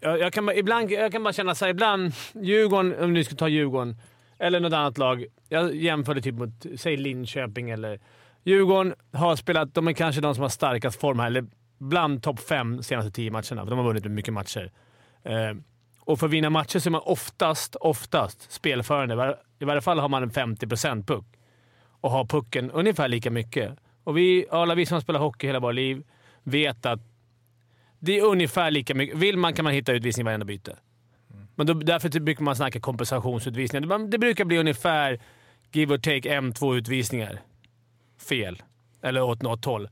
Jag, 0.00 0.18
jag, 0.20 0.32
kan, 0.32 0.46
bara- 0.46 0.56
ibland, 0.56 0.90
jag 0.90 1.12
kan 1.12 1.22
bara 1.24 1.32
känna 1.32 1.54
så 1.54 1.64
här, 1.64 1.70
ibland 1.70 2.12
Djurgården, 2.34 3.04
om 3.04 3.14
du 3.14 3.24
ska 3.24 3.34
ta 3.34 3.48
Djurgården, 3.48 3.96
eller 4.38 4.60
något 4.60 4.72
annat 4.72 4.98
lag. 4.98 5.24
Jag 5.48 5.74
jämförde 5.74 6.20
typ 6.22 6.34
mot, 6.34 6.66
säg 6.76 6.96
Linköping 6.96 7.70
eller... 7.70 8.00
Djurgården 8.44 8.94
har 9.12 9.36
spelat, 9.36 9.74
de 9.74 9.88
är 9.88 9.92
kanske 9.92 10.20
de 10.20 10.34
som 10.34 10.42
har 10.42 10.48
starkast 10.48 11.00
form 11.00 11.18
här, 11.18 11.26
eller 11.26 11.46
bland 11.78 12.22
topp 12.22 12.40
fem 12.40 12.82
senaste 12.82 13.10
tio 13.10 13.30
matcherna. 13.30 13.64
för 13.64 13.66
De 13.70 13.78
har 13.78 13.84
vunnit 13.84 14.04
mycket 14.04 14.34
matcher. 14.34 14.72
Eh, 15.22 15.54
och 16.00 16.18
för 16.18 16.26
att 16.26 16.32
vinna 16.32 16.50
matcher 16.50 16.78
så 16.78 16.88
är 16.88 16.90
man 16.90 17.00
oftast, 17.04 17.76
oftast 17.76 18.52
spelförande. 18.52 19.14
I 19.14 19.64
I 19.64 19.64
varje 19.64 19.80
fall 19.80 19.98
har 19.98 20.08
man 20.08 20.22
en 20.22 20.30
50% 20.30 21.06
puck 21.06 21.24
och 22.00 22.10
har 22.10 22.24
pucken 22.24 22.70
ungefär 22.70 23.08
lika 23.08 23.30
mycket. 23.30 23.78
Och 24.04 24.16
vi, 24.18 24.46
alla 24.50 24.74
vi 24.74 24.86
som 24.86 24.94
har 24.94 25.00
spelat 25.00 25.22
hockey 25.22 25.46
hela 25.46 25.60
våra 25.60 25.72
liv 25.72 26.02
vet 26.42 26.86
att 26.86 27.00
det 27.98 28.18
är 28.18 28.24
ungefär 28.24 28.70
lika 28.70 28.94
mycket. 28.94 29.16
Vill 29.16 29.36
man 29.36 29.52
kan 29.52 29.64
man 29.64 29.74
hitta 29.74 29.92
utvisning 29.92 30.24
i 30.24 30.24
varenda 30.24 30.46
byte. 30.46 30.76
Men 31.54 31.66
då, 31.66 31.74
därför 31.74 32.20
brukar 32.20 32.44
man 32.44 32.56
snacka 32.56 32.80
kompensationsutvisningar. 32.80 33.98
Det, 33.98 34.06
det 34.06 34.18
brukar 34.18 34.44
bli 34.44 34.58
ungefär, 34.58 35.20
give 35.72 35.94
or 35.94 35.98
take, 35.98 36.34
en, 36.34 36.52
två 36.52 36.76
utvisningar. 36.76 37.40
Fel. 38.28 38.62
Eller 39.02 39.22
åt 39.22 39.42
något 39.42 39.64
håll. 39.64 39.88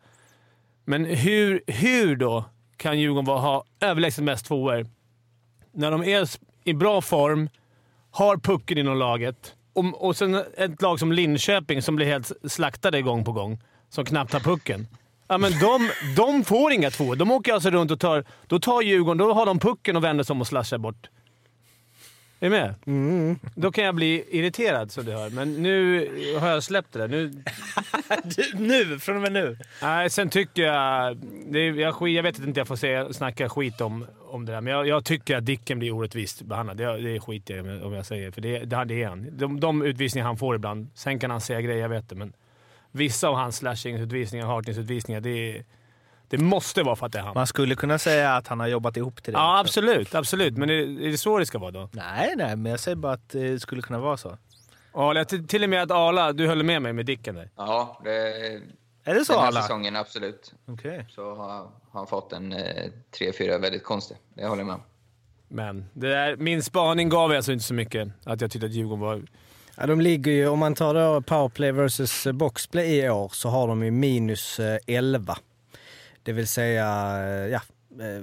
Men 0.85 1.05
hur, 1.05 1.63
hur 1.67 2.17
då 2.17 2.45
kan 2.77 3.01
Djurgården 3.01 3.27
ha 3.27 3.65
överlägset 3.81 4.25
mest 4.25 4.47
tvåor 4.47 4.87
när 5.73 5.91
de 5.91 6.05
är 6.05 6.29
i 6.65 6.75
bra 6.75 7.01
form, 7.01 7.49
har 8.11 8.37
pucken 8.37 8.79
inom 8.79 8.97
laget 8.97 9.55
och, 9.73 10.07
och 10.07 10.17
sen 10.17 10.35
ett 10.57 10.83
lag 10.83 10.99
som 10.99 11.13
Linköping 11.13 11.83
som 11.83 11.97
blir 11.97 12.07
helt 12.07 12.33
slaktade 12.45 13.03
gång 13.03 13.25
på 13.25 13.33
gång, 13.33 13.61
som 13.89 14.05
knappt 14.05 14.33
har 14.33 14.41
pucken. 14.41 14.87
Ja, 15.29 15.39
men 15.39 15.53
de, 15.61 15.91
de 16.17 16.45
får 16.45 16.73
inga 16.73 16.91
tvåor. 16.91 17.17
De 17.17 17.31
åker 17.31 17.53
alltså 17.53 17.71
runt 17.71 17.91
och 17.91 18.01
tar... 18.01 18.25
Då 18.47 18.59
tar 18.59 18.83
Djurgården, 18.83 19.19
då 19.19 19.33
har 19.33 19.47
de 19.47 19.59
pucken 19.59 19.97
och 19.97 20.05
vänder 20.05 20.25
sig 20.25 20.35
om 20.35 20.41
och 20.41 20.47
slashar 20.47 20.79
bort. 20.79 21.09
Är 22.41 22.51
du 22.51 22.57
med? 22.57 22.75
mm, 22.87 23.39
Då 23.55 23.73
kan 23.73 23.85
jag 23.85 23.95
bli 23.95 24.25
irriterad 24.31 24.93
som 24.93 25.05
du 25.05 25.13
hör, 25.13 25.31
men 25.31 25.63
nu 25.63 26.09
har 26.41 26.49
jag 26.49 26.63
släppt 26.63 26.93
det 26.93 26.99
där. 26.99 27.09
Nu, 27.09 27.29
Du, 28.25 28.59
nu, 28.59 28.99
från 28.99 29.17
och 29.17 29.23
med 29.23 29.33
nu. 29.33 29.59
Nej, 29.83 30.11
sen 30.11 30.31
tycker 30.31 30.63
jag... 30.63 31.17
Det 31.49 31.67
jag, 31.67 32.09
jag 32.09 32.23
vet 32.23 32.39
inte 32.39 32.61
jag 32.61 32.69
får 32.69 32.77
säga, 32.77 33.13
snacka 33.13 33.49
skit 33.49 33.81
om, 33.81 34.07
om 34.29 34.45
det 34.47 34.53
där, 34.53 34.61
men 34.61 34.73
jag, 34.73 34.87
jag 34.89 35.05
tycker 35.05 35.37
att 35.37 35.47
Dicken 35.47 35.79
blir 35.79 35.93
orättvist 35.95 36.43
behandlad. 36.43 36.77
Det, 36.77 36.99
det 37.13 37.21
skiter 37.21 37.57
jag 37.57 37.83
om 37.87 37.93
jag 37.93 38.07
säger, 38.07 38.31
för 38.31 38.41
det, 38.41 38.59
det, 38.59 38.85
det 38.85 39.03
är 39.03 39.09
han. 39.09 39.29
De, 39.39 39.61
de 39.61 39.83
utvisningar 39.83 40.27
han 40.27 40.37
får 40.37 40.55
ibland, 40.57 40.87
sen 40.95 41.19
kan 41.19 41.31
han 41.31 41.41
säga 41.41 41.61
grejer, 41.61 41.83
jag 41.83 41.89
vet 41.89 42.09
det, 42.09 42.15
men 42.15 42.33
vissa 42.97 43.29
av 43.29 43.35
hans 43.35 43.57
slashing-utvisningar, 43.57 44.47
hartningsutvisningar, 44.47 45.21
det, 45.21 45.65
det 46.29 46.39
måste 46.39 46.83
vara 46.83 46.97
för 46.97 47.07
att 47.07 47.13
det 47.13 47.19
är 47.19 47.23
han. 47.23 47.35
Man 47.35 47.47
skulle 47.47 47.75
kunna 47.75 47.99
säga 47.99 48.37
att 48.37 48.49
han 48.49 48.61
har 48.61 48.67
jobbat 48.67 48.97
ihop 48.97 49.23
till 49.23 49.33
det. 49.33 49.39
Ja, 49.39 49.61
också. 49.61 49.69
absolut. 49.81 50.15
absolut. 50.15 50.57
Men 50.57 50.71
är, 50.71 50.75
är 50.75 51.11
det 51.11 51.19
så 51.19 51.39
det 51.39 51.47
ska 51.47 51.59
vara 51.59 51.71
då? 51.71 51.89
Nej, 51.93 52.35
nej, 52.37 52.57
men 52.57 52.71
jag 52.71 52.81
säger 52.81 52.97
bara 52.97 53.13
att 53.13 53.29
det 53.29 53.61
skulle 53.61 53.83
kunna 53.83 53.99
vara 53.99 54.17
så. 54.17 54.39
Arla, 54.93 55.25
till, 55.25 55.49
till 55.49 55.63
och 55.63 55.71
med 55.71 55.83
att 55.83 55.91
Arla, 55.91 56.33
du 56.33 56.47
höll 56.47 56.63
med 56.63 56.83
mig 56.83 56.93
med 56.93 57.07
Dicken 57.07 57.35
där. 57.35 57.51
Ja, 57.57 58.01
det, 58.05 58.11
Är 59.05 59.15
det 59.15 59.25
så 59.25 59.33
den 59.33 59.41
här 59.41 59.49
alla? 59.49 59.63
säsongen 59.63 59.97
absolut. 59.97 60.55
Okej. 60.67 61.07
Så 61.11 61.35
har 61.35 61.69
han 61.93 62.07
fått 62.07 62.33
en 62.33 62.53
eh, 62.53 62.91
tre, 63.19 63.33
fyra 63.39 63.59
väldigt 63.59 63.85
konstig. 63.85 64.17
Det 64.35 64.47
håller 64.47 64.61
jag 64.61 64.67
med 64.67 64.75
om. 64.75 64.83
Men 65.49 65.85
det 65.93 66.09
där, 66.09 66.37
min 66.37 66.63
spaning 66.63 67.09
gav 67.09 67.31
alltså 67.33 67.53
inte 67.53 67.65
så 67.65 67.75
mycket. 67.75 68.09
Att 68.25 68.41
jag 68.41 68.51
tyckte 68.51 68.67
att 68.67 68.73
Djurgården 68.73 69.01
var... 69.01 69.23
Ja, 69.77 69.87
de 69.87 70.01
ligger 70.01 70.33
ju, 70.33 70.49
om 70.49 70.59
man 70.59 70.75
tar 70.75 70.95
då 70.95 71.21
powerplay 71.23 71.73
versus 71.73 72.27
eh, 72.27 72.33
boxplay 72.33 72.99
i 72.99 73.11
år 73.11 73.31
så 73.35 73.49
har 73.49 73.69
de 73.69 73.85
ju 73.85 73.91
minus 73.91 74.61
eh, 74.61 74.79
11. 74.87 75.39
Det 76.23 76.33
vill 76.33 76.49
säga, 76.49 76.85
eh, 77.19 77.47
ja. 77.53 77.61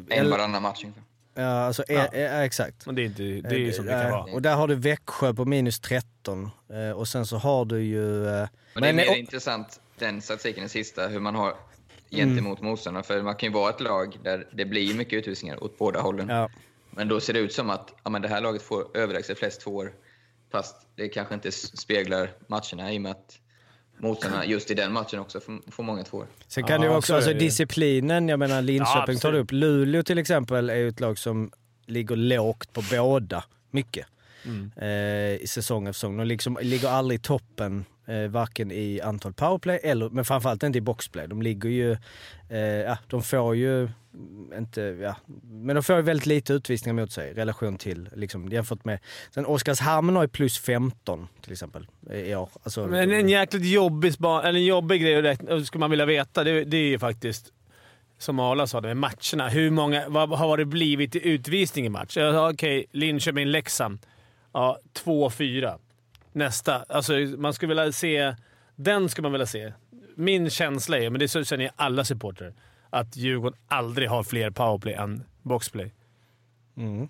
eh, 0.09 0.17
En 0.19 0.29
varannan 0.29 0.61
match 0.61 0.83
ungefär. 0.83 1.03
Ja, 1.35 1.43
alltså, 1.65 1.83
ja. 1.87 2.07
ja, 2.13 2.19
exakt. 2.19 2.85
Men 2.85 2.95
det 2.95 3.01
är, 3.01 3.05
inte, 3.05 3.23
det 3.23 3.55
är 3.55 3.59
ju 3.59 3.71
som 3.73 3.85
det 3.85 3.91
kan 3.91 4.01
Eh, 4.01 4.11
vara. 4.11 4.33
Och 4.33 4.41
där 4.41 4.55
har 4.55 4.67
du 4.67 4.75
Växjö 4.75 5.33
på 5.33 5.45
minus 5.45 5.79
13. 5.79 6.49
Eh, 6.73 6.91
Och 6.97 7.07
sen 7.07 7.25
så 7.25 7.37
har 7.37 7.65
du 7.65 7.81
ju... 7.83 8.27
eh, 8.27 8.47
Men 8.73 8.83
det 8.83 8.89
är 8.89 8.93
mer 8.93 9.09
och- 9.09 9.17
intressant, 9.17 9.79
den 9.99 10.21
statistiken, 10.21 10.61
den 10.61 10.69
sista, 10.69 11.07
hur 11.07 11.19
man 11.19 11.35
har 11.35 11.53
gentemot 12.11 12.59
Mm. 12.59 12.69
motståndarna. 12.71 13.03
För 13.03 13.21
man 13.21 13.35
kan 13.35 13.49
ju 13.49 13.53
vara 13.53 13.69
ett 13.69 13.81
lag 13.81 14.17
där 14.23 14.47
det 14.53 14.65
blir 14.65 14.93
mycket 14.95 15.13
utvisningar 15.13 15.63
åt 15.63 15.77
båda 15.77 16.01
hållen. 16.01 16.29
Ja. 16.29 16.49
Men 16.91 17.07
då 17.07 17.19
ser 17.19 17.33
det 17.33 17.39
ut 17.39 17.53
som 17.53 17.69
att 17.69 17.93
ja, 18.03 18.09
men 18.09 18.21
det 18.21 18.27
här 18.27 18.41
laget 18.41 18.61
får 18.61 18.97
överlägset 18.97 19.39
flest 19.39 19.61
tvåor. 19.61 19.91
Fast 20.53 20.75
det 20.95 21.09
kanske 21.09 21.33
inte 21.33 21.51
speglar 21.51 22.29
matcherna 22.47 22.93
i 22.93 22.97
och 22.97 23.01
med 23.01 23.11
att 23.11 23.39
motståndarna 23.97 24.45
just 24.45 24.71
i 24.71 24.73
den 24.73 24.93
matchen 24.93 25.19
också 25.19 25.39
får, 25.71 25.83
många 25.83 26.03
tvåor. 26.03 26.27
Sen 26.47 26.63
kan 26.63 26.81
Ja, 26.81 26.89
ju 26.89 26.95
också, 26.95 27.15
alltså 27.15 27.33
disciplinen, 27.33 28.29
jag 28.29 28.39
menar 28.39 28.55
Ja, 28.55 28.61
Linköping 28.61 28.99
absolut. 29.01 29.21
tar 29.21 29.31
du 29.31 29.37
upp. 29.39 29.51
Luleå 29.51 30.03
till 30.03 30.17
exempel 30.17 30.69
är 30.69 30.75
ju 30.75 30.87
ett 30.87 30.99
lag 30.99 31.17
som 31.17 31.51
ligger 31.85 32.15
lågt 32.15 32.73
på 32.73 32.83
båda, 32.91 33.43
mycket. 33.71 34.07
Mm. 34.45 34.71
Eh, 34.77 35.41
I 35.43 35.47
säsong 35.47 35.87
efter 35.87 35.93
säsong. 35.93 36.17
De 36.17 36.27
liksom, 36.27 36.57
ligger 36.61 36.89
aldrig 36.89 37.19
i 37.19 37.23
toppen 37.23 37.85
Eh, 38.05 38.27
varken 38.27 38.71
i 38.71 39.01
antal 39.01 39.33
powerplay 39.33 39.79
eller, 39.83 40.09
men 40.09 40.25
framförallt 40.25 40.63
inte 40.63 40.77
i 40.77 40.81
boxplay. 40.81 41.27
De 41.27 41.41
ligger 41.41 41.69
ju, 41.69 41.91
eh, 42.49 42.59
ja 42.59 42.97
de 43.07 43.23
får 43.23 43.55
ju 43.55 43.89
inte, 44.57 44.81
ja, 44.81 45.15
men 45.43 45.75
de 45.75 45.83
får 45.83 45.95
ju 45.95 46.01
väldigt 46.01 46.25
lite 46.25 46.53
utvisningar 46.53 46.93
mot 46.93 47.11
sig 47.11 47.29
i 47.29 47.33
relation 47.33 47.77
till, 47.77 48.09
liksom 48.15 48.47
jämfört 48.47 48.85
med, 48.85 48.99
sen 49.31 49.45
Oskarshamn 49.45 50.15
har 50.15 50.23
ju 50.23 50.27
plus 50.27 50.59
15 50.59 51.27
till 51.41 51.51
exempel 51.51 51.87
i 52.11 52.35
år. 52.35 52.49
Alltså, 52.63 52.87
Men 52.87 53.11
en 53.11 53.29
jäkligt 53.29 53.65
jobbig, 53.65 54.13
eller 54.19 54.53
en 54.53 54.65
jobbig 54.65 55.01
grej 55.01 55.17
att 55.17 55.23
räkna, 55.23 55.63
skulle 55.63 55.79
man 55.79 55.89
vilja 55.89 56.05
veta, 56.05 56.43
det, 56.43 56.63
det 56.63 56.77
är 56.77 56.89
ju 56.89 56.99
faktiskt 56.99 57.53
som 58.17 58.39
Arla 58.39 58.67
sa, 58.67 58.81
det 58.81 58.87
med 58.87 58.97
matcherna. 58.97 59.49
Hur 59.49 59.69
många, 59.69 60.09
vad 60.09 60.29
har 60.29 60.57
det 60.57 60.65
blivit 60.65 61.15
i 61.15 61.27
utvisning 61.29 61.85
i 61.85 61.89
match? 61.89 62.17
Okej, 62.17 62.37
Okej, 62.37 62.85
Linköping-Leksand. 62.91 63.97
Ja, 64.53 64.79
2-4. 64.93 65.79
Nästa. 66.33 66.85
Alltså, 66.89 67.13
man 67.37 67.53
skulle 67.53 67.69
vilja 67.69 67.91
se... 67.91 68.35
Den 68.75 69.09
skulle 69.09 69.23
man 69.23 69.31
vilja 69.31 69.45
se. 69.45 69.73
Min 70.15 70.49
känsla 70.49 70.97
är, 70.97 71.09
men 71.09 71.19
det 71.19 71.27
känner 71.27 71.63
ju 71.63 71.69
alla 71.75 72.05
supportrar, 72.05 72.53
att 72.89 73.15
Djurgården 73.17 73.59
aldrig 73.67 74.09
har 74.09 74.23
fler 74.23 74.51
powerplay 74.51 74.93
än 74.93 75.23
boxplay. 75.41 75.93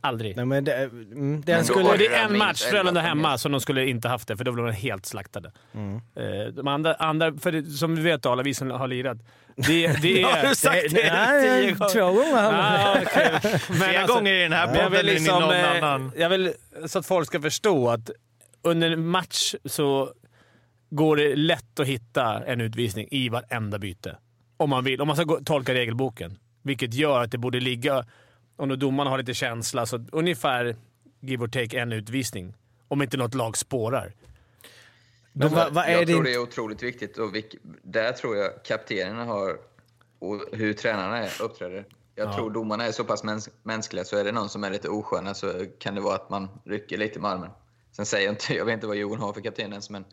Aldrig. 0.02 0.36
Nej, 0.36 0.46
men 0.46 0.64
det, 0.64 0.74
mm, 0.74 1.42
den 1.42 1.58
var 1.58 1.64
skulle... 1.64 1.90
Och 1.90 1.98
det 1.98 2.06
är 2.06 2.10
det 2.10 2.16
en 2.34 2.38
match, 2.38 2.62
Frölunda 2.64 3.02
hemma, 3.02 3.38
som 3.38 3.52
de 3.52 3.62
skulle 3.62 3.86
inte 3.90 4.08
haft 4.08 4.28
det, 4.28 4.38
för 4.38 4.44
då 4.44 4.52
blev 4.52 4.66
de 4.66 4.72
helt 4.72 5.06
slaktade. 5.06 5.52
Mm. 5.74 5.96
Eh, 5.96 6.46
De 6.54 6.68
andra, 6.68 6.94
andra 6.94 7.34
för 7.38 7.52
det, 7.52 7.66
som 7.70 7.96
vi 7.96 8.02
vet 8.02 8.26
alla 8.26 8.44
vi 8.44 8.54
som 8.54 8.72
har 8.72 8.88
lirat, 8.88 9.18
det, 9.56 9.88
det 10.02 10.22
är... 10.22 10.26
Har 10.26 10.50
du 10.50 10.56
sagt 10.56 10.96
det? 10.96 11.14
Nej, 11.14 11.76
två 11.76 12.12
gånger. 12.12 12.34
Ah. 12.36 12.96
Men 13.42 13.60
Flera 13.60 14.00
alltså, 14.02 14.16
gånger 14.16 14.34
i 14.34 14.44
den 14.44 14.54
här 14.54 14.68
men 14.68 14.76
jag 14.76 14.84
podden 14.84 15.06
vill, 15.06 15.10
än 15.10 15.16
i 15.16 15.20
liksom, 15.20 15.42
någon 15.42 15.54
eh, 15.56 15.84
annan. 15.84 16.12
jag 16.18 16.30
vill 16.30 16.54
så 16.88 17.00
att 17.00 17.06
folk 17.06 17.28
ska 17.28 17.42
förstå 17.42 17.90
att 17.90 18.10
under 18.64 18.92
en 18.92 19.08
match 19.08 19.56
så 19.66 20.14
går 20.90 21.16
det 21.16 21.36
lätt 21.36 21.80
att 21.80 21.88
hitta 21.88 22.46
en 22.46 22.62
utvisning 22.62 23.08
i 23.12 23.30
varenda 23.30 23.80
byte. 23.80 24.18
Om 24.58 24.70
man 24.70 24.84
vill. 24.84 25.02
Om 25.02 25.08
man 25.08 25.16
ska 25.16 25.26
gå, 25.26 25.40
tolka 25.40 25.74
regelboken. 25.74 26.38
Vilket 26.62 26.94
gör 26.94 27.24
att 27.24 27.32
det 27.32 27.38
borde 27.38 27.60
ligga, 27.60 28.06
om 28.56 28.70
då 28.70 28.76
domarna 28.76 29.10
har 29.10 29.18
lite 29.18 29.34
känsla, 29.34 29.86
så 29.86 30.06
ungefär 30.12 30.76
give 31.20 31.44
or 31.44 31.48
take 31.48 31.80
en 31.80 31.92
utvisning. 31.92 32.54
Om 32.88 33.02
inte 33.02 33.18
något 33.18 33.34
lag 33.34 33.58
spårar. 33.58 34.14
Men 35.34 35.50
vad 35.52 35.78
är 35.78 35.92
jag 35.92 36.08
tror 36.08 36.24
det 36.24 36.34
är 36.34 36.42
otroligt 36.42 36.84
viktigt 36.84 37.18
och 37.18 37.36
vilk, 37.36 37.56
där 37.84 38.12
tror 38.12 38.38
jag 38.38 38.64
kaptenerna 38.64 39.26
har 39.26 39.58
och 40.20 40.42
hur 40.52 40.74
tränarna 40.74 41.18
är, 41.18 41.42
uppträder. 41.42 41.86
Jag 42.16 42.36
tror 42.36 42.50
domarna 42.50 42.86
är 42.86 42.92
så 42.92 43.04
pass 43.04 43.24
mäns 43.24 43.50
mänskliga 43.64 44.04
så 44.04 44.18
är 44.18 44.24
det 44.24 44.32
någon 44.32 44.50
som 44.50 44.64
är 44.64 44.72
lite 44.72 44.90
oskön 44.90 45.36
så 45.36 45.66
kan 45.80 45.96
det 45.96 46.02
vara 46.02 46.16
att 46.16 46.30
man 46.30 46.50
rycker 46.66 46.98
lite 46.98 47.20
med 47.20 47.32
armen. 47.32 47.50
Sen 47.96 48.06
säger 48.06 48.26
jag 48.26 48.34
inte, 48.34 48.54
jag 48.58 48.66
vet 48.66 48.74
inte 48.74 48.88
vad 48.88 48.96
Djurgården 48.96 49.24
har 49.24 49.34
för 49.34 49.42
kapten 49.42 49.72
ens, 49.72 49.90
men 49.90 50.06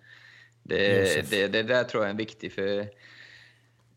det, 0.62 1.30
det, 1.30 1.48
det 1.48 1.62
där 1.62 1.84
tror 1.84 2.02
jag 2.04 2.10
är 2.10 2.16
viktigt 2.16 2.54
för, 2.54 2.86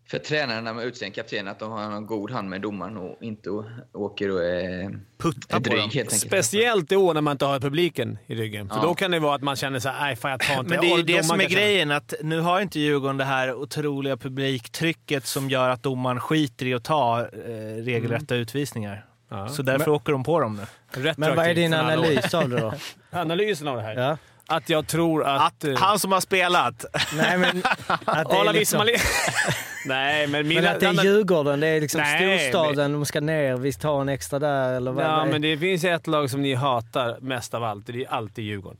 för 0.08 0.18
tränarna 0.20 0.62
när 0.62 0.74
man 0.74 0.84
utser 0.84 1.06
en 1.06 1.12
kapten, 1.12 1.48
att 1.48 1.60
de 1.60 1.72
har 1.72 1.82
en 1.92 2.06
god 2.06 2.32
hand 2.32 2.50
med 2.50 2.62
domaren 2.62 2.98
och 2.98 3.18
inte 3.24 3.50
åker 3.94 4.32
och 4.32 4.44
är, 4.44 5.00
Putta 5.18 5.56
är 5.56 5.60
på 5.60 5.60
dryg 5.60 5.78
dem. 5.80 5.90
helt 5.94 5.96
enkelt. 6.14 6.22
Speciellt 6.22 6.92
i 6.92 6.96
år 6.96 7.14
när 7.14 7.22
man 7.22 7.32
inte 7.32 7.46
har 7.46 7.60
publiken 7.60 8.18
i 8.26 8.36
ryggen. 8.36 8.70
För 8.70 8.76
Ja. 8.76 8.82
då 8.82 8.96
kan 8.96 9.12
det 9.12 9.20
vara 9.20 9.36
att 9.36 9.42
man 9.44 9.56
känner 9.56 9.80
såhär, 9.80 10.02
nej 10.02 10.16
fan 10.16 10.32
jag 10.32 10.40
tar 10.40 10.60
inte. 10.60 10.70
Men 10.70 10.82
det 10.82 10.92
är 10.94 10.98
ju 10.98 11.04
det 11.04 11.24
som 11.24 11.40
är 11.40 11.50
grejen, 11.50 11.92
att 11.92 12.14
nu 12.22 12.40
har 12.40 12.62
inte 12.62 12.80
Djurgården 12.80 13.18
det 13.18 13.24
här 13.26 13.54
otroliga 13.54 14.18
publiktrycket 14.18 15.26
som 15.26 15.50
gör 15.50 15.70
att 15.70 15.84
domaren 15.84 16.20
skiter 16.20 16.66
i 16.66 16.74
att 16.74 16.84
ta 16.84 17.20
eh, 17.22 17.28
regelrätta 17.84 18.36
utvisningar. 18.36 19.06
Ja. 19.30 19.48
Så 19.50 19.62
därför 19.62 19.92
åker 19.92 20.12
de 20.12 20.24
på 20.24 20.40
dem 20.40 20.56
nu. 20.96 21.14
Men 21.18 21.36
vad 21.36 21.46
är 21.48 21.56
din 21.56 21.74
analys 21.74 22.34
av 22.34 22.50
det 22.50 22.60
då? 22.60 22.74
Analysen 23.14 23.68
av 23.68 23.78
det 23.78 23.84
här? 23.84 23.96
Ja. 23.96 24.18
Att 24.48 24.70
jag 24.70 24.88
tror 24.88 25.24
att... 25.26 25.42
Att 25.42 25.64
eh, 25.64 25.76
han 25.76 26.00
som 26.00 26.12
har 26.12 26.20
spelat. 26.20 26.86
Nej, 27.18 27.38
men 27.38 27.64
att 28.06 28.30
det 28.30 28.36
är 28.36 28.54
liksom... 28.54 28.88
Nej, 29.86 30.28
men 30.28 30.48
mina... 30.48 30.62
Men 30.62 30.74
att 30.74 30.80
det 30.80 30.86
är 30.88 31.04
Djurgården, 31.04 31.60
det 31.60 31.68
är 31.68 31.82
liksom 31.82 32.02
Nej, 32.02 32.50
storstaden, 32.50 32.94
de 32.94 33.06
ska 33.06 33.22
ner, 33.22 33.58
visst 33.58 33.82
ta 33.82 34.02
en 34.02 34.10
extra 34.10 34.40
där 34.40 34.74
eller 34.74 34.92
vad 34.92 35.06
Ja, 35.06 35.26
men 35.26 35.42
det 35.42 35.58
finns 35.58 35.84
ett 35.84 36.08
lag 36.08 36.30
som 36.30 36.42
ni 36.42 36.54
hatar 36.54 37.18
mest 37.22 37.54
av 37.54 37.64
allt. 37.64 37.88
Det 37.88 38.04
är 38.04 38.10
alltid 38.14 38.46
Djurgården. 38.46 38.78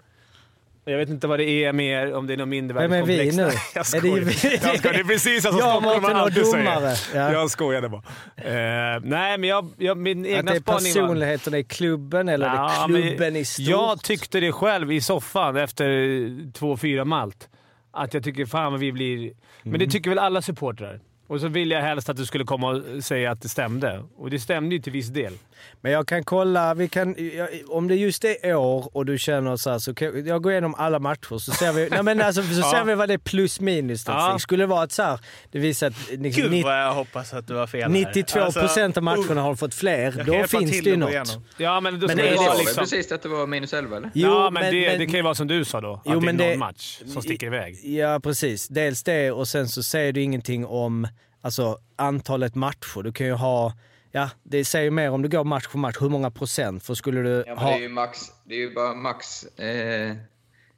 Jag 0.86 0.98
vet 0.98 1.10
inte 1.10 1.28
vad 1.28 1.40
det 1.40 1.50
är 1.66 1.74
mer, 1.74 2.14
om 2.14 2.28
det 2.28 2.34
är 2.34 2.38
något 2.38 2.48
mindre 2.48 2.80
Vem 2.88 2.94
är 2.94 3.04
vi 3.04 3.32
nu? 3.32 3.32
Nej, 3.46 3.46
Är 3.46 3.54
Jag 3.76 3.84
det 3.84 3.86
skojar. 3.86 4.16
vi? 4.16 4.60
Jag 4.64 4.78
skojar. 4.78 4.94
Det 4.94 5.00
är 5.00 5.04
precis 5.04 5.44
Jag, 5.44 5.54
stockholmare 5.54 6.00
Mårten 6.02 6.16
och 6.16 6.22
alltid 6.22 6.44
domare. 6.44 6.96
säger. 6.96 7.26
Ja. 7.26 7.32
Jag 7.34 7.52
skojade 7.52 7.90
bara. 7.90 8.02
Eh, 8.38 9.00
nej, 9.04 9.38
men 9.38 9.50
jag, 9.50 9.70
jag, 9.78 9.98
min 9.98 10.22
Att 10.22 10.28
egna 10.28 10.52
det 10.52 10.58
är 10.58 10.62
spaning 10.62 10.94
var... 10.94 11.02
personligheterna 11.02 11.58
i 11.58 11.64
klubben 11.64 12.30
eller 12.30 12.46
Ja, 12.48 12.84
är 12.84 12.88
det 12.94 13.02
klubben 13.02 13.36
i 13.36 13.46
stort? 13.46 13.66
Jag 13.68 14.04
tyckte 14.04 14.40
det 14.40 14.52
själv 14.52 14.92
i 14.92 15.02
soffan 15.02 15.56
efter 15.58 15.86
2-4 15.88 17.06
malt. 17.06 17.50
Att 17.92 18.14
jag 18.14 18.24
tycker 18.24 18.46
fan 18.46 18.72
vad 18.72 18.80
vi 18.82 18.92
blir... 18.92 19.18
Men 19.20 19.34
Mm. 19.76 19.80
det 19.80 19.88
tycker 19.92 20.10
väl 20.10 20.20
alla 20.20 20.42
supportrar. 20.42 21.00
Och 21.28 21.40
så 21.42 21.48
vill 21.48 21.72
jag 21.72 21.82
helst 21.82 22.10
att 22.10 22.18
du 22.18 22.26
skulle 22.26 22.44
komma 22.44 22.70
och 22.70 23.04
säga 23.04 23.32
att 23.32 23.42
det 23.42 23.50
stämde. 23.50 24.04
Och 24.18 24.30
det 24.30 24.40
stämde 24.40 24.76
ju 24.76 24.82
till 24.82 24.92
viss 24.94 25.08
del. 25.08 25.34
Men 25.82 25.92
jag 25.92 26.08
kan 26.08 26.24
kolla, 26.24 26.74
vi 26.74 26.88
kan, 26.90 27.16
jag, 27.36 27.48
om 27.68 27.88
det 27.88 27.96
just 27.96 28.24
är 28.26 28.56
år 28.56 28.90
och 28.98 29.06
du 29.06 29.18
känner 29.18 29.56
så 29.58 29.70
här, 29.70 29.80
så 29.80 29.94
kan, 29.94 30.26
jag 30.26 30.44
går 30.44 30.52
igenom 30.52 30.76
alla 30.76 31.00
matcher 31.00 31.38
så 31.38 31.52
ser 31.52 31.74
vi, 31.74 31.88
nej 31.92 32.04
men 32.04 32.22
alltså, 32.22 32.42
så 32.44 32.60
Ja. 32.60 32.72
ser 32.72 32.84
vi 32.84 32.96
vad 32.96 33.08
det 33.10 33.14
är 33.14 33.18
plus 33.18 33.60
minus 33.60 34.02
statistik. 34.02 34.34
Ja. 34.34 34.40
Skulle 34.40 34.64
det 34.64 34.68
vara 34.68 34.84
att 34.84 34.92
så 34.92 35.04
här, 35.04 35.20
det 35.52 35.60
visar 35.60 35.88
att 35.88 35.94
liksom, 36.12 36.44
Gud 36.52 36.64
vad 36.64 36.82
jag 36.82 36.94
hoppas 36.94 37.34
att 37.34 37.48
du 37.48 37.56
har 37.56 37.68
fel 37.68 37.82
här. 37.82 37.90
92 37.90 38.52
procent 38.52 38.98
av 38.98 39.04
matcherna 39.04 39.42
har 39.42 39.56
fått 39.56 39.74
fler, 39.74 40.24
då 40.26 40.48
finns 40.48 40.72
det 40.84 40.90
ju 40.90 40.98
något. 40.98 41.10
igenom. 41.10 41.44
Ja, 41.58 41.80
men 41.80 42.00
då 42.00 42.08
Men 42.08 42.18
det 42.18 42.24
det- 42.30 42.36
vara 42.36 42.54
liksom... 42.54 42.82
precis 42.84 43.12
att 43.12 43.22
det 43.22 43.30
var 43.30 43.48
minus 43.48 43.74
11 43.74 43.98
eller? 43.98 44.12
Jo, 44.14 44.30
ja, 44.30 44.50
men, 44.50 44.54
men- 44.64 44.74
det, 44.74 44.88
men- 44.90 45.00
det 45.00 45.06
kan 45.06 45.16
ju 45.16 45.22
vara 45.22 45.36
som 45.36 45.48
du 45.48 45.66
sa 45.66 45.82
då. 45.82 46.02
Jo, 46.06 46.12
att 46.18 46.22
det 46.22 46.28
är 46.30 46.34
någon 46.34 46.38
det- 46.38 46.58
match 46.58 47.02
som 47.14 47.22
sticker 47.22 47.48
iväg. 47.48 47.80
Ja, 47.84 48.20
precis. 48.24 48.68
Dels 48.68 49.04
det 49.04 49.32
och 49.32 49.48
sen 49.48 49.68
så 49.68 49.84
säger 49.84 50.14
du 50.14 50.22
ingenting 50.22 50.66
om 50.66 51.08
alltså, 51.42 51.78
antalet 51.96 52.56
matcher. 52.56 53.04
Du 53.04 53.12
kan 53.14 53.28
ju 53.28 53.34
ha, 53.34 53.74
ja, 54.16 54.30
det 54.44 54.66
säger 54.66 54.92
mer 54.92 55.12
om 55.12 55.22
du 55.22 55.30
går 55.30 55.44
match 55.44 55.68
för 55.68 55.78
match, 55.78 55.96
hur 56.00 56.10
många 56.10 56.32
procent. 56.32 56.84
För 56.84 56.94
skulle 56.94 57.22
du 57.22 57.44
Ja, 57.48 57.56
ha... 57.56 57.70
det, 57.70 57.76
är 57.76 57.80
ju 57.82 57.90
max, 57.90 58.20
det 58.46 58.56
är 58.56 58.60
ju 58.60 58.74
bara 58.74 58.94
max 58.94 59.44
eh, 59.46 60.16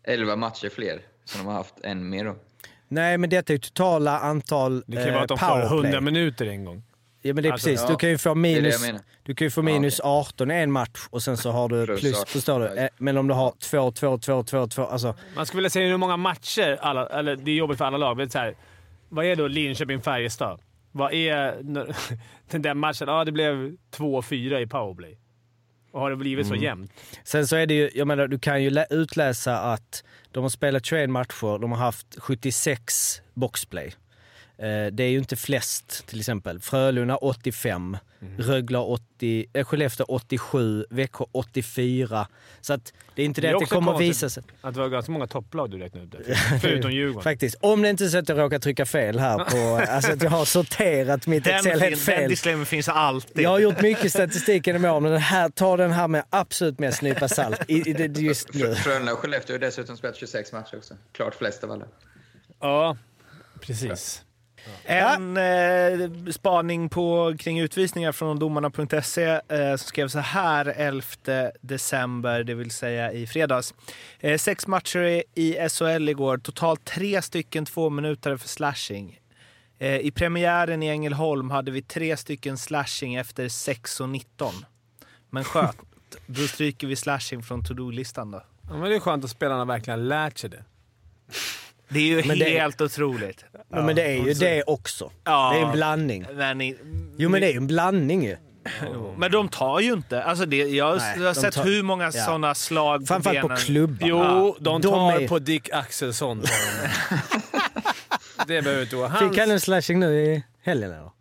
11 0.04 0.36
matcher 0.36 0.70
fler 0.70 1.02
som 1.26 1.42
de 1.42 1.48
har 1.48 1.54
haft 1.54 1.76
en 1.84 2.10
mer 2.10 2.26
då. 2.26 2.36
Nej, 2.88 3.18
men 3.18 3.30
detta 3.30 3.54
är 3.54 3.56
ju 3.56 3.60
totala 3.60 4.20
antal 4.20 4.84
Det 4.88 4.96
kan 4.96 5.04
ju 5.04 5.10
eh, 5.10 5.14
vara 5.14 5.24
att 5.24 5.30
de 5.30 5.38
får 5.38 5.48
powerplay. 5.48 5.80
100 5.80 6.02
minuter 6.02 6.46
en 6.46 6.66
gång. 6.66 6.84
Ja, 7.22 7.34
men 7.34 7.44
det 7.44 7.50
är 7.50 7.54
Alltså, 7.54 7.70
precis. 7.70 7.82
ja, 7.84 7.92
du 7.92 7.96
kan 7.98 8.10
ju 8.10 8.18
få 8.18 8.34
det 8.34 8.50
är 8.50 8.62
det 8.62 8.62
minus, 8.62 9.02
du 9.24 9.36
kan 9.36 9.46
ju 9.46 9.52
få 9.52 9.62
Ja, 9.62 9.64
minus 9.66 10.00
18 10.04 10.52
i 10.52 10.56
en 10.56 10.72
match 10.72 11.08
och 11.10 11.24
sen 11.24 11.38
så 11.38 11.52
har 11.52 11.70
du 11.70 11.86
plus, 11.86 12.02
Plus 12.02 12.16
18, 12.16 12.26
förstår 12.28 12.60
du? 12.60 12.66
Eh, 12.68 12.88
Men 12.98 13.18
om 13.18 13.28
du 13.28 13.34
har 13.34 13.52
2, 13.60 13.92
2, 13.92 14.18
2, 14.18 14.44
2, 14.44 14.68
2, 14.68 14.86
alltså... 14.86 15.16
Man 15.36 15.46
skulle 15.46 15.58
vilja 15.60 15.70
säga 15.70 15.88
hur 15.88 15.98
många 15.98 16.18
matcher, 16.18 16.78
alla, 16.82 17.08
eller 17.08 17.36
det 17.36 17.52
är 17.52 17.56
jobbigt 17.56 17.78
för 17.78 17.86
alla 17.86 17.98
lag, 17.98 18.18
men 18.18 18.30
så 18.30 18.38
här, 18.40 18.56
vad 19.10 19.26
är 19.26 19.36
då 19.36 19.48
Linköping-Färjestad? 19.48 20.60
Vad 20.92 21.14
är 21.14 21.56
den 22.50 22.62
där 22.62 22.74
matchen? 22.74 23.08
Ja, 23.08 23.24
det 23.26 23.32
blev 23.32 23.76
2-4 23.92 24.60
i 24.60 24.68
powerplay. 24.68 25.18
Och 25.92 26.02
har 26.02 26.10
det 26.10 26.16
blivit 26.16 26.46
Mm. 26.46 26.58
så 26.58 26.64
jämnt? 26.64 26.92
Sen 27.24 27.48
så 27.48 27.56
är 27.56 27.66
det 27.68 27.74
ju, 27.74 27.90
jag 27.96 28.08
menar 28.08 28.28
du 28.28 28.40
kan 28.40 28.64
ju 28.64 28.70
lä- 28.70 28.86
utläsa 28.90 29.60
att 29.60 30.04
de 30.32 30.44
har 30.44 30.50
spelat 30.50 30.86
21 30.86 31.10
matcher, 31.10 31.60
de 31.60 31.72
har 31.72 31.80
haft 31.80 32.16
76 32.20 33.22
boxplay. 33.34 33.94
Eh, 34.58 34.92
Det 34.92 35.04
är 35.04 35.10
ju 35.10 35.18
inte 35.18 35.36
flest 35.36 36.08
till 36.08 36.20
exempel. 36.20 36.60
Frölunda 36.60 37.16
85, 37.18 37.98
Mm. 38.22 38.38
Rögle 38.38 38.78
80, 38.78 39.46
äh, 39.54 39.66
Skellefteå 39.66 40.06
87, 40.06 40.86
Växjö 40.90 41.26
84. 41.32 42.28
Så 42.62 42.74
att 42.74 42.94
det 43.16 43.22
är 43.22 43.26
inte 43.26 43.42
det, 43.42 43.48
Det 43.48 43.52
är 43.52 43.56
att 43.56 43.60
det 43.60 43.66
kommer 43.66 43.94
att 43.96 44.02
visa 44.02 44.30
sig. 44.30 44.44
Att 44.62 44.74
det 44.74 44.80
var 44.80 44.90
ganska 44.90 45.12
många 45.12 45.28
topplag 45.28 45.72
du 45.72 45.78
räknade 45.78 46.06
upp 46.06 46.12
där. 46.12 46.36
Förutom 46.62 46.92
Djurgården. 46.92 47.24
Faktiskt. 47.24 47.56
Om 47.62 47.82
det 47.82 47.90
inte 47.90 48.06
är 48.06 48.10
så 48.10 48.18
att 48.18 48.30
jag 48.30 48.38
råkar 48.40 48.60
trycka 48.60 48.86
fel 48.86 49.20
här 49.20 49.38
på... 49.38 49.86
alltså 49.92 50.12
att 50.12 50.22
jag 50.24 50.30
har 50.30 50.46
sorterat 50.46 51.28
mitt 51.28 51.44
Den, 51.44 51.56
Excel 51.56 51.72
helt 51.82 52.06
den 52.06 52.16
fel. 52.16 52.30
disclaimen 52.30 52.66
finns 52.66 52.90
alltid. 52.90 53.44
Jag 53.44 53.50
har 53.50 53.60
gjort 53.60 53.82
mycket 53.82 54.12
statistik 54.12 54.68
genom 54.68 54.86
åren, 54.86 55.04
men 55.04 55.12
den 55.12 55.22
här, 55.22 55.50
ta 55.50 55.78
den 55.78 55.92
här 55.92 56.08
med 56.08 56.24
absolut 56.30 56.80
mest 56.80 57.02
nypa 57.02 57.28
salt 57.28 57.62
i, 57.68 57.90
i, 57.90 57.94
det- 57.94 58.22
just 58.22 58.54
nu. 58.54 58.60
Frö- 58.66 58.76
Frölunda 58.76 59.14
och 59.14 59.20
Skellefteå 59.20 59.54
har 59.54 59.60
dessutom 59.60 59.98
spelat 59.98 60.16
26 60.18 60.52
matcher 60.54 60.78
också. 60.78 60.94
Klart 61.12 61.36
flest 61.36 61.64
av 61.64 61.72
alla. 61.72 61.86
Ja, 62.60 62.98
precis. 63.62 64.22
En 64.84 65.38
eh, 65.38 66.32
spaning 66.32 66.90
på, 66.90 67.36
kring 67.40 67.60
utvisningar 67.60 68.12
från 68.12 68.40
domarna.se 68.40 69.24
eh, 69.26 69.70
som 69.70 69.78
skrev 69.78 70.08
så 70.08 70.20
här 70.20 70.66
11 70.66 71.02
december, 71.62 72.44
det 72.44 72.54
vill 72.54 72.72
säga 72.72 73.12
i 73.12 73.28
fredags. 73.28 73.74
Eh, 74.20 74.38
sex 74.38 74.68
matcher 74.68 75.00
i- 75.04 75.24
i 75.36 75.70
SHL 75.70 76.10
igår, 76.10 76.38
totalt 76.38 76.86
tre 76.86 77.22
stycken 77.22 77.66
två 77.66 77.90
minuter 77.90 78.38
för 78.38 78.48
slashing. 78.48 79.20
Eh, 79.80 79.96
I 79.98 80.12
premiären 80.12 80.84
i 80.84 80.88
Ängelholm 80.88 81.50
hade 81.52 81.72
vi 81.72 81.82
tre 81.82 82.18
stycken 82.18 82.58
slashing 82.58 83.16
efter 83.16 83.48
6.19. 83.50 84.66
Men 85.30 85.44
skönt, 85.44 85.78
då 86.28 86.42
stryker 86.48 86.88
vi 86.88 86.96
slashing 86.96 87.44
från 87.44 87.64
to-do-listan 87.64 88.32
då. 88.32 88.42
Ja, 88.70 88.74
men 88.78 88.90
det 88.90 88.96
är 88.96 89.00
skönt 89.00 89.24
att 89.24 89.30
spelarna 89.30 89.66
verkligen 89.66 90.00
har 90.00 90.06
lärt 90.06 90.38
sig 90.38 90.50
det. 90.50 90.64
Det 91.90 92.00
är 92.00 92.04
ju 92.04 92.24
Men 92.26 92.40
det- 92.40 92.46
helt 92.60 92.82
otroligt. 92.82 93.46
Ja, 93.70 93.82
men 93.82 93.96
det 93.96 94.04
är 94.04 94.26
ju 94.26 94.34
det 94.34 94.64
också. 94.64 95.12
Ja. 95.24 95.52
Det 95.54 95.60
är 95.60 95.66
en 95.66 95.72
blandning. 95.72 96.26
Men 96.34 96.62
i, 96.62 96.76
Jo 97.18 97.30
men 97.30 97.42
det 97.42 97.48
är 97.48 97.52
ju 97.52 97.58
en 97.58 97.68
blandning 97.68 98.26
ju. 98.26 98.38
Men 99.18 99.32
de 99.32 99.50
tar 99.50 99.80
ju 99.80 99.94
inte. 99.94 100.24
Alltså 100.24 100.46
det, 100.46 100.58
jag 100.58 100.86
har, 100.86 100.96
Nej, 100.98 101.14
jag 101.18 101.26
har 101.26 101.34
de 101.34 101.42
sett 101.42 101.54
tar- 101.54 101.64
hur 101.64 101.84
många 101.84 102.04
ja. 102.06 102.12
sådana 102.12 102.56
slag 102.56 103.00
på 103.00 103.06
Framförallt 103.06 103.42
på 103.42 103.48
benen. 103.48 103.64
klubban. 103.64 103.98
Jo, 104.10 104.18
Ja. 104.18 104.56
de 104.60 104.82
De 104.82 104.92
tar 104.92 105.20
är- 105.22 105.28
på 105.28 105.40
Dick 105.40 105.70
Axelsson. 105.74 106.42
de. 106.42 106.48
det 108.48 108.62
behöver 108.62 108.82
inte 108.82 108.96
vara 108.96 109.08
hans... 109.08 109.30
Fick 109.32 109.40
han 109.40 109.52
en 109.52 109.60
slashing 109.60 110.00
nu 110.00 110.22
i 110.24 110.44
helgen 110.64 110.92
eller? 110.92 111.12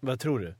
Vad 0.00 0.20
tror 0.20 0.38
du? 0.38 0.54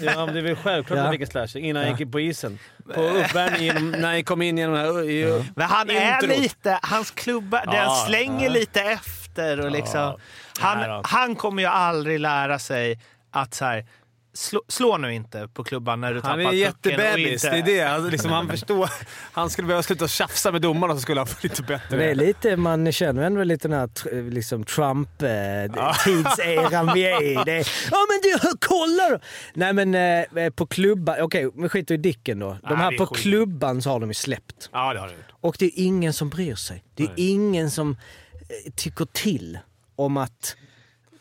Ja, 0.00 0.26
men 0.26 0.34
det 0.34 0.40
är 0.40 0.44
väl 0.44 0.56
självklart 0.56 0.96
Ja. 0.96 1.00
att 1.02 1.06
han 1.06 1.12
fick 1.12 1.20
en 1.20 1.26
slashing 1.26 1.64
innan 1.64 1.82
han 1.82 1.92
Ja. 1.92 1.98
gick 1.98 2.12
på 2.12 2.20
isen. 2.20 2.58
På 2.94 3.00
uppvärmningen, 3.02 3.90
när 3.90 4.12
han 4.12 4.24
kom 4.24 4.42
in 4.42 4.58
genom 4.58 4.74
den 4.76 4.84
här... 4.86 5.10
i- 5.10 5.44
Men 5.56 5.68
han 5.68 5.90
är 5.90 6.26
lite, 6.26 6.78
hans 6.82 7.10
klubba, 7.10 7.64
den 7.64 7.74
Ja, 7.74 8.04
slänger 8.06 8.50
lite 8.50 8.80
efter 8.80 9.60
och 9.60 9.70
liksom. 9.70 10.18
Han, 10.58 11.00
han 11.04 11.34
kommer 11.36 11.62
ju 11.62 11.68
aldrig 11.68 12.20
lära 12.20 12.58
sig 12.58 12.98
att 13.30 13.54
så 13.54 13.64
här, 13.64 13.86
slå, 14.32 14.62
slå 14.68 14.96
nu 14.96 15.14
inte 15.14 15.48
på 15.54 15.64
klubban 15.64 16.00
när 16.00 16.08
du 16.14 16.14
Han 16.14 16.22
tappar 16.22 16.38
är 16.38 16.44
pucken. 16.44 16.48
och 16.48 16.54
jättebebis, 16.54 17.44
inte- 17.44 17.56
det 17.56 17.58
är 17.58 17.62
det. 17.84 17.90
Han, 17.90 18.08
liksom, 18.10 18.30
han 18.30 18.48
förstår. 18.48 18.90
Han 19.32 19.50
skulle 19.50 19.66
behöva 19.66 19.82
sluta 19.82 20.08
tjafsa 20.08 20.52
med 20.52 20.62
domarna 20.62 20.94
så 20.94 21.00
skulle 21.00 21.20
han 21.20 21.26
få 21.26 21.36
lite 21.42 21.62
bättre. 21.62 21.96
Det 21.96 22.04
är 22.10 22.14
lite, 22.14 22.56
man 22.56 22.92
känner 22.92 23.22
ändå 23.22 23.44
lite 23.44 23.68
den 23.68 23.78
här 23.80 23.88
liksom 24.30 24.64
Trump-tidseran 24.64 26.90
vi 26.94 27.04
är 27.06 27.22
i. 27.22 27.34
Det 27.44 27.52
är, 27.52 27.68
ja 27.90 28.06
men 28.08 28.20
du, 28.22 28.38
kolla 28.60 29.10
då! 29.10 29.18
Nej 29.54 29.72
men 29.72 29.94
eh, 29.94 30.24
på 30.50 30.66
klubban, 30.66 31.16
okej 31.20 31.50
vi 31.56 31.68
skiter 31.68 31.94
i 31.94 31.98
Dicken 31.98 32.38
då. 32.38 32.48
De 32.62 32.68
Nej, 32.68 32.76
här 32.76 32.90
vi 32.90 32.98
på 32.98 33.06
skiter. 33.06 33.22
klubban 33.22 33.82
så 33.82 33.90
har 33.90 34.00
de 34.00 34.10
ju 34.10 34.14
släppt. 34.14 34.68
Ja, 34.72 34.92
det 34.92 35.00
har 35.00 35.06
han 35.06 35.16
gjort. 35.16 35.26
Och 35.40 35.56
det 35.58 35.64
är 35.66 35.70
ingen 35.74 36.12
som 36.12 36.28
bryr 36.28 36.54
sig. 36.54 36.84
Det 36.94 37.02
är 37.02 37.06
Nej. 37.08 37.30
ingen 37.30 37.70
som 37.70 37.96
eh, 38.32 38.72
tycker 38.76 39.04
till 39.04 39.58
om 39.96 40.16
att... 40.16 40.56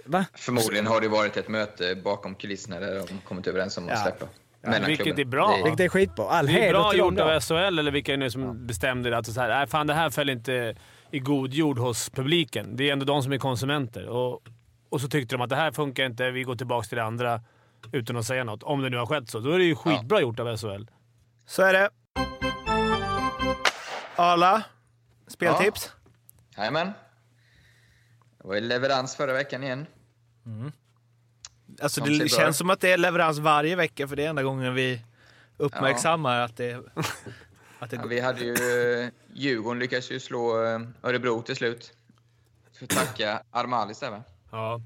Va? 0.10 0.26
Förmodligen 0.34 0.88
har 0.88 1.02
det 1.02 1.08
varit 1.08 1.38
ett 1.38 1.48
möte 1.48 1.96
bakom 1.96 2.36
kulisserna 2.36 2.80
där 2.80 2.96
de 3.08 3.18
kommit 3.28 3.48
överens 3.48 3.78
om 3.78 3.84
att 3.86 3.90
Ja. 3.90 3.98
släppa. 3.98 4.26
Mellan 4.62 4.88
vilket 4.88 5.06
klubben. 5.06 5.22
är 5.22 5.26
bra. 5.26 5.58
Det 5.58 5.64
Vilket 5.64 5.80
är 5.80 5.90
skitbra. 5.90 6.30
All 6.30 6.46
Det 6.48 6.68
är 6.68 6.74
bra 6.74 6.96
gjort 6.96 7.16
då. 7.16 7.24
av 7.24 7.40
SHL, 7.40 7.54
eller 7.80 7.92
vilka 7.92 8.14
är 8.14 8.18
det 8.18 8.24
nu 8.24 8.32
som 8.32 8.68
bestämde 8.68 9.10
det. 9.10 9.18
Att 9.18 9.26
så 9.26 9.42
här, 9.42 9.50
nej, 9.50 9.68
fan, 9.68 9.88
det 9.88 9.94
här 9.94 10.10
föll 10.10 10.30
inte 10.30 10.76
i 11.12 11.20
god 11.20 11.54
jord 11.54 11.78
hos 11.80 12.10
publiken. 12.10 12.76
Det 12.76 12.90
är 12.90 12.94
ändå 12.94 13.06
de 13.06 13.24
som 13.24 13.32
är 13.34 13.38
konsumenter. 13.38 14.08
Och, 14.08 14.42
och 14.90 15.02
så 15.02 15.08
tyckte 15.08 15.36
de 15.36 15.42
att 15.42 15.50
det 15.50 15.56
här 15.56 15.72
funkar 15.72 16.06
inte, 16.06 16.32
vi 16.32 16.44
går 16.44 16.56
tillbaka 16.56 16.88
till 16.88 16.98
det 16.98 17.04
andra 17.04 17.42
utan 17.92 18.18
att 18.18 18.26
säga 18.26 18.44
något. 18.44 18.64
Om 18.64 18.82
det 18.82 18.90
nu 18.90 18.98
har 18.98 19.06
skett 19.06 19.30
så. 19.30 19.40
Då 19.40 19.52
är 19.52 19.58
det 19.60 19.66
ju 19.66 19.76
skitbra 19.76 20.22
gjort 20.22 20.40
av 20.40 20.58
SHL. 20.58 20.84
Så 21.46 21.64
är 21.64 21.74
det. 21.74 21.90
Arla, 24.16 24.64
speltips? 25.28 25.92
Jajamän. 26.58 26.92
Det 28.42 28.48
var 28.48 28.56
ju 28.56 28.62
leverans 28.62 29.16
förra 29.16 29.34
veckan 29.34 29.64
igen. 29.64 29.86
Alltså, 31.82 32.02
De 32.04 32.10
det 32.12 32.18
bra 32.20 32.28
känns 32.28 32.56
ut. 32.56 32.58
som 32.58 32.70
att 32.70 32.80
det 32.82 32.92
är 32.92 32.98
leverans 32.98 33.38
varje 33.38 33.76
vecka 33.76 34.08
för 34.08 34.16
det 34.16 34.26
är 34.26 34.30
enda 34.30 34.44
gången 34.44 34.74
vi 34.74 35.02
uppmärksammar 35.58 36.40
att 36.40 36.58
det, 36.58 36.74
att 37.80 37.90
det 37.90 37.96
Ja, 37.96 38.06
vi 38.06 38.20
hade 38.20 38.46
ju... 38.46 38.54
eh, 39.04 39.10
Djurgården 39.34 39.80
lyckades 39.80 40.12
ju 40.12 40.20
slå 40.20 40.64
eh, 40.66 40.82
Örebro 41.04 41.42
till 41.42 41.56
slut. 41.56 41.94
Får 42.80 42.86
tacka 42.88 43.44
Armalis 43.52 44.00
där 44.00 44.12
va? 44.12 44.24
Ja. 44.52 44.82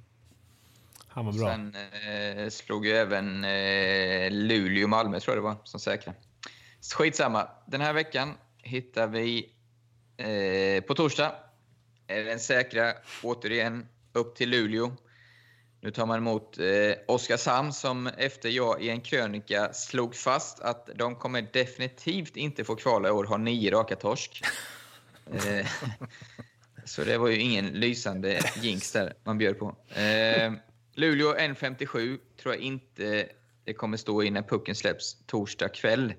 Han 1.08 1.26
var 1.26 1.34
bra. 1.34 1.48
Sen 1.50 1.76
eh, 2.08 2.50
slog 2.50 2.86
ju 2.86 2.92
även 2.92 3.44
eh, 3.44 4.32
Luleå 4.32 4.84
och 4.84 4.90
Malmö, 4.90 5.20
tror 5.20 5.36
jag 5.36 5.44
det 5.44 5.48
var, 5.48 5.56
som 5.64 5.80
säkra. 5.80 6.14
Skitsamma. 6.96 7.48
Den 7.68 7.82
här 7.82 7.94
veckan 7.94 8.34
hittar 8.58 9.08
vi 9.08 9.50
eh, 10.18 10.84
på 10.84 10.96
torsdag. 10.96 11.32
Den 12.08 12.40
säkra, 12.40 12.94
återigen, 13.24 13.88
upp 14.14 14.36
till 14.36 14.50
Luleå. 14.50 14.92
Nu 15.84 15.92
tar 15.92 16.06
man 16.06 16.18
emot 16.18 16.60
eh, 16.60 16.94
Oskarshamn 17.08 17.74
som 17.74 18.08
efter 18.08 18.50
jag 18.50 18.82
i 18.82 18.90
en 18.90 19.02
krönika 19.02 19.74
slog 19.74 20.16
fast 20.16 20.60
att 20.60 20.90
de 20.96 21.16
kommer 21.16 21.48
definitivt 21.54 22.36
inte 22.36 22.64
få 22.64 22.76
kvala 22.76 23.08
i 23.08 23.12
år, 23.12 23.26
har 23.26 23.38
nio 23.38 23.72
raka 23.72 23.96
torsk. 23.96 24.44
Eh, 25.34 25.68
så 26.86 27.04
det 27.04 27.18
var 27.18 27.28
ju 27.28 27.38
ingen 27.38 27.68
lysande 27.68 28.40
jinx 28.62 28.92
där 28.92 29.14
man 29.24 29.38
bjöd 29.38 29.60
på. 29.60 29.76
Eh, 29.96 30.54
Luleå 30.94 31.36
1.57 31.36 32.20
tror 32.42 32.54
jag 32.54 32.64
inte 32.64 33.30
det 33.64 33.74
kommer 33.74 33.98
stå 33.98 34.24
i 34.24 34.32
när 34.32 34.42
pucken 34.42 34.76
släpps 34.76 35.18
torsdag 35.26 35.70
kväll. 35.70 36.14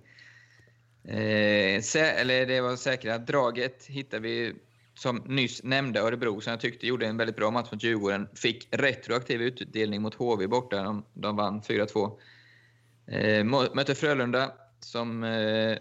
Eh, 1.04 1.96
eller 1.96 2.46
det 2.46 2.60
var 2.60 2.76
säkra. 2.76 3.18
Draget 3.18 3.86
hittar 3.86 4.20
vi 4.20 4.54
som 4.94 5.16
nyss 5.16 5.62
nämnde 5.62 6.00
Örebro 6.00 6.40
som 6.40 6.50
jag 6.50 6.60
tyckte 6.60 6.86
gjorde 6.86 7.06
en 7.06 7.16
väldigt 7.16 7.36
bra 7.36 7.50
match 7.50 7.68
mot 7.72 7.82
Djurgården. 7.82 8.28
Fick 8.34 8.68
retroaktiv 8.70 9.42
utdelning 9.42 10.02
mot 10.02 10.14
HV 10.14 10.46
borta. 10.46 10.82
De, 10.82 11.04
de 11.14 11.36
vann 11.36 11.60
4-2. 11.60 12.18
Eh, 13.06 13.44
mötte 13.74 13.94
Frölunda 13.94 14.52
som 14.80 15.24
eh, 15.24 15.78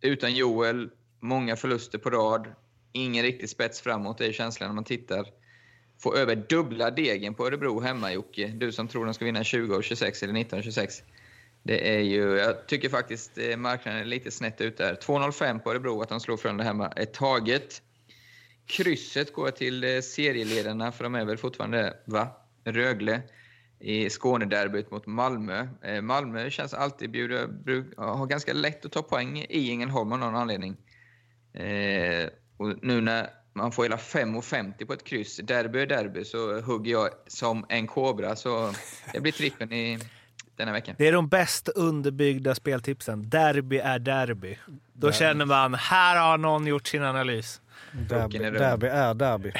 utan 0.00 0.34
Joel, 0.34 0.90
många 1.20 1.56
förluster 1.56 1.98
på 1.98 2.10
rad. 2.10 2.46
Ingen 2.92 3.22
riktig 3.22 3.48
spets 3.48 3.80
framåt, 3.80 4.18
det 4.18 4.26
är 4.26 4.32
känslan 4.32 4.68
när 4.68 4.74
man 4.74 4.84
tittar. 4.84 5.26
Få 6.02 6.14
över 6.14 6.36
dubbla 6.36 6.90
degen 6.90 7.34
på 7.34 7.46
Örebro 7.46 7.80
hemma, 7.80 8.12
Jocke. 8.12 8.46
Du 8.46 8.72
som 8.72 8.88
tror 8.88 9.04
de 9.04 9.14
ska 9.14 9.24
vinna 9.24 9.44
20 9.44 9.74
och 9.74 9.84
26 9.84 10.22
eller 10.22 10.32
19 10.32 10.58
och 10.58 10.64
26. 10.64 11.02
Det 11.62 11.96
är 11.96 12.00
ju, 12.00 12.36
jag 12.36 12.66
tycker 12.66 12.88
faktiskt 12.88 13.38
eh, 13.38 13.56
marknaden 13.56 14.00
är 14.00 14.04
lite 14.04 14.30
snett 14.30 14.60
ut 14.60 14.76
där. 14.76 14.94
2,05 14.94 15.58
på 15.58 15.70
Örebro 15.70 16.02
att 16.02 16.08
de 16.08 16.20
slår 16.20 16.36
Frölunda 16.36 16.64
hemma 16.64 16.88
är 16.88 17.04
taget. 17.04 17.82
Krysset 18.66 19.32
går 19.32 19.50
till 19.50 19.84
eh, 19.84 20.00
serieledarna, 20.00 20.92
för 20.92 21.04
de 21.04 21.14
är 21.14 21.24
väl 21.24 21.36
fortfarande, 21.36 21.96
va? 22.04 22.28
Rögle 22.64 23.22
i 23.82 24.10
Skånederbyt 24.10 24.90
mot 24.90 25.06
Malmö. 25.06 25.68
Eh, 25.82 26.02
Malmö 26.02 26.50
känns 26.50 26.74
alltid 26.74 27.10
bjuda, 27.10 27.46
bruk, 27.46 27.86
har 27.96 28.26
ganska 28.26 28.52
lätt 28.52 28.84
att 28.84 28.92
ta 28.92 29.02
poäng 29.02 29.46
i 29.48 29.70
Ängelholm 29.70 30.12
av 30.12 30.18
någon 30.18 30.34
anledning. 30.34 30.76
Eh, 31.52 32.28
och 32.56 32.84
nu 32.84 33.00
när 33.00 33.30
man 33.52 33.72
får 33.72 33.82
hela 33.82 33.96
5,50 33.96 34.86
på 34.86 34.92
ett 34.92 35.04
kryss, 35.04 35.36
derby 35.36 35.80
är 35.80 35.86
derby, 35.86 36.24
så 36.24 36.60
hugger 36.60 36.92
jag 36.92 37.08
som 37.26 37.66
en 37.68 37.86
kobra. 37.86 38.36
Så 38.36 38.72
det 39.12 39.20
blir 39.20 39.32
trippen 39.32 39.72
i 39.72 39.98
denna 40.56 40.72
veckan. 40.72 40.94
Det 40.98 41.08
är 41.08 41.12
de 41.12 41.28
bäst 41.28 41.68
underbyggda 41.68 42.54
speltipsen. 42.54 43.30
Derby 43.30 43.78
är 43.78 43.98
derby. 43.98 44.58
Då 44.92 45.12
känner 45.12 45.44
man, 45.44 45.74
här 45.74 46.16
har 46.16 46.38
någon 46.38 46.66
gjort 46.66 46.86
sin 46.86 47.02
analys. 47.02 47.61
Derby, 48.08 48.36
är 48.38 48.50
derby 48.50 48.86
är 48.92 49.14
derby. 49.14 49.52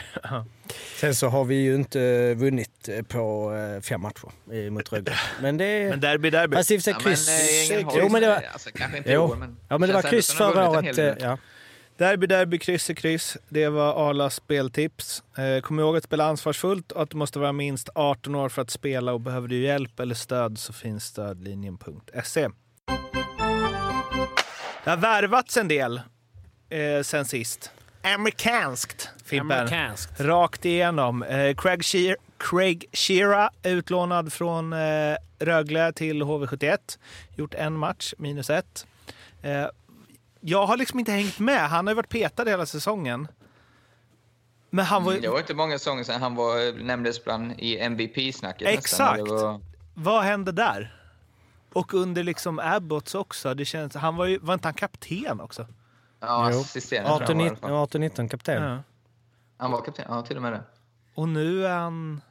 Sen 0.97 1.15
så 1.15 1.29
har 1.29 1.45
vi 1.45 1.55
ju 1.55 1.75
inte 1.75 2.35
vunnit 2.35 2.89
på 3.09 3.55
eh, 3.55 3.81
fem 3.83 4.01
matcher 4.01 4.31
eh, 4.53 4.71
mot 4.71 4.93
Rögle. 4.93 5.15
Men 5.43 5.57
det 5.57 5.65
är... 5.65 5.89
Men 5.91 6.01
derby 6.01 6.31
derby. 6.31 6.57
Fast 6.57 6.71
i 6.71 6.79
och 6.79 6.83
för 6.83 6.93
sig 6.93 6.93
Ja, 6.93 6.99
men, 7.05 7.15
kryss... 7.15 7.71
eh, 7.71 7.87
jo, 8.03 8.09
men 8.09 8.23
det 8.23 8.29
var, 8.29 8.43
alltså, 8.53 8.71
kanske 8.75 8.99
inte 8.99 9.11
i 9.11 9.15
jo. 9.15 9.21
år, 9.23 9.37
men 9.37 9.57
ja, 9.69 9.79
men 9.79 9.89
det 9.89 9.95
var 9.95 10.03
kryss 10.03 10.33
förra 10.33 10.71
året. 10.71 10.99
eh. 10.99 11.15
Ja. 11.21 11.39
Derby, 11.97 12.27
derby, 12.27 12.59
kryss 12.59 12.91
är 12.91 12.95
kryss. 12.95 13.37
Det 13.49 13.69
var 13.69 14.11
Arlas 14.11 14.35
speltips. 14.35 15.23
Eh, 15.39 15.61
kom 15.61 15.81
ihåg 15.81 15.97
att 15.97 16.05
spela 16.05 16.25
ansvarsfullt 16.25 16.93
och 16.93 17.03
att 17.03 17.11
du 17.11 17.17
måste 17.17 17.39
vara 17.39 17.53
minst 17.53 17.89
18 17.95 18.35
år 18.35 18.49
för 18.49 18.63
att 18.63 18.71
spela 18.71 19.13
och 19.13 19.21
behöver 19.21 19.49
du 19.49 19.57
hjälp 19.59 20.01
eller 20.01 20.15
stöd 20.15 20.59
så 20.59 20.73
finns 20.73 21.05
stödlinjen.se. 21.05 22.49
Det 24.85 24.91
har 24.91 24.97
värvats 24.97 25.57
en 25.57 25.69
del 25.69 26.01
eh, 26.71 27.03
sen 27.03 27.25
sist. 27.25 27.71
Amerikanskt, 28.03 29.11
Fimpen. 29.25 29.59
Amerikanskt. 29.59 30.21
Rakt 30.21 30.65
igenom. 30.65 31.23
Eh, 31.23 31.55
Craig, 31.55 31.85
Shear, 31.85 32.17
Craig 32.39 32.85
Shearer 32.93 33.51
utlånad 33.63 34.33
från 34.33 34.73
eh, 34.73 35.17
Rögle 35.39 35.93
till 35.93 36.23
HV71. 36.23 36.79
Gjort 37.37 37.55
en 37.55 37.79
match, 37.79 38.15
minus 38.19 38.51
ett. 38.51 38.87
Eh, 39.43 39.67
jag 40.41 40.67
har 40.67 40.77
liksom 40.77 40.99
inte 40.99 41.13
hängt 41.13 41.39
med. 41.39 41.69
Han 41.71 41.87
har 41.87 41.93
ju 41.93 41.97
varit 41.97 42.09
petad 42.09 42.45
hela 42.45 42.67
säsongen. 42.67 43.29
Men 44.71 44.85
han 44.85 45.05
var 45.05 45.13
Mm, 45.13 45.23
Det 45.23 45.29
var 45.29 45.39
inte 45.39 45.55
många 45.55 45.79
säsonger 45.79 46.05
sedan 46.05 46.23
han 46.23 46.35
var, 46.35 46.83
nämndes 46.83 47.25
bland 47.25 47.53
i 47.59 47.79
MVP-snacket. 47.79 48.69
Exakt. 48.69 49.21
Var, 49.29 49.61
Vad 49.95 50.23
hände 50.23 50.53
där? 50.53 50.97
Och 51.73 51.95
under 51.95 52.23
liksom 52.23 52.59
Abbots 52.59 53.15
också. 53.15 53.55
Det 53.55 53.65
känns, 53.65 53.95
han 53.95 54.17
var, 54.17 54.27
ju, 54.27 54.39
var 54.39 54.55
inte 54.55 54.69
han 54.69 54.75
kapten 54.75 55.41
också? 55.41 55.67
Ja, 56.23 56.51
Jo. 56.53 56.61
assisterande 56.61 57.09
tror 57.09 57.21
jag 57.21 57.27
han 57.29 57.39
var 57.39 57.45
i 57.45 57.49
alla 57.49 57.87
fall. 57.87 58.01
18-19 58.01 58.29
kapten. 58.29 58.63
Ja. 58.63 58.83
Han 59.57 59.71
var 59.71 59.85
kapten, 59.85 60.05
ja 60.09 60.23
till 60.23 60.37
och 60.37 60.43
med 60.43 60.53
det. 60.53 60.63
Och 61.15 61.29
nu 61.29 61.67
är 61.67 61.77
han... 61.79 62.23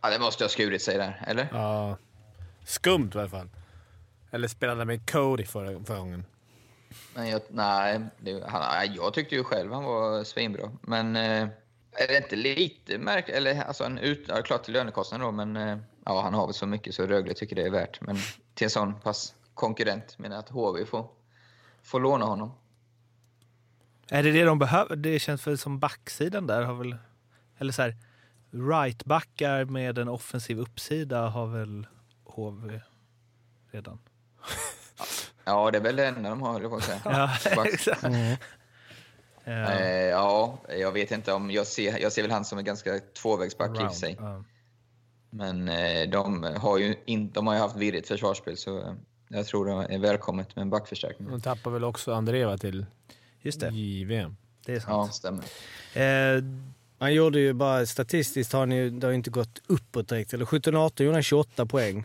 Ja, 0.00 0.10
det 0.10 0.18
måste 0.18 0.44
ha 0.44 0.48
skurit 0.48 0.82
sig 0.82 0.98
där, 0.98 1.24
eller? 1.26 1.48
Ja. 1.52 1.96
Skumt 2.64 3.10
i 3.14 3.18
alla 3.18 3.28
fall. 3.28 3.48
Eller 4.30 4.48
spelade 4.48 4.84
med 4.84 5.10
Cody 5.10 5.44
förra, 5.44 5.84
förra 5.84 5.98
gången. 5.98 6.24
Men 7.14 7.28
jag, 7.28 7.40
nej, 7.48 8.00
det, 8.18 8.44
han, 8.48 8.60
nej, 8.60 8.92
jag 8.96 9.14
tyckte 9.14 9.34
ju 9.34 9.44
själv 9.44 9.72
han 9.72 9.84
var 9.84 10.24
svinbra. 10.24 10.70
Men 10.80 11.16
eh, 11.16 11.48
är 11.92 12.08
det 12.08 12.16
inte 12.16 12.36
lite 12.36 12.98
märkligt? 12.98 13.36
Eller 13.36 13.62
alltså, 13.62 13.84
en 13.84 13.98
ut, 13.98 14.24
ja, 14.28 14.42
klart 14.42 14.62
till 14.62 14.72
lönekostnad 14.74 15.20
då, 15.20 15.30
men 15.30 15.56
eh, 15.56 15.78
ja, 16.04 16.22
han 16.22 16.34
har 16.34 16.46
väl 16.46 16.54
så 16.54 16.66
mycket 16.66 16.94
så 16.94 17.06
Rögle 17.06 17.34
tycker 17.34 17.56
det 17.56 17.62
är 17.62 17.70
värt. 17.70 18.00
Men 18.00 18.16
till 18.54 18.64
en 18.64 18.70
sån 18.70 19.00
pass 19.00 19.34
konkurrent 19.54 20.18
menar 20.18 20.36
jag 20.36 20.42
att 20.42 20.48
HV 20.48 20.84
får, 20.86 21.06
får 21.82 22.00
låna 22.00 22.24
honom. 22.24 22.52
Är 24.08 24.22
det 24.22 24.32
det 24.32 24.44
de 24.44 24.58
behöver? 24.58 24.96
Det 24.96 25.18
känns 25.18 25.46
väl 25.46 25.58
som 25.58 25.78
backsidan 25.78 26.46
där 26.46 26.62
har 26.62 26.74
väl... 26.74 26.96
Eller 27.58 27.72
så 27.72 27.82
här, 27.82 27.96
rightbackar 28.50 29.64
med 29.64 29.98
en 29.98 30.08
offensiv 30.08 30.58
uppsida 30.58 31.28
har 31.28 31.46
väl 31.46 31.86
HV 32.24 32.80
redan. 33.70 33.98
Ja, 35.44 35.70
det 35.70 35.78
är 35.78 35.82
väl 35.82 35.96
det 35.96 36.06
enda 36.06 36.30
de 36.30 36.42
har, 36.42 36.52
höll 36.52 36.62
jag 36.62 36.70
på 36.70 36.76
att 36.76 36.84
säga. 36.84 37.00
Ja, 37.04 37.64
exakt. 37.72 38.02
Ja. 38.02 38.36
Eh, 39.44 39.86
ja, 39.86 40.58
jag 40.68 40.92
vet 40.92 41.10
inte 41.10 41.32
om... 41.32 41.50
Jag 41.50 41.66
ser, 41.66 41.98
jag 41.98 42.12
ser 42.12 42.22
väl 42.22 42.30
han 42.30 42.44
som 42.44 42.58
en 42.58 42.64
ganska 42.64 43.00
tvåvägsback 43.22 43.92
i 43.92 43.94
sig. 43.94 44.16
ja. 44.20 44.44
Men 45.30 45.68
eh, 45.68 46.08
de 46.10 46.42
har 46.56 46.78
ju, 46.78 46.94
in, 47.04 47.30
de 47.30 47.46
har 47.46 47.54
ju 47.54 47.60
haft 47.60 47.76
virrigt 47.76 48.08
försvarsspel, 48.08 48.56
så 48.56 48.96
jag 49.28 49.46
tror 49.46 49.66
det 49.66 49.94
är 49.94 49.98
välkommet 49.98 50.56
med 50.56 50.62
en 50.62 50.70
backförstärkning. 50.70 51.28
De 51.30 51.40
tappar 51.40 51.70
väl 51.70 51.84
också 51.84 52.12
Andreva 52.12 52.58
till 52.58 52.86
Just 53.42 53.60
det, 53.60 53.68
JVM. 53.68 54.36
det 54.66 54.72
är 54.72 54.76
Ja, 54.76 54.80
sant. 54.80 55.14
stämmer. 55.14 55.44
Eh, 56.36 56.42
Han 56.98 57.14
gjorde 57.14 57.40
ju 57.40 57.52
bara, 57.52 57.86
statistiskt 57.86 58.52
har 58.52 58.60
han 58.60 58.72
ju, 58.72 58.90
det 58.90 59.06
har 59.06 59.12
ju 59.12 59.16
inte 59.16 59.30
gått 59.30 59.62
uppåt 59.66 60.08
direkt. 60.08 60.34
Eller 60.34 60.44
17-18 60.44 61.02
gjorde 61.04 61.16
han 61.16 61.22
28 61.22 61.66
poäng. 61.66 62.04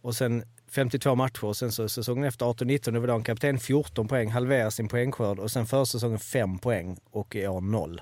Och 0.00 0.14
sen 0.16 0.44
52 0.70 1.14
matcher 1.14 1.44
och 1.44 1.56
sen 1.56 1.72
så 1.72 1.88
säsongen 1.88 2.24
efter 2.24 2.46
18-19, 2.46 2.90
det 2.90 3.00
var 3.00 3.06
då 3.06 3.12
han 3.12 3.22
kapten 3.24 3.58
14 3.58 4.08
poäng, 4.08 4.30
halverar 4.30 4.70
sin 4.70 4.88
poängskörd 4.88 5.38
och 5.38 5.50
sen 5.50 5.66
förra 5.66 5.86
säsongen 5.86 6.18
5 6.18 6.58
poäng 6.58 6.98
och 7.10 7.36
i 7.36 7.46
år 7.46 7.60
0. 7.60 8.00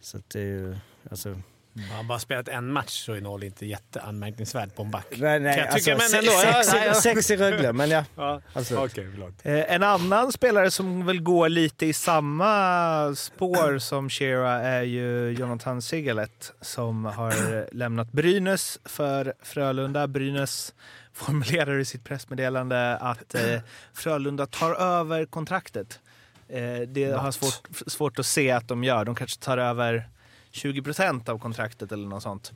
Så 0.00 0.16
att 0.16 0.30
det 0.30 0.40
är 0.40 0.44
ju, 0.44 0.76
alltså... 1.10 1.40
Han 1.88 1.96
har 1.96 2.04
bara 2.04 2.18
spelat 2.18 2.48
en 2.48 2.72
match 2.72 3.04
så 3.04 3.12
är 3.12 3.20
noll 3.20 3.42
inte 3.42 3.66
jätteanmärkningsvärt 3.66 4.74
på 4.76 4.82
en 4.82 4.90
back. 4.90 5.06
Nej, 5.16 5.40
nej, 5.40 5.54
Kan 5.56 5.64
jag 5.64 5.74
tycka, 5.76 5.94
alltså, 5.94 6.16
men 6.16 6.24
ändå. 6.24 6.32
sex, 6.62 6.72
ja. 6.86 6.94
sex 6.94 7.30
i 7.30 7.36
Rögle, 7.36 7.72
men 7.72 7.90
ja. 7.90 8.04
Ja. 8.16 8.40
Okej, 8.54 9.08
förlåt. 9.12 9.34
Eh, 9.42 9.72
En 9.74 9.82
annan 9.82 10.32
spelare 10.32 10.70
som 10.70 11.06
väl 11.06 11.20
går 11.22 11.48
lite 11.48 11.86
i 11.86 11.92
samma 11.92 13.14
spår 13.16 13.78
som 13.88 14.10
Shera 14.10 14.52
är 14.52 14.82
ju 14.82 15.30
Jonathan 15.30 15.82
Sigalet 15.82 16.52
som 16.60 17.04
har 17.04 17.66
lämnat 17.74 18.12
Brynäs 18.12 18.78
för 18.84 19.34
Frölunda. 19.42 20.06
Brynäs 20.06 20.74
formulerar 21.12 21.78
i 21.78 21.84
sitt 21.84 22.04
pressmeddelande 22.04 22.96
att 22.96 23.34
eh, 23.34 23.60
Frölunda 23.94 24.46
tar 24.46 24.74
över 24.74 25.26
kontraktet. 25.26 26.00
Eh, 26.48 26.80
det 26.88 27.04
har 27.04 27.24
jag 27.24 27.34
svårt, 27.34 27.68
svårt 27.86 28.18
att 28.18 28.26
se 28.26 28.50
att 28.50 28.68
de 28.68 28.84
gör. 28.84 29.04
De 29.04 29.14
kanske 29.14 29.40
tar 29.40 29.58
över 29.58 30.08
20 30.50 30.82
procent 30.82 31.28
av 31.28 31.38
kontraktet 31.38 31.92
eller 31.92 32.08
något 32.08 32.22
sånt. 32.22 32.52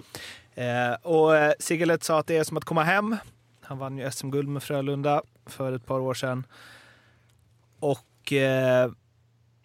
Eh, 0.55 0.93
och 1.03 1.37
eh, 1.37 1.53
Sigalet 1.59 2.05
sa 2.05 2.19
att 2.19 2.27
det 2.27 2.37
är 2.37 2.45
som 2.45 2.57
att 2.57 2.65
komma 2.65 2.83
hem. 2.83 3.17
Han 3.61 3.79
vann 3.79 3.99
ju 3.99 4.11
SM-guld 4.11 4.49
med 4.49 4.63
Frölunda 4.63 5.23
för 5.47 5.73
ett 5.73 5.87
par 5.87 6.01
år 6.01 6.15
sedan. 6.15 6.47
Och 7.79 8.33
eh, 8.33 8.91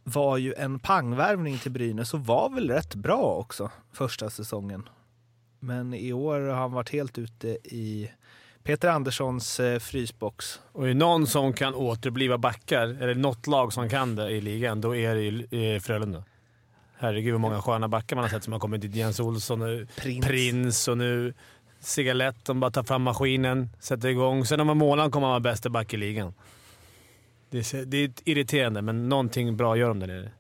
var 0.03 0.37
ju 0.37 0.53
en 0.53 0.79
pangvärvning 0.79 1.57
till 1.57 1.71
Brynäs 1.71 2.13
och 2.13 2.25
var 2.25 2.49
väl 2.49 2.69
rätt 2.69 2.95
bra 2.95 3.35
också 3.35 3.71
första 3.93 4.29
säsongen. 4.29 4.89
Men 5.59 5.93
i 5.93 6.13
år 6.13 6.39
har 6.39 6.55
han 6.55 6.71
varit 6.71 6.89
helt 6.89 7.17
ute 7.17 7.47
i 7.63 8.11
Peter 8.63 8.89
Anderssons 8.89 9.59
eh, 9.59 9.79
frysbox. 9.79 10.59
Och 10.71 10.83
är 10.83 10.87
det 10.87 10.93
någon 10.93 11.27
som 11.27 11.53
kan 11.53 11.75
återbliva 11.75 12.37
backar, 12.37 12.87
eller 12.87 13.15
något 13.15 13.47
lag 13.47 13.73
som 13.73 13.89
kan 13.89 14.15
det 14.15 14.29
i 14.29 14.41
ligan, 14.41 14.81
då 14.81 14.95
är 14.95 15.15
det 15.15 15.21
ju 15.21 15.73
eh, 15.75 15.79
Frölunda. 15.79 16.23
Herregud 16.99 17.33
vad 17.33 17.41
många 17.41 17.61
sköna 17.61 17.87
backar 17.87 18.15
man 18.15 18.23
har 18.23 18.29
sett 18.29 18.43
som 18.43 18.53
har 18.53 18.59
kommit 18.59 18.81
dit. 18.81 18.95
Jens 18.95 19.19
Olsson, 19.19 19.61
och 19.61 19.95
Prins. 19.95 20.25
Prins 20.25 20.87
och 20.87 20.97
nu 20.97 21.33
Cigalett. 21.79 22.45
De 22.45 22.59
bara 22.59 22.71
tar 22.71 22.83
fram 22.83 23.01
maskinen, 23.01 23.69
sätter 23.79 24.07
igång. 24.07 24.45
Sen 24.45 24.59
om 24.59 24.69
en 24.69 24.77
månad 24.77 25.11
kommer 25.11 25.27
han 25.27 25.31
vara 25.31 25.39
bästa 25.53 25.69
back 25.69 25.93
i 25.93 25.97
ligan. 25.97 26.33
Det 27.49 27.73
är, 27.73 27.85
det 27.85 27.97
är 27.97 28.11
irriterande, 28.23 28.81
men 28.81 29.09
någonting 29.09 29.57
bra 29.57 29.77
gör 29.77 29.87
de 29.87 29.99
där 29.99 30.07
nere. 30.07 30.31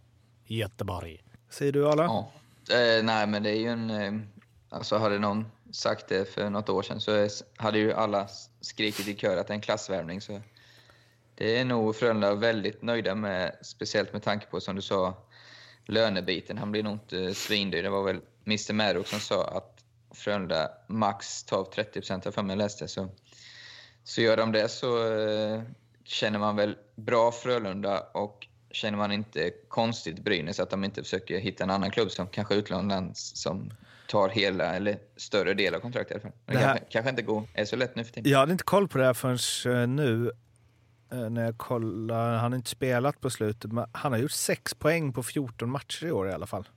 Göteborg. 0.45 1.23
Säger 1.49 1.71
du 1.71 1.87
Arla? 1.87 2.03
Ja. 2.03 2.31
Eh, 2.75 3.03
nej, 3.03 3.27
men 3.27 3.43
det 3.43 3.49
är 3.49 3.59
ju 3.59 3.67
en... 3.67 3.89
Eh, 3.89 4.13
alltså 4.69 4.97
hade 4.97 5.19
någon 5.19 5.45
sagt 5.71 6.07
det 6.07 6.33
för 6.33 6.49
något 6.49 6.69
år 6.69 6.81
sedan 6.81 7.01
så 7.01 7.27
hade 7.57 7.79
ju 7.79 7.93
alla 7.93 8.27
skrikit 8.61 9.07
i 9.07 9.15
kör 9.15 9.37
att 9.37 9.47
det 9.47 9.51
är 9.51 9.55
en 9.55 9.61
klassvärvning. 9.61 10.21
Så 10.21 10.41
det 11.35 11.59
är 11.59 11.65
nog 11.65 11.95
Frölunda 11.95 12.35
väldigt 12.35 12.81
nöjda 12.81 13.15
med, 13.15 13.55
speciellt 13.61 14.13
med 14.13 14.23
tanke 14.23 14.45
på, 14.45 14.61
som 14.61 14.75
du 14.75 14.81
sa, 14.81 15.13
lönebiten. 15.87 16.57
Han 16.57 16.71
blir 16.71 16.83
nog 16.83 16.93
inte 16.93 17.33
svindyr. 17.33 17.83
Det 17.83 17.89
var 17.89 18.03
väl 18.03 18.19
Mr 18.45 18.73
Maddox 18.73 19.09
som 19.09 19.19
sa 19.19 19.47
att 19.47 19.73
Frölunda 20.15 20.71
max 20.87 21.43
tar 21.43 21.63
30 21.63 21.91
procent, 21.91 22.25
jag 22.25 22.33
för 22.33 22.43
mig 22.43 22.55
läste. 22.55 22.87
Så, 22.87 23.09
så 24.03 24.21
gör 24.21 24.37
de 24.37 24.51
det 24.51 24.69
så 24.69 25.17
eh, 25.17 25.61
känner 26.03 26.39
man 26.39 26.55
väl 26.55 26.75
bra 26.95 27.31
Frölunda 27.31 27.99
och 28.13 28.47
känner 28.71 28.97
man 28.97 29.11
inte 29.11 29.51
konstigt 29.67 30.19
Brynäs 30.23 30.59
att 30.59 30.69
de 30.69 30.83
inte 30.83 31.03
försöker 31.03 31.39
hitta 31.39 31.63
en 31.63 31.69
annan 31.69 31.91
klubb 31.91 32.11
som 32.11 32.27
kanske 32.27 32.55
utomlands 32.55 33.31
som 33.35 33.71
tar 34.07 34.29
hela 34.29 34.75
eller 34.75 34.99
större 35.17 35.53
del 35.53 35.75
av 35.75 35.79
kontraktet 35.79 36.11
i 36.11 36.13
alla 36.13 36.21
fall. 36.21 36.31
Det 36.45 36.53
Det 36.53 36.59
här- 36.59 36.65
kanske, 36.67 36.85
kanske 36.89 37.09
inte 37.09 37.21
går, 37.21 37.43
är 37.53 37.65
så 37.65 37.75
lätt 37.75 37.95
nu 37.95 38.03
för 38.03 38.13
tiden. 38.13 38.31
Jag 38.31 38.39
hade 38.39 38.51
inte 38.51 38.63
koll 38.63 38.87
på 38.87 38.97
det 38.97 39.05
här 39.05 39.13
förrän 39.13 39.81
eh, 39.81 39.87
nu. 39.87 40.31
Eh, 41.11 41.29
När 41.29 41.45
jag 41.45 41.57
kollar. 41.57 42.37
Han 42.37 42.51
har 42.51 42.57
inte 42.57 42.69
spelat 42.69 43.21
på 43.21 43.29
slutet, 43.29 43.71
men 43.71 43.85
han 43.91 44.11
har 44.11 44.19
gjort 44.19 44.31
sex 44.31 44.73
poäng 44.73 45.13
på 45.13 45.23
14 45.23 45.69
matcher 45.69 46.05
i 46.05 46.11
år 46.11 46.29
i 46.29 46.33
alla 46.33 46.47
fall. 46.47 46.67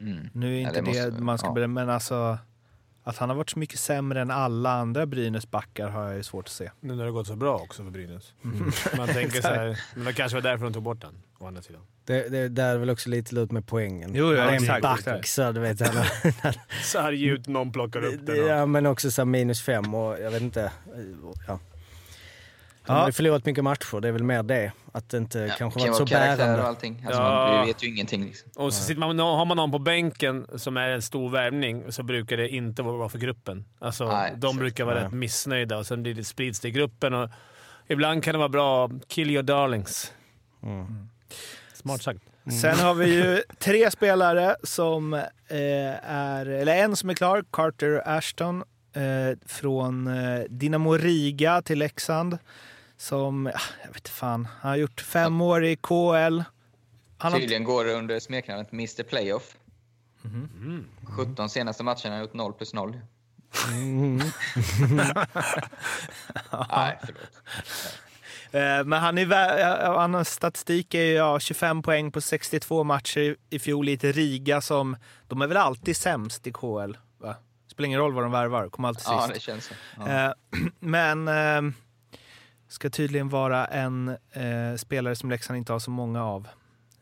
Mm. 0.00 0.28
Nu 0.32 0.56
är 0.56 0.60
Ja, 0.62 0.68
inte 0.68 0.80
det 0.80 0.92
det, 1.00 1.06
måste- 1.10 1.22
man 1.22 1.38
ska 1.38 1.48
ja. 1.48 1.52
bedöma, 1.52 1.80
men 1.80 1.90
alltså 1.90 2.38
att 3.06 3.16
han 3.16 3.28
har 3.28 3.36
varit 3.36 3.50
så 3.50 3.58
mycket 3.58 3.78
sämre 3.80 4.20
än 4.20 4.30
alla 4.30 4.70
andra 4.72 5.06
Brynäs 5.06 5.50
backar 5.50 5.88
har 5.88 6.04
jag 6.06 6.16
ju 6.16 6.22
svårt 6.22 6.44
att 6.44 6.50
se. 6.52 6.70
Nu 6.80 6.94
när 6.94 7.04
det 7.04 7.10
gått 7.10 7.26
så 7.26 7.36
bra 7.36 7.56
också 7.56 7.84
för 7.84 7.90
Brynäs. 7.90 8.32
Man 8.96 9.08
tänker 9.08 9.40
så 9.42 9.48
här, 9.48 9.80
men 9.94 10.04
det 10.04 10.12
kanske 10.12 10.36
var 10.36 10.42
därför 10.42 10.64
de 10.64 10.72
tog 10.72 10.82
bort 10.82 11.00
den, 11.00 11.14
å 11.38 11.46
andra 11.46 11.62
sidan. 11.62 11.82
Det, 12.04 12.28
det 12.28 12.48
där 12.48 12.74
är 12.74 12.78
väl 12.78 12.90
också 12.90 13.08
lite 13.10 13.34
lut 13.34 13.52
med 13.52 13.66
poängen. 13.66 14.10
Jo, 14.14 14.32
ja, 14.32 14.50
exakt, 14.50 14.82
back, 14.82 14.98
exakt. 14.98 15.28
så 15.28 15.52
du 15.52 15.60
vet. 15.60 15.80
Han, 15.80 16.04
Så 16.84 17.00
här 17.00 17.12
ut 17.12 17.46
någon 17.48 17.72
plockar 17.72 18.04
upp 18.04 18.26
den. 18.26 18.42
och- 18.42 18.48
ja, 18.48 18.66
men 18.66 18.86
också 18.86 19.10
så 19.10 19.24
minus 19.24 19.62
fem 19.62 19.94
och 19.94 20.20
jag 20.20 20.30
vet 20.30 20.42
inte. 20.42 20.72
Ja. 21.46 21.58
Han 22.86 22.96
Ja. 22.96 23.00
har 23.02 23.08
ju 23.08 23.12
förlorat 23.12 23.46
mycket 23.46 23.64
matcher, 23.64 24.00
det 24.00 24.08
är 24.08 24.12
väl 24.12 24.22
mer 24.24 24.42
det. 24.42 24.72
Att 24.92 25.08
det 25.08 25.16
inte 25.16 25.38
Ja, 25.38 25.54
kanske 25.58 25.80
kan 25.80 25.88
varit 25.88 25.96
så 25.98 26.06
karaktär 26.06 26.32
och 26.32 26.38
bärande. 26.38 26.62
allting. 26.66 27.04
Alltså, 27.06 27.22
Ja. 27.22 27.28
man, 27.52 27.60
vi 27.60 27.66
vet 27.72 27.84
ju 27.84 27.88
ingenting. 27.88 28.24
Liksom. 28.24 28.50
Och 28.56 28.74
så 28.74 28.82
sitter 28.82 29.00
man, 29.00 29.18
har 29.18 29.44
man 29.44 29.56
någon 29.56 29.70
på 29.70 29.78
bänken 29.78 30.46
som 30.56 30.76
är 30.76 30.88
en 30.88 31.02
stor 31.02 31.30
värvning 31.30 31.92
så 31.92 32.02
brukar 32.02 32.36
det 32.36 32.48
inte 32.48 32.82
vara 32.82 32.98
bra 32.98 33.08
för 33.08 33.18
gruppen. 33.18 33.64
Alltså, 33.78 34.04
Nej, 34.08 34.30
de 34.30 34.46
exakt. 34.46 34.58
brukar 34.58 34.84
vara 34.84 34.94
Nej. 34.94 35.04
rätt 35.04 35.12
missnöjda 35.12 35.78
och 35.78 35.86
sen 35.86 36.02
blir 36.02 36.14
det, 36.14 36.24
sprids 36.24 36.60
det 36.60 36.68
i 36.68 36.70
gruppen. 36.70 37.14
Och 37.14 37.30
ibland 37.88 38.24
kan 38.24 38.32
det 38.32 38.38
vara 38.38 38.48
bra 38.48 38.90
kill 39.08 39.30
your 39.30 39.42
darlings. 39.42 40.12
Mm. 40.62 41.08
Smart 41.74 42.02
sagt. 42.02 42.20
Sen 42.62 42.78
har 42.78 42.94
vi 42.94 43.14
ju 43.14 43.42
tre 43.58 43.90
spelare 43.90 44.56
som 44.62 45.14
eh, 45.14 45.24
är, 46.10 46.46
eller 46.46 46.76
en 46.76 46.96
som 46.96 47.10
är 47.10 47.14
klar, 47.14 47.44
Carter 47.52 48.02
Ashton 48.08 48.62
eh, 48.92 49.38
från 49.46 50.06
eh, 50.06 50.40
Dynamo 50.50 50.92
Riga 50.96 51.62
till 51.62 51.78
Leksand. 51.78 52.38
Som, 52.96 53.46
jag 53.82 53.88
vet 53.88 53.96
inte 53.96 54.10
fan, 54.10 54.48
han 54.60 54.70
har 54.70 54.76
gjort 54.76 55.00
fem 55.00 55.40
år 55.40 55.64
i 55.64 55.76
KL. 55.76 56.42
Han 57.18 57.32
har, 57.32 57.40
Tydligen 57.40 57.64
går 57.64 57.84
det 57.84 57.92
under 57.92 58.20
smeknamnet 58.20 58.72
Mr 58.72 59.02
Playoff. 59.02 59.56
Mhm. 60.22 60.86
17 61.16 61.48
senaste 61.50 61.82
matcherna 61.82 62.00
har 62.04 62.10
han 62.10 62.20
gjort 62.20 62.34
0 62.34 62.52
plus 62.52 62.74
0. 62.74 63.00
Mm. 63.72 64.16
Nej, 66.70 66.98
förlåt. 67.04 67.42
eh, 68.52 68.84
men 68.84 68.92
han, 68.92 69.18
är, 69.18 69.26
vä- 69.26 69.58
ja, 69.60 70.00
han 70.00 70.14
har 70.14 70.24
statistik 70.24 70.94
är 70.94 71.02
ju, 71.04 71.12
ja, 71.12 71.40
25 71.40 71.82
poäng 71.82 72.12
på 72.12 72.20
62 72.20 72.84
matcher 72.84 73.20
i, 73.20 73.36
i 73.50 73.58
fjol 73.58 73.88
i 73.88 73.92
ett 73.92 74.04
Riga 74.04 74.60
som, 74.60 74.96
de 75.28 75.42
är 75.42 75.46
väl 75.46 75.56
alltid 75.56 75.96
sämst 75.96 76.46
i 76.46 76.52
KL? 76.52 76.92
Va? 77.18 77.36
Spelar 77.70 77.86
ingen 77.86 78.00
roll 78.00 78.12
vad 78.12 78.24
de 78.24 78.32
värvar, 78.32 78.68
kommer 78.68 78.88
alltid 78.88 79.02
sist. 79.02 79.14
Ja, 79.20 79.30
det 79.34 79.40
känns 79.40 79.64
så. 79.64 79.74
Ja. 79.98 80.26
Eh, 80.26 80.32
men 80.78 81.28
eh, 81.28 81.74
ska 82.68 82.90
tydligen 82.90 83.28
vara 83.28 83.66
en 83.66 84.08
eh, 84.30 84.76
spelare 84.76 85.16
som 85.16 85.30
Leksand 85.30 85.56
inte 85.56 85.72
har 85.72 85.78
så 85.78 85.90
många 85.90 86.24
av. 86.24 86.48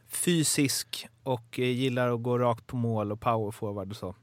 Fysisk 0.08 1.08
och 1.22 1.58
eh, 1.58 1.64
gillar 1.64 2.14
att 2.14 2.22
gå 2.22 2.38
rakt 2.38 2.66
på 2.66 2.76
mål 2.76 3.12
och 3.12 3.20
powerforward 3.20 3.90
och 3.90 3.96
så. 3.96 4.14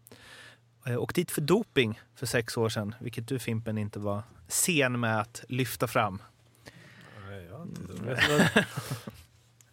Eh, 0.86 0.96
och 0.96 1.12
dit 1.16 1.32
för 1.32 1.42
doping 1.42 2.00
för 2.16 2.26
sex 2.26 2.58
år 2.58 2.70
sedan, 2.70 2.96
vilket 3.00 3.28
du 3.28 3.40
Fimpen 3.40 3.78
inte 3.78 4.00
var 4.00 4.24
sen 4.48 5.00
med 5.00 5.20
att 5.20 5.44
lyfta 5.48 5.88
fram. 5.88 6.22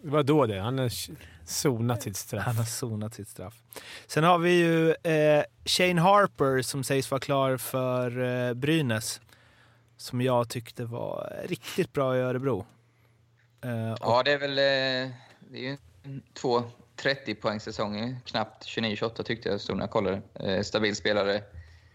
Det 0.03 0.11
var 0.11 0.23
då 0.23 0.47
det. 0.47 0.61
Han 0.61 0.79
har 0.79 0.93
zonat 1.47 2.03
sitt 2.03 2.17
straff. 2.17 2.45
Han 2.45 2.57
har 2.57 2.65
sonat 2.65 3.15
sitt 3.15 3.29
straff. 3.29 3.55
Sen 4.07 4.25
har 4.25 4.39
vi 4.39 4.51
ju 4.51 4.91
eh, 4.91 5.45
Shane 5.65 6.01
Harper 6.01 6.63
som 6.63 6.85
sägs 6.85 7.11
vara 7.11 7.21
klar 7.21 7.57
för 7.57 8.23
eh, 8.49 8.55
Brynäs. 8.55 9.21
Som 9.97 10.21
jag 10.21 10.49
tyckte 10.49 10.85
var 10.85 11.37
riktigt 11.45 11.93
bra 11.93 12.17
i 12.17 12.21
Örebro. 12.21 12.67
Eh, 13.61 13.93
och 13.93 13.99
Ja, 14.01 14.23
det 14.25 14.33
är 14.33 14.39
väl 14.39 14.51
eh, 14.59 15.15
det 15.51 15.59
är 15.59 15.63
ju 15.63 15.77
två 16.35 16.63
30-poängssäsonger. 16.97 18.17
Knappt 18.25 18.65
29-28 18.65 19.23
tyckte 19.23 19.49
jag 19.49 19.61
stod 19.61 19.77
när 19.77 19.83
jag 19.83 19.91
kollade. 19.91 20.23
Eh, 20.35 20.63
stabil 20.63 20.97
spelare 20.97 21.43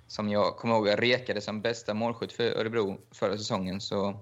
som 0.08 0.30
jag 0.30 0.58
kommer 0.58 0.76
ihåg 0.76 0.88
jag 0.88 1.02
rekade 1.02 1.42
som 1.42 1.62
bästa 1.62 1.94
målskytt 1.94 2.32
för 2.32 2.44
Örebro 2.44 2.98
förra 3.12 3.38
säsongen. 3.38 3.82
Så 3.82 4.20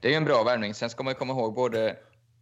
det 0.00 0.08
är 0.08 0.12
ju 0.12 0.16
en 0.16 0.24
bra 0.24 0.42
värvning. 0.42 0.74
Sen 0.74 0.90
ska 0.90 1.02
man 1.02 1.10
ju 1.10 1.18
komma 1.18 1.32
ihåg 1.32 1.54
både 1.54 1.96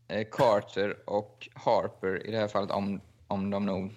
eh, 0.08 0.26
Carter 0.30 0.96
och 1.06 1.48
Harper 1.54 2.26
i 2.26 2.30
det 2.30 2.38
här 2.38 2.48
fallet, 2.48 2.70
om, 2.70 3.00
om 3.28 3.50
de 3.50 3.66
nog 3.66 3.94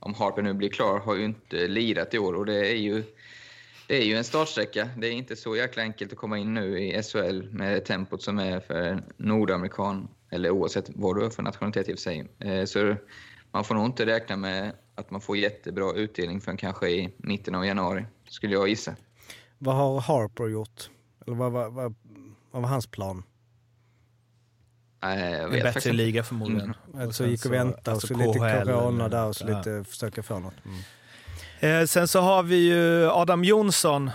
om 0.00 0.14
Harper 0.14 0.42
nu 0.42 0.52
blir 0.52 0.68
klar, 0.68 0.98
har 0.98 1.14
ju 1.14 1.24
inte 1.24 1.68
lirat 1.68 2.14
i 2.14 2.18
år 2.18 2.34
och 2.34 2.46
det 2.46 2.70
är 2.70 2.76
ju 2.76 3.04
det 3.90 3.96
är 4.02 4.04
ju 4.04 4.16
en 4.16 4.24
startsträcka. 4.24 4.88
Det 4.96 5.06
är 5.08 5.12
inte 5.12 5.36
så 5.36 5.56
jäkla 5.56 5.82
enkelt 5.82 6.12
att 6.12 6.18
komma 6.18 6.38
in 6.38 6.54
nu 6.54 6.78
i 6.78 7.02
SHL 7.02 7.42
med 7.50 7.84
tempot 7.84 8.22
som 8.22 8.38
är 8.38 8.60
för 8.60 9.02
nordamerikan, 9.16 10.08
eller 10.30 10.50
oavsett 10.50 10.90
vad 10.94 11.16
du 11.16 11.24
är 11.26 11.30
för 11.30 11.42
nationalitet 11.42 11.88
i 11.88 11.92
och 11.94 11.98
för 11.98 12.02
sig. 12.02 12.28
Eh, 12.38 12.64
Så 12.64 12.96
man 13.52 13.64
får 13.64 13.74
nog 13.74 13.86
inte 13.86 14.06
räkna 14.06 14.36
med 14.36 14.72
att 14.94 15.10
man 15.10 15.20
får 15.20 15.36
jättebra 15.36 15.92
utdelning 15.94 16.40
förrän 16.40 16.56
kanske 16.56 16.88
i 16.88 17.14
mitten 17.16 17.54
av 17.54 17.66
januari, 17.66 18.06
skulle 18.28 18.52
jag 18.52 18.68
gissa. 18.68 18.96
Vad 19.58 19.74
har 19.74 20.00
Harper 20.00 20.48
gjort? 20.48 20.90
Eller 21.26 21.36
vad, 21.36 21.52
vad, 21.52 21.72
vad, 21.72 21.94
vad 22.50 22.62
var 22.62 22.68
hans 22.68 22.86
plan? 22.86 23.22
Nej, 25.02 25.32
jag 25.32 25.42
En 25.44 25.50
bättre 25.50 25.72
faktiskt 25.72 25.94
liga 25.94 26.22
förmodligen. 26.24 26.74
Alltså 26.94 27.22
Mm. 27.24 27.28
Och 27.28 27.32
gick 27.32 27.40
och 27.40 27.42
så- 27.42 27.48
väntade 27.50 27.90
alltså 27.90 28.14
och 28.14 28.20
så 28.20 28.26
lite 28.26 28.38
KHL 28.38 28.64
corona 28.72 29.08
där 29.08 29.26
och 29.28 29.36
så 29.36 29.44
ja. 29.48 29.58
lite 29.58 29.84
försöka 29.90 30.22
få 30.22 30.38
något. 30.38 30.54
Mm. 30.64 30.78
Eh, 31.60 31.84
sen 31.86 32.08
så 32.08 32.20
har 32.20 32.42
vi 32.42 32.56
ju 32.56 33.10
Adam 33.10 33.44
Jonsson, 33.44 34.10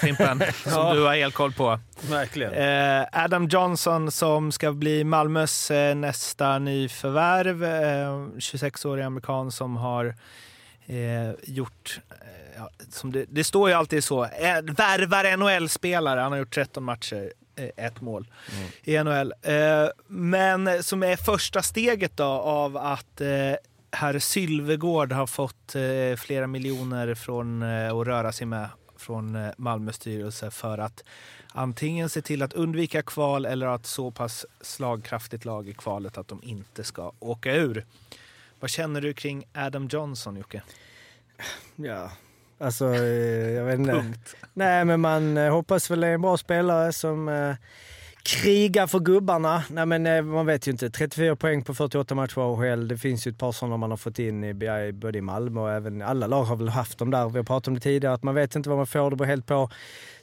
Fimpen, 0.00 0.38
som 0.62 0.72
Ja. 0.72 0.94
du 0.94 1.02
har 1.04 1.14
helt 1.16 1.34
koll 1.34 1.52
på. 1.52 1.80
Verkligen. 2.10 2.52
Eh, 2.54 3.06
Adam 3.12 3.48
Johnson 3.48 4.10
som 4.10 4.52
ska 4.52 4.72
bli 4.72 5.04
Malmös 5.04 5.70
eh, 5.70 5.94
nästa 5.94 6.58
nyförvärv. 6.58 7.64
Eh, 7.64 8.08
26-årig 8.38 9.02
amerikan 9.04 9.52
som 9.52 9.76
har 9.76 10.14
eh, 10.86 11.30
gjort, 11.42 12.00
eh, 12.10 12.16
ja, 12.56 12.70
det, 13.02 13.24
det 13.28 13.44
står 13.44 13.68
ju 13.68 13.74
alltid 13.74 14.04
så, 14.04 14.24
eh, 14.24 14.62
värvar 14.62 15.36
NHL-spelare. 15.36 16.20
Han 16.20 16.32
har 16.32 16.38
gjort 16.38 16.54
13 16.54 16.84
matcher, 16.84 17.32
eh, 17.56 17.84
ett 17.86 18.00
mål 18.00 18.26
i 18.82 18.96
NHL. 18.98 19.32
Eh, 19.42 19.88
men 20.06 20.82
som 20.82 21.02
är 21.02 21.16
första 21.16 21.62
steget 21.62 22.16
då 22.16 22.24
av 22.24 22.76
att 22.76 23.20
eh, 23.20 23.28
herr 23.90 24.18
Sylvegård 24.18 25.12
har 25.12 25.26
fått 25.26 25.74
eh, 25.74 26.16
flera 26.16 26.46
miljoner 26.46 27.14
från 27.14 27.62
eh, 27.62 27.96
att 27.96 28.06
röra 28.06 28.32
sig 28.32 28.46
med 28.46 28.68
från 28.96 29.36
eh, 29.36 29.50
Malmö 29.56 29.92
styrelse 29.92 30.50
för 30.50 30.78
att 30.78 31.04
antingen 31.52 32.08
se 32.08 32.22
till 32.22 32.42
att 32.42 32.52
undvika 32.52 33.02
kval 33.02 33.46
eller 33.46 33.66
ha 33.66 33.74
ett 33.74 33.86
så 33.86 34.10
pass 34.10 34.46
slagkraftigt 34.60 35.44
lag 35.44 35.68
i 35.68 35.74
kvalet 35.74 36.18
att 36.18 36.28
de 36.28 36.40
inte 36.42 36.84
ska 36.84 37.12
åka 37.18 37.54
ur. 37.54 37.84
Vad 38.60 38.70
känner 38.70 39.00
du 39.00 39.14
kring 39.14 39.44
Adam 39.54 39.88
Johnson, 39.92 40.36
Jocke? 40.36 40.62
Ja, 41.76 42.10
alltså 42.58 42.94
eh, 42.94 43.50
jag 43.50 43.64
vet 43.64 43.78
inte. 43.78 43.92
Punkt. 43.92 44.36
Nej, 44.54 44.84
men 44.84 45.00
man 45.00 45.36
eh, 45.36 45.52
hoppas 45.52 45.90
väl 45.90 46.00
det 46.00 46.06
är 46.06 46.14
en 46.14 46.22
bra 46.22 46.36
spelare 46.36 46.92
som 46.92 47.28
Kriga 48.28 48.86
för 48.86 48.98
gubbarna. 48.98 49.64
Nej, 49.68 49.86
men 49.86 50.06
eh, 50.06 50.22
man 50.22 50.46
vet 50.46 50.68
ju 50.68 50.72
inte. 50.72 50.90
34 50.90 51.36
poäng 51.36 51.62
på 51.62 51.74
48 51.74 52.14
matcher 52.14 52.38
i 52.38 52.40
AHL. 52.40 52.88
Det 52.88 52.98
finns 52.98 53.26
ju 53.26 53.30
ett 53.30 53.38
par 53.38 53.52
sådana 53.52 53.76
man 53.76 53.90
har 53.90 53.96
fått 53.96 54.18
in 54.18 54.44
i, 54.44 54.92
både 54.92 55.18
i 55.18 55.20
Malmö 55.20 55.60
och 55.60 55.70
även 55.70 56.02
alla 56.02 56.26
lag 56.26 56.44
har 56.44 56.56
väl 56.56 56.68
haft 56.68 56.98
dem 56.98 57.10
där. 57.10 57.28
Vi 57.28 57.38
har 57.38 57.44
pratat 57.44 57.68
om 57.68 57.74
det 57.74 57.80
tidigare, 57.80 58.14
att 58.14 58.22
man 58.22 58.34
vet 58.34 58.56
inte 58.56 58.68
vad 58.68 58.78
man 58.78 58.86
får. 58.86 59.10
Det 59.10 59.16
beror 59.16 59.28
helt 59.28 59.46
på 59.46 59.70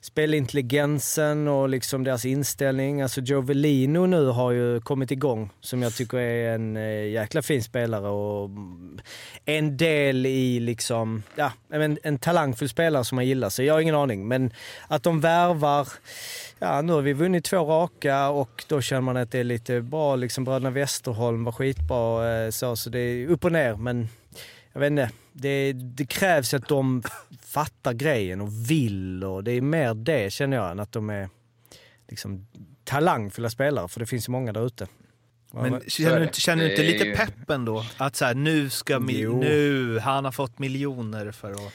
spelintelligensen 0.01 1.47
och 1.47 1.69
liksom 1.69 2.03
deras 2.03 2.25
inställning. 2.25 3.01
Alltså 3.01 3.21
Jovelino 3.21 4.05
nu 4.05 4.25
har 4.25 4.51
ju 4.51 4.81
kommit 4.81 5.11
igång 5.11 5.49
som 5.61 5.81
jag 5.81 5.95
tycker 5.95 6.17
är 6.17 6.55
en 6.55 6.77
eh, 6.77 7.07
jäkla 7.07 7.41
fin 7.41 7.63
spelare 7.63 8.07
och 8.07 8.49
mm, 8.49 8.99
en 9.45 9.77
del 9.77 10.25
i 10.25 10.59
liksom, 10.59 11.23
ja, 11.35 11.51
en, 11.69 11.97
en 12.03 12.19
talangfull 12.19 12.69
spelare 12.69 13.03
som 13.03 13.15
man 13.15 13.25
gillar. 13.25 13.49
Så 13.49 13.63
jag 13.63 13.73
har 13.73 13.81
ingen 13.81 13.95
aning. 13.95 14.27
Men 14.27 14.53
att 14.87 15.03
de 15.03 15.21
värvar, 15.21 15.87
ja 16.59 16.81
nu 16.81 16.93
har 16.93 17.01
vi 17.01 17.13
vunnit 17.13 17.43
två 17.45 17.57
raka 17.57 18.29
och 18.29 18.63
då 18.67 18.81
känner 18.81 19.01
man 19.01 19.17
att 19.17 19.31
det 19.31 19.39
är 19.39 19.43
lite 19.43 19.81
bra. 19.81 20.15
Liksom 20.15 20.43
bröderna 20.43 20.69
Westerholm 20.69 21.43
var 21.43 21.51
skitbra 21.51 22.33
eh, 22.45 22.49
så, 22.49 22.75
så 22.75 22.89
det 22.89 22.99
är 22.99 23.27
upp 23.27 23.45
och 23.45 23.51
ner. 23.51 23.75
Men 23.75 24.07
jag 24.73 24.79
vet 24.79 24.91
inte, 24.91 25.09
det, 25.33 25.73
det 25.73 26.05
krävs 26.05 26.53
att 26.53 26.67
de 26.67 27.03
fattar 27.45 27.93
grejen 27.93 28.41
och 28.41 28.69
vill 28.71 29.23
och 29.23 29.43
det 29.43 29.51
är 29.51 29.61
mer 29.61 29.93
det 29.93 30.33
känner 30.33 30.57
jag 30.57 30.71
än 30.71 30.79
att 30.79 30.91
de 30.91 31.09
är 31.09 31.29
liksom 32.09 32.47
talangfulla 32.83 33.49
spelare 33.49 33.87
för 33.87 33.99
det 33.99 34.05
finns 34.05 34.27
ju 34.27 34.31
många 34.31 34.53
där 34.53 34.65
ute. 34.67 34.87
Men 35.51 35.81
känner 35.87 36.19
du 36.19 36.29
känner 36.33 36.63
du 36.63 36.69
inte 36.71 36.83
lite 36.83 37.05
ju- 37.05 37.15
peppen 37.15 37.65
då? 37.65 37.85
Att 37.97 38.15
så 38.15 38.25
här, 38.25 38.33
nu 38.35 38.69
ska 38.69 38.95
mi- 38.97 39.11
Jo. 39.17 39.39
nu, 39.39 39.99
han 39.99 40.25
har 40.25 40.31
fått 40.31 40.59
miljoner 40.59 41.31
för 41.31 41.51
att... 41.51 41.73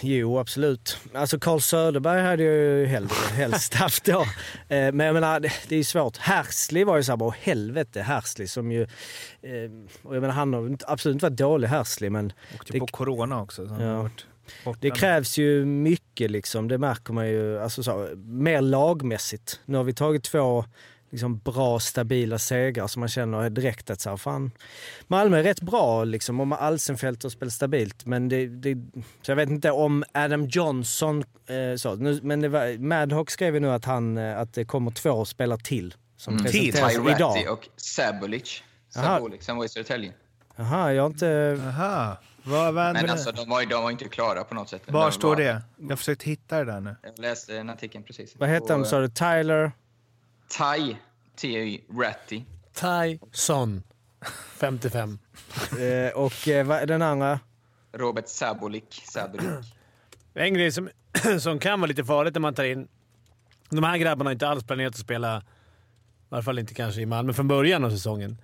Jo, 0.00 0.38
absolut. 0.38 0.98
Alltså 1.14 1.38
Carl 1.38 1.60
Söderberg 1.60 2.22
hade 2.22 2.42
jag 2.42 2.54
ju 2.54 2.86
hellre, 2.86 3.14
helst 3.32 3.74
haft 3.84 4.04
då. 4.04 4.20
Eh, 4.68 4.92
Men 4.92 5.00
jag 5.00 5.14
menar, 5.14 5.40
det, 5.40 5.72
är 5.72 5.76
ju 5.76 5.84
svårt. 5.84 6.16
Hersley 6.16 6.84
var 6.84 6.96
ju 6.96 7.02
såhär, 7.02 7.16
bara 7.16 7.34
helvete 7.40 8.02
Hersley 8.02 8.46
som 8.48 8.72
ju... 8.72 8.82
eh, 8.82 9.70
Och 10.02 10.16
jag 10.16 10.20
menar, 10.20 10.34
han 10.34 10.52
har 10.54 10.76
absolut 10.86 11.14
inte 11.14 11.26
varit 11.26 11.38
dålig 11.38 11.68
Hersley, 11.68 12.10
men 12.10 12.32
Åkte 12.54 12.72
Det- 12.72 12.78
på 12.80 12.86
corona 12.86 13.40
också. 13.42 13.68
Så 13.68 13.74
Ja. 13.82 14.10
borta 14.64 14.78
det 14.80 14.90
krävs 14.90 15.38
ju 15.38 15.64
mycket 15.64 16.30
liksom. 16.30 16.68
Det 16.68 16.78
märker 16.78 17.12
man 17.12 17.28
ju. 17.28 17.58
Alltså 17.60 17.82
så, 17.82 18.08
mer 18.16 18.60
lagmässigt. 18.60 19.60
Nu 19.64 19.76
har 19.76 19.84
vi 19.84 19.94
tagit 19.94 20.24
två 20.24 20.64
liksom, 21.14 21.38
bra, 21.38 21.78
stabila 21.80 22.38
segrar 22.38 22.86
som 22.86 23.00
man 23.00 23.08
känner 23.08 23.50
direkt 23.50 23.90
att 23.90 24.00
så 24.00 24.10
här, 24.10 24.16
fan, 24.16 24.50
Malmö 25.06 25.38
är 25.38 25.42
rätt 25.42 25.60
bra 25.60 26.04
liksom. 26.04 26.40
Om 26.40 26.52
Alsenfelt 26.52 27.22
har 27.22 27.30
spelat 27.30 27.52
stabilt. 27.54 28.06
Men 28.06 28.28
det, 28.28 28.46
det, 28.46 28.74
så 29.22 29.30
jag 29.30 29.36
vet 29.36 29.48
inte 29.48 29.70
om 29.70 30.04
Adam 30.14 30.46
Johnson, 30.46 31.24
eh, 31.46 31.76
så, 31.76 31.94
nu, 31.94 32.20
men 32.22 32.40
det 32.40 32.48
var, 32.48 32.78
Madhawk 32.78 33.30
skrev 33.30 33.54
ju 33.54 33.60
nu 33.60 33.70
att, 33.70 33.84
han, 33.84 34.18
eh, 34.18 34.38
att 34.38 34.54
det 34.54 34.64
kommer 34.64 34.90
två 34.90 35.24
spelare 35.24 35.58
till. 35.60 35.94
Som 36.16 36.32
Mm. 36.34 36.44
presenteras 36.44 36.92
Ty 36.94 37.10
idag. 37.10 37.46
Och 37.52 37.68
Sabulic. 37.76 38.62
Sabulic, 38.88 39.48
han 39.48 39.56
var 39.56 39.64
i 39.64 39.68
Södertälje. 39.68 40.12
Jaha, 40.56 40.92
jag 40.92 41.02
har 41.02 41.10
inte... 41.10 41.58
Aha. 41.66 42.18
Vad, 42.46 42.74
vad, 42.74 42.92
Men 42.92 43.10
alltså, 43.10 43.32
de 43.32 43.48
var, 43.48 43.60
ju- 43.60 43.66
de 43.66 43.82
var 43.82 43.90
inte 43.90 44.04
klara 44.08 44.44
på 44.44 44.54
något 44.54 44.68
sätt. 44.68 44.82
var 44.86 45.02
De 45.04 45.12
står 45.12 45.28
var- 45.28 45.36
det? 45.36 45.62
Jag 45.78 45.88
har 45.88 45.96
försökt 45.96 46.22
hitta 46.22 46.58
det 46.58 46.64
där 46.72 46.80
nu. 46.80 46.96
Jag 47.02 47.18
läste 47.18 47.52
den 47.52 47.70
artikeln 47.70 48.04
precis. 48.04 48.34
Vad 48.38 48.48
heter 48.48 48.68
han 48.70 48.80
Och, 48.80 48.86
sa 48.86 49.00
du? 49.00 49.08
Tyler? 49.08 49.72
Ty, 50.48 50.96
T-Y, 51.36 51.80
Ratti. 51.90 52.44
Tyson. 52.74 53.82
55. 54.56 55.18
Eh, 55.78 56.12
och 56.18 56.48
eh, 56.48 56.66
vad 56.66 56.78
är 56.78 56.86
den 56.86 57.02
andra? 57.02 57.40
Robert 57.92 58.28
Sabulic. 58.28 58.84
Sabulic. 58.90 59.48
En 60.34 60.54
grej 60.54 60.72
som, 60.72 60.88
som 61.40 61.58
kan 61.58 61.80
vara 61.80 61.88
lite 61.88 62.04
farligt 62.04 62.34
när 62.34 62.40
man 62.40 62.54
tar 62.54 62.64
in... 62.64 62.88
De 63.70 63.84
här 63.84 63.96
grabbarna 63.96 64.28
har 64.28 64.32
inte 64.32 64.48
alls 64.48 64.64
planerat 64.64 64.94
att 64.94 65.00
spela, 65.00 65.38
i 65.38 65.42
alla 66.28 66.42
fall 66.42 66.58
inte 66.58 66.74
kanske 66.74 67.00
i 67.00 67.06
Malmö, 67.06 67.32
från 67.32 67.48
början 67.48 67.84
av 67.84 67.90
säsongen. 67.90 68.38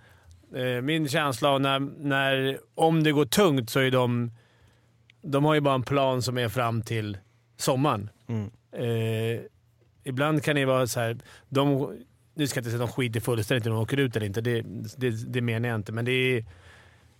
Eh, 0.54 0.82
Min 0.82 1.08
känsla 1.08 1.48
av 1.48 1.60
när, 1.60 1.78
när, 1.80 2.58
om 2.74 3.02
det 3.02 3.12
går 3.12 3.24
tungt 3.26 3.70
så 3.70 3.80
är 3.80 3.90
de... 3.90 4.30
De 5.22 5.44
har 5.44 5.54
ju 5.54 5.60
bara 5.60 5.74
en 5.74 5.82
plan 5.82 6.22
som 6.22 6.38
är 6.38 6.48
fram 6.48 6.82
till 6.82 7.18
sommaren. 7.56 8.10
Mm. 8.28 8.50
Eh, 8.72 9.40
ibland 10.04 10.42
kan 10.44 10.56
det 10.56 10.64
vara 10.64 10.86
så 10.86 11.00
här... 11.00 11.18
De, 11.48 11.98
nu 12.34 12.46
ska 12.46 12.58
jag 12.58 12.62
inte 12.62 12.70
säga 12.70 12.84
att 12.84 12.90
de 12.90 12.94
skiter 12.94 13.20
fullständigt 13.20 13.66
om 13.66 13.72
de 13.72 13.82
åker 13.82 13.96
ut 13.96 14.16
eller 14.16 14.26
inte. 14.26 14.40
Det, 14.40 14.62
det, 14.96 15.10
det 15.10 15.40
menar 15.40 15.68
jag 15.68 15.76
inte, 15.76 15.92
men 15.92 16.04
det 16.04 16.12
är... 16.12 16.44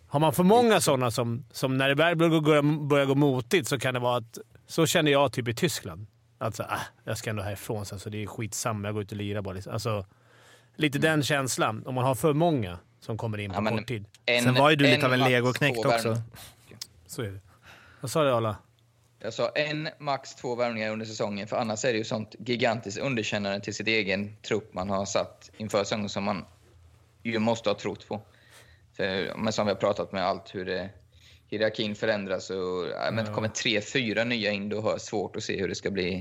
Har 0.08 0.20
man 0.20 0.32
för 0.32 0.42
många 0.42 0.80
sådana 0.80 1.10
som, 1.10 1.44
som 1.50 1.76
när 1.76 1.88
det 1.88 1.94
väl 1.94 2.16
börjar 2.16 2.40
gå, 2.40 2.62
börjar 2.86 3.06
gå 3.06 3.14
motigt 3.14 3.68
så 3.68 3.78
kan 3.78 3.94
det 3.94 4.00
vara 4.00 4.16
att... 4.16 4.38
Så 4.66 4.86
känner 4.86 5.12
jag 5.12 5.32
typ 5.32 5.48
i 5.48 5.54
Tyskland. 5.54 6.06
Alltså, 6.38 6.62
ah, 6.62 6.80
jag 7.04 7.18
ska 7.18 7.30
ändå 7.30 7.42
härifrån 7.42 7.86
sen 7.86 7.98
så 7.98 8.10
det 8.10 8.22
är 8.22 8.26
skitsamma. 8.26 8.88
Jag 8.88 8.94
går 8.94 9.02
ut 9.02 9.12
och 9.12 9.18
lirar 9.18 9.42
bara. 9.42 9.54
Liksom. 9.54 9.72
Alltså, 9.72 10.06
lite 10.76 10.98
den 10.98 11.22
känslan. 11.22 11.86
Om 11.86 11.94
man 11.94 12.04
har 12.04 12.14
för 12.14 12.32
många 12.32 12.78
som 13.00 13.18
kommer 13.18 13.38
in 13.38 13.50
på 13.50 13.62
Ja, 13.64 13.70
kort 13.70 13.86
tid. 13.86 14.04
En, 14.26 14.42
Sen 14.42 14.54
var 14.54 14.70
ju 14.70 14.76
du 14.76 14.84
lite 14.84 15.06
av 15.06 15.12
en 15.12 15.42
två 15.74 15.88
också. 15.88 16.16
Så 17.06 17.22
är 17.22 17.30
det. 17.30 17.40
Vad 18.00 18.10
sa 18.10 18.24
du 18.24 18.30
Arla? 18.30 18.56
Jag 19.22 19.32
sa 19.34 19.48
en, 19.48 19.88
max 19.98 20.34
två 20.34 20.54
värvningar 20.54 20.90
under 20.92 21.06
säsongen. 21.06 21.46
För 21.48 21.56
annars 21.56 21.84
är 21.84 21.92
det 21.92 21.98
ju 21.98 22.04
sånt 22.04 22.34
gigantiskt 22.38 22.98
underkännande 23.00 23.60
till 23.60 23.74
sitt 23.74 23.88
egen 23.88 24.36
trupp 24.42 24.74
man 24.74 24.90
har 24.90 25.04
satt 25.04 25.50
inför 25.56 25.78
säsongen 25.84 26.08
som 26.08 26.24
man 26.24 26.44
ju 27.22 27.38
måste 27.38 27.70
ha 27.70 27.74
trott 27.78 28.08
på. 28.08 28.22
För, 28.96 29.34
men 29.36 29.52
som 29.52 29.66
vi 29.66 29.72
har 29.72 29.78
pratat 29.80 30.12
med 30.12 30.26
allt 30.26 30.54
hur 30.54 30.64
det, 30.64 30.90
hierarkin 31.48 31.94
förändras 31.94 32.50
och 32.50 32.86
ja, 32.94 33.10
men 33.12 33.24
det 33.24 33.32
kommer 33.32 33.48
tre, 33.48 33.80
fyra 33.80 34.24
nya 34.24 34.50
in. 34.52 34.68
Då 34.68 34.80
har 34.80 34.90
jag 34.90 35.00
svårt 35.00 35.36
att 35.36 35.42
se 35.42 35.60
hur 35.60 35.68
det 35.68 35.74
ska 35.74 35.90
bli, 35.90 36.14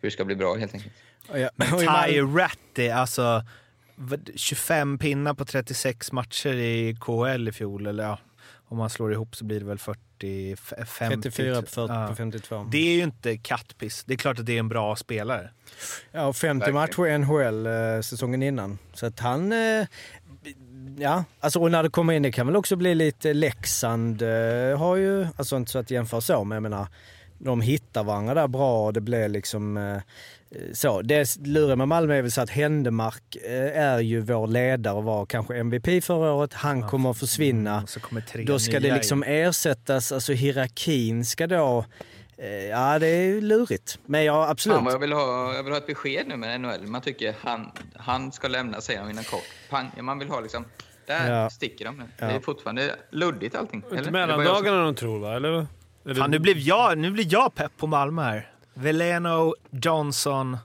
hur 0.00 0.08
det 0.08 0.10
ska 0.10 0.24
bli 0.24 0.36
bra 0.36 0.54
helt 0.54 0.74
enkelt. 0.74 0.94
Och 1.28 1.38
jag- 1.38 1.50
och 1.74 1.82
i 1.82 1.86
Malmö- 1.86 2.06
Ty 2.08 2.20
Ratty, 2.40 2.88
alltså 2.88 3.44
vad- 3.96 4.30
25 4.36 4.98
pinnar 4.98 5.34
på 5.34 5.44
36 5.44 6.12
matcher 6.12 6.52
i 6.54 6.96
KHL 7.00 7.48
i 7.48 7.52
fjol. 7.52 7.86
Eller 7.86 8.04
ja, 8.04 8.18
om 8.72 8.78
man 8.78 8.90
slår 8.90 9.12
ihop 9.12 9.36
så 9.36 9.44
blir 9.44 9.60
det 9.60 9.66
väl 9.66 9.78
40, 9.78 10.52
f- 10.52 10.72
50. 10.88 11.30
34 11.30 11.60
på, 11.62 11.66
40, 11.66 11.92
Ja. 11.92 12.06
på 12.08 12.14
52. 12.14 12.66
Det 12.70 12.78
är 12.78 12.94
ju 12.96 13.02
inte 13.02 13.36
kattpiss. 13.36 14.04
Det 14.04 14.12
är 14.12 14.16
klart 14.18 14.38
att 14.38 14.46
det 14.46 14.52
är 14.54 14.58
en 14.58 14.68
bra 14.68 14.96
spelare. 14.96 15.50
Ja, 16.12 16.26
och 16.26 16.36
50 16.36 16.72
Verkligen. 16.72 16.74
matcher 16.74 17.06
i 17.06 17.18
NHL 17.18 17.66
eh, 17.66 18.00
säsongen 18.00 18.42
innan. 18.42 18.78
Så 18.94 19.06
att 19.06 19.20
han... 19.20 19.52
Eh, 19.52 19.86
ja, 20.98 21.24
alltså 21.40 21.60
och 21.60 21.70
när 21.70 21.82
det 21.82 21.90
kommer 21.90 22.12
in, 22.12 22.22
det 22.22 22.32
kan 22.32 22.46
väl 22.46 22.56
också 22.56 22.76
bli 22.76 22.94
lite 22.94 23.34
Leksand 23.34 24.22
eh, 24.22 24.78
har 24.78 24.96
ju, 24.96 25.26
alltså 25.36 25.56
inte 25.56 25.70
så 25.70 25.78
att 25.78 25.90
jämföra 25.90 26.20
så, 26.20 26.44
men 26.44 26.56
jag 26.56 26.62
menar 26.62 26.86
de 27.38 27.60
hittar 27.60 28.04
varandra 28.04 28.34
där 28.34 28.48
bra 28.48 28.86
och 28.86 28.92
det 28.92 29.00
blir 29.00 29.28
liksom 29.28 29.76
eh, 29.76 29.98
så. 30.72 31.02
Det 31.02 31.36
lurar 31.46 31.76
med 31.76 31.88
Malmö 31.88 32.14
är 32.14 32.22
väl 32.22 32.32
så 32.32 32.40
att 32.40 32.50
Händemark 32.50 33.36
eh, 33.36 33.82
är 33.82 33.98
ju 34.00 34.20
vår 34.20 34.46
ledare 34.46 34.94
och 34.94 35.04
var 35.04 35.26
kanske 35.26 35.56
MVP 35.56 36.04
förra 36.04 36.32
året. 36.32 36.54
Han 36.54 36.88
kommer 36.88 37.10
att 37.10 37.18
försvinna. 37.18 37.74
Mm, 37.74 37.86
så 37.86 38.00
kommer 38.00 38.20
tre 38.20 38.44
Då 38.44 38.58
ska 38.58 38.70
nya 38.70 38.80
det 38.80 38.94
liksom 38.94 39.22
ersättas, 39.22 40.12
alltså 40.12 40.32
hierarkin 40.32 41.24
ska 41.24 41.46
då 41.46 41.84
Eh, 42.42 42.66
ja, 42.66 42.98
det 42.98 43.06
är 43.06 43.22
ju 43.22 43.40
lurigt. 43.40 43.98
Men 44.06 44.24
ja, 44.24 44.48
absolut. 44.48 44.78
Fan 44.78 44.86
jag 44.86 44.98
vill, 44.98 45.12
ha, 45.12 45.54
jag 45.54 45.62
vill 45.62 45.72
ha 45.72 45.78
ett 45.78 45.86
besked 45.86 46.26
nu 46.28 46.36
med 46.36 46.60
NHL. 46.60 46.86
Man 46.86 47.00
tycker 47.00 47.34
han, 47.40 47.70
han 47.96 48.32
ska 48.32 48.48
lämna, 48.48 48.80
säger 48.80 49.00
han 49.00 49.10
innan 49.10 49.24
kort. 49.24 49.44
Pang, 49.70 49.90
man 50.00 50.18
vill 50.18 50.28
ha 50.28 50.40
liksom... 50.40 50.64
Där 51.06 51.32
Ja. 51.32 51.50
sticker 51.50 51.84
de 51.84 51.96
nu. 51.96 52.04
Ja. 52.18 52.26
Det 52.26 52.32
är 52.32 52.40
fortfarande 52.40 52.96
luddigt 53.10 53.54
allting. 53.54 53.82
Inte 53.92 54.10
mellandagarna 54.10 54.84
de 54.84 54.94
tror 54.94 55.18
va? 55.18 55.36
Eller? 55.36 55.66
Fan, 56.14 56.30
nu, 56.30 56.38
blev 56.38 56.58
jag, 56.58 56.98
nu 56.98 57.10
blir 57.10 57.26
jag 57.32 57.54
pepp 57.54 57.72
på 57.76 57.86
Malmö 57.86 58.22
här. 58.22 58.51
Veleno, 58.74 59.54
Johnson 59.70 60.56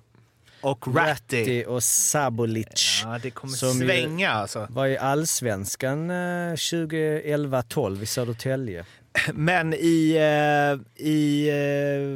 och 0.61 0.95
Ratty. 0.95 1.39
Ratti 1.41 1.65
och 1.67 1.83
Sabolic. 1.83 3.01
Ja, 3.05 3.19
det 3.23 3.31
kommer 3.31 3.53
Som 3.53 3.73
svänga 3.79 4.29
alltså. 4.31 4.67
Var 4.69 4.87
i 4.87 4.97
Allsvenskan 4.97 6.09
eh, 6.09 6.13
2011-12 6.53 8.03
i 8.03 8.05
Södertälje. 8.05 8.85
Men 9.33 9.73
i, 9.73 10.15
eh, 10.15 11.05
i 11.07 11.49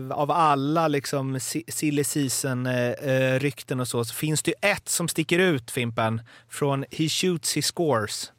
eh, 0.10 0.18
av 0.18 0.32
alla 0.32 0.88
liksom 0.88 1.40
si- 1.40 1.64
silly 1.68 2.04
season-rykten 2.04 3.80
och 3.80 3.88
så, 3.88 4.06
så 4.06 4.14
finns 4.14 4.44
det 4.44 4.52
ju 4.52 4.70
ett 4.72 4.90
som 4.90 5.08
sticker 5.08 5.40
ut, 5.40 5.72
Fimpen, 5.72 6.22
från 6.50 6.86
He 6.92 7.10
shoots, 7.10 7.56
he 7.56 7.62
scores. 7.62 8.32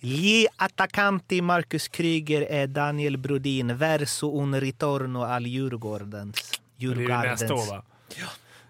Gli 0.00 0.46
attaccanti 0.56 1.40
Marcus 1.42 1.88
Kryger 1.88 2.46
e 2.52 2.66
Daniel 2.66 3.16
Brodin 3.16 3.76
verso 3.76 4.38
un 4.38 4.60
ritorno 4.60 5.22
al 5.22 5.46
Djurgårdens. 5.46 6.53
Det 6.76 6.86
är 6.86 7.30
nästa 7.30 7.54
år 7.54 7.70
va? 7.70 7.84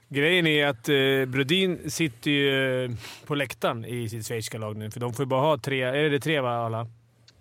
Grejen 0.09 0.46
är 0.46 0.66
att 0.66 0.88
eh, 0.88 1.24
Brodin 1.26 1.90
sitter 1.90 2.30
ju 2.30 2.84
eh, 2.84 2.90
på 3.26 3.34
läktaren 3.34 3.84
i 3.84 4.09
sitt 4.09 4.26
schweiziska 4.26 4.59
lag 4.59 4.76
nu, 4.76 4.90
för 4.90 5.00
de 5.00 5.12
får 5.14 5.24
ju 5.24 5.28
bara 5.28 5.40
ha 5.40 5.59
tre... 5.59 5.82
Är 5.82 6.11
det 6.11 6.20
tre 6.20 6.40
va, 6.40 6.50
alla? 6.66 6.86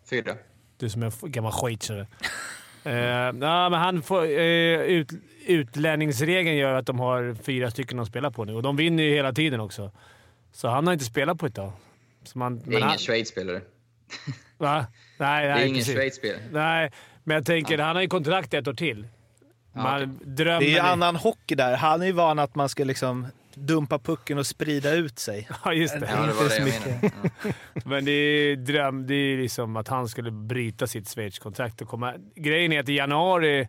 Fyra. 0.10 0.36
Du 0.78 0.90
som 0.90 1.04
är 1.04 1.28
gammal 1.28 1.52
schweizare. 1.52 2.08
eh, 2.84 2.94
ja, 2.94 3.32
men 3.70 3.74
han 3.74 4.02
får, 4.02 4.24
eh, 4.24 4.82
ut, 4.82 5.10
utlänningsregeln 5.48 6.58
gör 6.58 6.74
att 6.74 6.86
de 6.86 7.00
har 7.00 7.36
fyra 7.44 7.72
stycken 7.72 8.00
att 8.00 8.08
spela 8.08 8.32
på 8.32 8.46
nu 8.46 8.54
och 8.54 8.64
de 8.64 8.76
vinner 8.76 9.04
ju 9.04 9.14
hela 9.14 9.34
tiden 9.34 9.60
också. 9.60 9.92
Så 10.52 10.68
han 10.68 10.88
har 10.88 10.94
inte 10.94 11.06
spelat 11.06 11.40
på 11.40 11.46
ett 11.46 11.56
tag. 11.56 11.72
Så 12.24 12.38
man, 12.38 12.60
Det 12.60 12.66
är 12.66 12.78
ingen 12.78 12.90
han, 12.90 12.98
Schweiz-spelare. 12.98 13.62
va? 14.58 14.86
Nej, 15.18 15.46
Det 15.46 15.52
är 15.52 15.56
nej 15.56 15.68
ingen. 15.68 15.84
Schweiz-spelare. 15.84 16.42
Nej, 16.52 16.92
men 17.24 17.36
jag 17.36 17.46
tänker, 17.46 17.78
han 17.78 17.96
har 17.96 18.02
ju 18.02 18.08
kontrakt 18.10 18.54
ett 18.54 18.68
år 18.68 18.74
till. 18.74 19.08
Man, 19.76 20.20
drömmen 20.24 20.60
Det 20.60 20.66
är 20.66 20.72
ju 20.72 20.80
annan 20.80 21.16
hockey 21.16 21.56
där. 21.56 21.78
Han 21.78 22.02
är 22.02 22.06
ju 22.06 22.12
van 22.12 22.40
att 22.40 22.56
man 22.56 22.70
ska 22.70 22.84
liksom 22.84 23.28
dumpa 23.56 24.00
pucken 24.00 24.38
och 24.38 24.48
sprida 24.48 24.94
ut 24.94 25.20
sig. 25.20 25.50
Ja, 25.66 25.74
just 25.74 26.00
det. 26.00 26.10
Ja, 26.16 26.22
det 26.26 26.34
var 26.34 26.50
det 26.50 26.58
jag 26.58 26.66
menade. 26.66 27.12
Ja. 27.44 27.52
Men 27.86 28.06
det 28.06 28.12
är 28.12 28.56
dröm. 28.56 29.08
Det 29.08 29.16
är 29.16 29.38
liksom 29.38 29.76
att 29.76 29.88
han 29.88 30.08
skulle 30.08 30.32
bryta 30.32 30.88
sitt 30.88 31.08
Schweiz-kontrakt 31.08 31.82
och 31.82 31.88
komma... 31.88 32.14
Grejen 32.36 32.72
är 32.74 32.80
att 32.80 32.90
i 32.90 32.94
januari... 32.94 33.68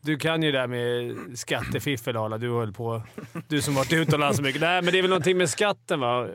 Du 0.00 0.18
kan 0.18 0.42
ju 0.42 0.52
det 0.52 0.58
där 0.58 0.66
med 0.66 1.16
skattefiffel, 1.38 2.16
Arla. 2.16 2.38
Du 2.38 2.50
höll 2.50 2.72
på. 2.72 3.02
Du 3.48 3.62
som 3.62 3.74
varit 3.74 3.92
utomlands 3.92 4.36
så 4.36 4.42
mycket. 4.42 4.60
Nej, 4.60 4.82
men 4.82 4.92
det 4.92 4.98
är 4.98 5.02
väl 5.02 5.10
någonting 5.10 5.36
med 5.36 5.50
skatten, 5.50 6.00
va? 6.00 6.28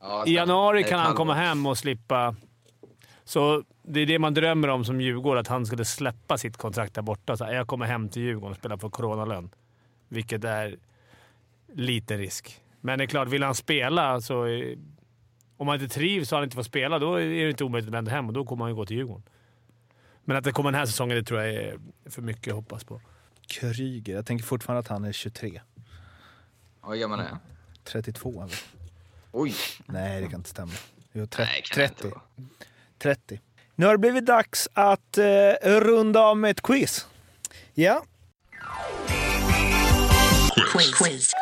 Ja, 0.00 0.24
I 0.26 0.34
januari 0.34 0.84
kan 0.84 1.00
han 1.00 1.14
komma 1.14 1.34
hem 1.34 1.66
och 1.66 1.78
slippa... 1.78 2.34
Så 3.24 3.62
det 3.88 4.00
är 4.00 4.06
det 4.06 4.18
man 4.18 4.34
drömmer 4.34 4.68
om 4.68 4.84
som 4.84 5.00
Djurgården, 5.00 5.40
att 5.40 5.48
han 5.48 5.66
skulle 5.66 5.84
släppa 5.84 6.38
sitt 6.38 6.56
kontrakt 6.56 6.94
där 6.94 7.02
borta. 7.02 7.36
Så 7.36 7.44
här, 7.44 7.52
jag 7.54 7.66
kommer 7.66 7.86
hem 7.86 8.08
till 8.08 8.22
Djurgården 8.22 8.50
och 8.50 8.56
spelar 8.56 8.76
för 8.76 8.88
coronalön. 8.90 9.50
Vilket 10.08 10.44
är 10.44 10.76
liten 11.72 12.18
risk. 12.18 12.60
Men 12.80 12.98
det 12.98 13.04
är 13.04 13.06
klart, 13.06 13.28
vill 13.28 13.42
han 13.42 13.54
spela 13.54 14.20
så... 14.20 14.42
är- 14.44 14.78
Om 15.56 15.68
han 15.68 15.80
inte 15.82 15.94
trivs 15.94 16.32
och 16.32 16.38
han 16.38 16.44
inte 16.44 16.56
får 16.56 16.62
spela, 16.62 16.98
då 16.98 17.14
är 17.14 17.26
det 17.26 17.50
inte 17.50 17.64
omöjligt 17.64 17.88
att 17.88 17.94
vända 17.94 18.10
hem 18.10 18.26
och 18.26 18.32
då 18.32 18.44
kommer 18.44 18.64
han 18.64 18.70
ju 18.70 18.76
gå 18.76 18.86
till 18.86 18.96
Djurgården. 18.96 19.22
Men 20.24 20.36
att 20.36 20.44
det 20.44 20.52
kommer 20.52 20.70
den 20.72 20.78
här 20.78 20.86
säsongen, 20.86 21.16
det 21.16 21.22
tror 21.24 21.40
jag 21.40 21.54
är 21.54 21.78
för 22.06 22.22
mycket 22.22 22.48
att 22.48 22.54
hoppas 22.56 22.84
på. 22.84 23.00
Kryger. 23.46 24.14
Jag 24.14 24.26
tänker 24.26 24.44
fortfarande 24.44 24.78
att 24.80 24.88
han 24.88 25.04
är 25.04 25.12
23. 25.12 25.60
Ja, 26.82 26.94
gör 26.94 27.08
man 27.08 27.18
det? 27.18 27.38
32 27.84 28.42
eller? 28.42 28.56
Oj! 29.32 29.54
Nej, 29.86 30.20
det 30.22 30.26
kan 30.28 30.40
inte 30.40 30.50
stämma. 30.50 30.72
Jo, 31.12 31.26
tre- 31.26 31.44
Nej, 31.44 31.62
kan 31.64 31.82
det 31.82 31.88
inte 32.06 32.20
30. 32.98 33.40
Vara. 33.78 33.86
30. 33.86 33.86
Nu 33.86 33.86
har 33.86 33.92
det 33.92 33.98
blivit 33.98 34.26
dags 34.26 34.68
att 34.74 35.18
eh, 35.18 35.80
runda 35.80 36.20
av 36.20 36.36
med 36.36 36.50
ett 36.50 36.62
quiz. 36.62 37.06
Ja, 37.74 38.02
Quiz. 40.98 41.32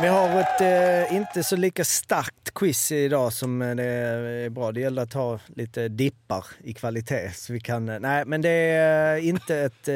vi 0.00 0.08
har 0.08 0.40
ett 0.40 0.60
eh, 0.60 1.16
inte 1.16 1.42
så 1.42 1.56
lika 1.56 1.84
starkt 1.84 2.54
quiz 2.54 2.92
idag 2.92 3.32
som 3.32 3.62
eh, 3.62 3.74
det 3.76 3.84
är 3.84 4.50
bra. 4.50 4.72
Det 4.72 4.80
gäller 4.80 5.02
att 5.02 5.12
ha 5.12 5.38
lite 5.56 5.88
dippar 5.88 6.44
i 6.64 6.74
kvalitet. 6.74 7.30
Så 7.34 7.52
vi 7.52 7.60
kan, 7.60 7.88
eh, 7.88 8.00
nej, 8.00 8.24
men 8.24 8.42
det 8.42 8.48
är 8.50 9.16
eh, 9.16 9.28
inte 9.28 9.56
ett... 9.56 9.88
Eh, 9.88 9.94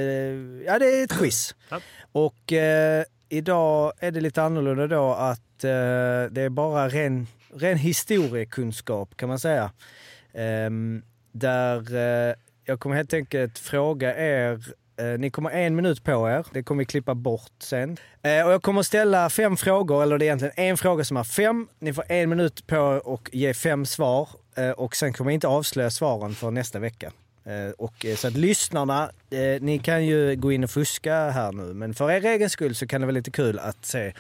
ja, 0.67 0.79
det 0.79 0.87
är 0.87 1.05
ett 1.05 1.19
quiz. 1.19 1.55
Ja. 1.69 1.81
Och 2.13 2.53
eh, 2.53 3.05
idag 3.29 3.93
är 3.99 4.11
det 4.11 4.21
lite 4.21 4.43
annorlunda 4.43 4.87
då 4.87 5.13
att 5.13 5.65
eh, 5.65 6.31
det 6.31 6.43
är 6.43 6.49
bara 6.49 6.89
ren, 6.89 7.27
ren 7.55 7.79
historiekunskap 7.79 9.17
kan 9.17 9.29
man 9.29 9.39
säga. 9.39 9.71
Ehm, 10.35 11.03
där 11.35 11.95
eh, 12.29 12.35
jag 12.65 12.81
kommer 12.81 12.97
helt 12.97 13.15
enkelt 13.15 13.59
fråga 13.59 14.17
er 14.19 14.61
Eh, 14.97 15.19
Ni 15.19 15.31
kommer 15.31 15.51
en 15.51 15.77
minut 15.77 16.05
på 16.05 16.29
er. 16.31 16.47
Det 16.53 16.63
kommer 16.63 16.79
vi 16.79 16.85
klippa 16.85 17.15
bort 17.15 17.53
sen. 17.59 17.97
Eh, 18.23 18.47
Och 18.47 18.53
jag 18.53 18.63
kommer 18.63 18.83
ställa 18.83 19.31
fem 19.31 19.57
frågor, 19.57 20.03
eller 20.03 20.19
det 20.19 20.25
är 20.25 20.27
egentligen 20.27 20.55
en 20.57 20.77
fråga 20.77 21.05
som 21.05 21.17
är 21.17 21.25
fem. 21.25 21.69
Ni 21.79 21.93
får 21.93 22.05
en 22.09 22.31
minut 22.31 22.67
på 22.67 22.75
er 22.77 23.09
och 23.09 23.31
ge 23.33 23.55
fem 23.55 23.87
svar. 23.87 24.29
Eh, 24.57 24.71
Och 24.71 24.97
sen 24.97 25.13
kommer 25.13 25.31
jag 25.31 25.35
inte 25.37 25.49
avslöja 25.49 25.91
svaren 25.91 26.35
för 26.35 26.51
nästa 26.51 26.79
vecka. 26.79 27.13
Och, 27.79 28.07
så 28.17 28.29
att 28.29 28.35
lyssnarna, 28.35 29.11
ni 29.61 29.79
kan 29.79 30.07
ju 30.07 30.37
gå 30.37 30.53
in 30.53 30.65
och 30.65 30.71
fuska 30.71 31.31
här 31.31 31.53
nu. 31.53 31.75
Men 31.75 31.95
för 31.95 32.11
er 32.11 32.25
egen 32.25 32.51
skull 32.51 32.75
så 32.75 32.87
kan 32.87 33.01
det 33.01 33.07
vara 33.07 33.15
lite 33.15 33.31
kul 33.31 33.59
att 33.59 33.85
se 33.85 34.13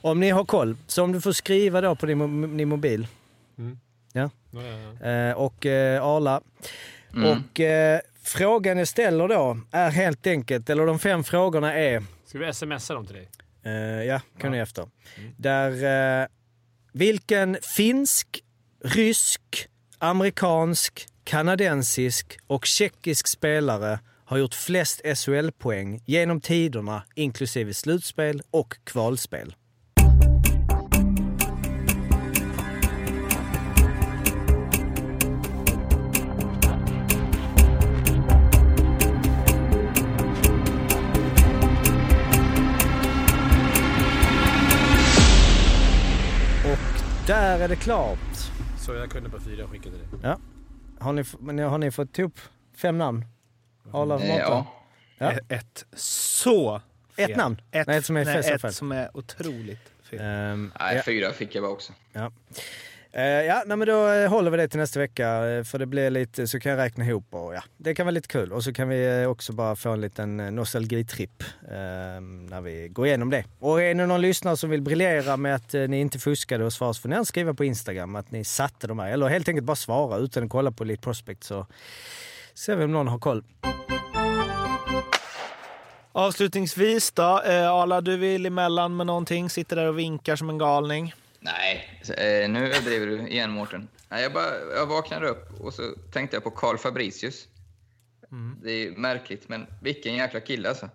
om 0.00 0.20
ni 0.20 0.30
har 0.30 0.44
koll. 0.44 0.76
Så 0.86 1.02
om 1.02 1.12
du 1.12 1.20
får 1.20 1.32
skriva 1.32 1.80
då 1.80 1.94
på 1.96 2.06
din, 2.06 2.56
din 2.56 2.68
mobil. 2.68 3.06
Ja. 4.12 4.30
Eh, 4.60 5.36
Och 5.36 5.66
eh, 5.66 6.02
Arla. 6.04 6.40
Och 7.14 7.60
eh, 7.60 8.00
frågan 8.22 8.78
jag 8.78 8.88
ställer 8.88 9.28
då 9.28 9.58
är 9.72 9.90
helt 9.90 10.26
enkelt, 10.26 10.70
eller 10.70 10.86
de 10.86 10.98
fem 10.98 11.24
frågorna 11.24 11.74
är, 11.74 12.04
Ska 12.26 12.38
vi 12.38 12.52
smsa 12.52 12.94
dem 12.94 13.06
till 13.06 13.14
dig? 13.16 13.28
eh, 13.64 14.04
ja, 14.04 14.20
kan 14.40 14.52
ni 14.52 14.58
efter. 14.58 14.88
Där, 15.36 15.70
eh, 16.22 16.26
vilken 16.92 17.56
finsk, 17.62 18.42
rysk, 18.84 19.68
amerikansk, 19.98 21.06
kanadensisk 21.24 22.38
och 22.46 22.66
tjeckisk 22.66 23.26
spelare 23.26 23.98
har 24.24 24.38
gjort 24.38 24.54
flest 24.54 25.00
SHL-poäng 25.16 26.02
genom 26.06 26.40
tiderna 26.40 27.02
inklusive 27.14 27.74
slutspel 27.74 28.42
och 28.50 28.76
kvalspel? 28.84 29.54
Där 47.26 47.60
är 47.60 47.68
det 47.68 47.76
klart. 47.76 48.18
Så 48.78 48.94
jag 48.94 49.10
kunde 49.10 49.30
på 49.30 49.40
fyra 49.40 49.66
skicka 49.66 49.82
till 49.82 49.92
dig. 49.92 50.08
Ja. 50.22 50.38
Har 50.98 51.12
ni, 51.12 51.24
men 51.40 51.58
har 51.58 51.78
ni 51.78 51.90
fått 51.90 52.18
ihop 52.18 52.38
fem 52.76 52.98
namn? 52.98 53.24
Eh, 53.86 53.92
Mårten? 54.04 54.26
ja. 54.28 54.66
Ja. 55.18 55.32
Ett, 55.32 55.52
ett 55.52 55.84
så 55.96 56.80
fel. 57.16 57.30
Ett 57.30 57.36
namn? 57.36 57.60
Ett, 57.70 57.86
Nej, 57.86 57.98
ett 57.98 58.06
som 58.06 58.16
är 58.16 58.24
fel, 58.24 58.44
så 58.60 58.66
ett 58.66 58.74
som 58.74 58.92
är 58.92 59.16
otroligt 59.16 59.92
fel. 60.02 60.20
Ehm, 60.22 60.72
Nej, 60.80 60.96
ja. 60.96 61.02
fyra 61.02 61.32
fick 61.32 61.54
jag 61.54 61.64
bara 61.64 61.72
också. 61.72 61.92
Ja, 62.12 62.32
Eh, 63.16 63.24
ja 63.24 63.62
nej, 63.66 63.76
men 63.76 63.88
då 63.88 64.08
eh, 64.08 64.30
håller 64.30 64.50
vi 64.50 64.56
det 64.56 64.68
till 64.68 64.80
nästa 64.80 65.00
vecka 65.00 65.46
eh, 65.46 65.64
för 65.64 65.78
det 65.78 65.86
blir 65.86 66.10
lite, 66.10 66.46
så 66.46 66.60
kan 66.60 66.72
jag 66.72 66.78
räkna 66.78 67.04
ihop 67.04 67.24
och 67.30 67.54
ja, 67.54 67.62
det 67.76 67.94
kan 67.94 68.06
vara 68.06 68.10
lite 68.10 68.28
kul. 68.28 68.52
Och 68.52 68.64
så 68.64 68.72
kan 68.72 68.88
vi 68.88 69.26
också 69.26 69.52
bara 69.52 69.76
få 69.76 69.90
en 69.90 70.00
liten 70.00 70.36
nostalgitripp 70.36 71.42
eh, 71.62 72.20
när 72.50 72.60
vi 72.60 72.88
går 72.88 73.06
igenom 73.06 73.30
det. 73.30 73.44
Och 73.58 73.82
är 73.82 73.94
det 73.94 74.06
någon 74.06 74.20
lyssnare 74.20 74.56
som 74.56 74.70
vill 74.70 74.82
briljera 74.82 75.36
med 75.36 75.54
att 75.54 75.74
eh, 75.74 75.88
ni 75.88 76.00
inte 76.00 76.18
fuskade 76.18 76.64
och 76.64 76.72
svarade 76.72 76.94
så 76.94 77.00
får 77.00 77.08
ni 77.08 77.14
gärna 77.14 77.24
skriva 77.24 77.54
på 77.54 77.64
Instagram 77.64 78.16
att 78.16 78.30
ni 78.30 78.44
satte 78.44 78.86
de 78.86 78.98
här. 78.98 79.10
Eller 79.10 79.26
helt 79.28 79.48
enkelt 79.48 79.66
bara 79.66 79.76
svara 79.76 80.18
utan 80.18 80.44
att 80.44 80.50
kolla 80.50 80.70
på 80.70 80.84
Elite 80.84 81.02
Prospect 81.02 81.44
så 81.44 81.66
ser 82.54 82.76
vi 82.76 82.84
om 82.84 82.92
någon 82.92 83.08
har 83.08 83.18
koll. 83.18 83.44
Avslutningsvis 86.12 87.12
då, 87.12 87.42
eh, 87.46 87.70
Arla, 87.70 88.00
du 88.00 88.16
vill 88.16 88.46
emellan 88.46 88.96
med 88.96 89.06
någonting, 89.06 89.50
sitter 89.50 89.76
där 89.76 89.88
och 89.88 89.98
vinkar 89.98 90.36
som 90.36 90.50
en 90.50 90.58
galning. 90.58 91.14
Nej, 91.40 92.00
eh, 92.18 92.50
nu 92.50 92.66
överdriver 92.66 93.06
du 93.06 93.28
igen 93.28 93.50
Mårten. 93.50 93.88
Nej, 94.08 94.22
jag, 94.22 94.32
bara, 94.32 94.58
jag 94.74 94.86
vaknade 94.86 95.28
upp 95.28 95.60
och 95.60 95.74
så 95.74 95.82
tänkte 96.12 96.36
jag 96.36 96.44
på 96.44 96.50
Carl 96.50 96.78
Fabricius. 96.78 97.48
Det 98.62 98.70
är 98.70 98.90
märkligt, 98.90 99.48
men 99.48 99.66
vilken 99.82 100.14
jäkla 100.14 100.40
kille 100.40 100.68
alltså. 100.68 100.90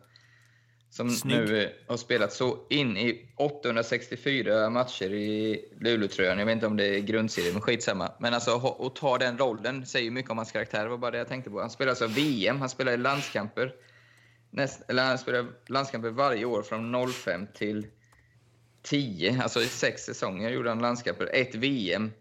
Som 0.89 1.09
Snygg. 1.09 1.37
nu 1.37 1.63
eh, 1.63 1.69
har 1.87 1.97
spelat 1.97 2.33
så 2.33 2.67
in 2.69 2.97
i 2.97 3.33
864 3.37 4.69
matcher 4.69 5.13
i 5.13 5.65
Luleå-tröjan. 5.79 6.39
Jag 6.39 6.45
vet 6.45 6.53
inte 6.53 6.67
om 6.67 6.77
det 6.77 6.85
är 6.85 6.99
grundserie, 6.99 7.51
men 7.51 7.61
skitsamma. 7.61 8.11
Men 8.19 8.33
alltså 8.33 8.75
att 8.79 8.95
ta 8.95 9.17
den 9.17 9.37
rollen 9.37 9.85
säger 9.85 10.05
ju 10.05 10.11
mycket 10.11 10.31
om 10.31 10.37
hans 10.37 10.51
karaktär. 10.51 10.83
Det 10.83 10.89
var 10.89 10.97
bara 10.97 11.11
det 11.11 11.17
jag 11.17 11.27
tänkte 11.27 11.49
på. 11.49 11.59
Han 11.59 11.69
spelar 11.69 11.89
alltså 11.89 12.07
VM, 12.07 12.59
han 12.59 12.69
spelar 12.69 12.91
i 12.91 12.97
landskamper. 12.97 13.73
näst, 14.49 14.81
eller 14.87 15.03
han 15.03 15.17
spelade 15.17 15.47
landskamper 15.67 16.09
varje 16.09 16.45
år 16.45 16.61
från 16.63 17.11
05 17.11 17.47
till 17.53 17.87
10. 18.81 19.39
Alltså 19.43 19.61
i 19.61 19.67
sex 19.67 20.03
säsonger 20.03 20.49
gjorde 20.49 20.69
han 20.69 20.79
landskamper, 20.79 21.29
ett 21.33 21.55
VM. 21.55 22.11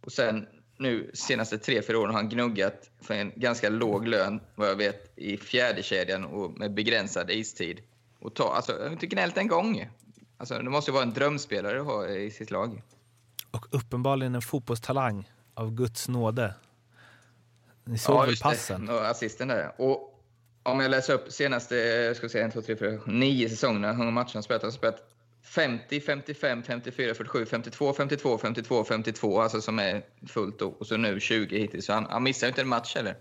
Och 0.00 0.12
sen 0.12 0.46
nu 0.78 1.10
senaste 1.14 1.58
tre, 1.58 1.82
fyra 1.82 1.98
åren 1.98 2.14
har 2.14 2.20
han 2.20 2.28
gnuggat 2.28 2.90
för 3.00 3.14
en 3.14 3.32
ganska 3.36 3.68
låg 3.68 4.08
lön, 4.08 4.40
vad 4.54 4.68
jag 4.68 4.76
vet, 4.76 5.12
i 5.16 5.36
fjärde 5.36 5.82
kedjan 5.82 6.24
och 6.24 6.58
med 6.58 6.74
begränsad 6.74 7.30
istid. 7.30 7.80
Och 8.20 8.34
ta, 8.34 8.52
alltså, 8.54 8.72
jag 8.72 8.84
har 8.84 8.92
inte 8.92 9.06
gnällt 9.06 9.36
en 9.36 9.48
gång. 9.48 9.88
Alltså, 10.36 10.58
det 10.58 10.70
måste 10.70 10.90
ju 10.90 10.92
vara 10.92 11.02
en 11.02 11.14
drömspelare 11.14 11.80
att 11.80 11.86
ha 11.86 12.08
i 12.08 12.30
sitt 12.30 12.50
lag. 12.50 12.82
Och 13.50 13.66
uppenbarligen 13.70 14.34
en 14.34 14.42
fotbollstalang 14.42 15.30
av 15.54 15.70
Guds 15.74 16.08
nåde. 16.08 16.54
Ni 17.84 17.98
såg 17.98 18.20
väl 18.20 18.30
just 18.30 18.42
passen? 18.42 18.86
Det. 18.86 18.92
Och 18.92 19.06
assisten 19.06 19.48
där. 19.48 19.72
Och 19.78 20.20
om 20.62 20.80
jag 20.80 20.90
läser 20.90 21.14
upp 21.14 21.32
senaste 21.32 22.14
ska 22.16 22.28
säga, 22.28 22.46
1, 22.46 22.52
2, 22.52 22.62
3, 22.62 22.76
4, 22.76 23.00
nio 23.06 23.48
säsongerna, 23.48 23.92
hur 23.92 23.98
många 23.98 24.10
matcher 24.10 24.34
han 24.34 24.42
spelat. 24.42 24.62
Han 24.62 24.72
spelat 24.72 25.02
50, 25.50 26.00
55, 26.00 26.62
54, 26.62 27.14
47, 27.14 27.46
52, 27.46 27.92
52, 27.92 28.38
52, 28.38 28.84
52, 28.84 29.40
alltså 29.40 29.60
som 29.60 29.78
är 29.78 30.02
fullt. 30.26 30.62
Och 30.62 30.86
så 30.86 30.96
nu 30.96 31.20
20 31.20 31.58
hittills. 31.58 31.86
Så 31.86 31.92
han, 31.92 32.06
han 32.10 32.22
missar 32.22 32.46
ju 32.46 32.48
inte 32.48 32.60
en 32.60 32.68
match 32.68 32.96
heller. 32.96 33.16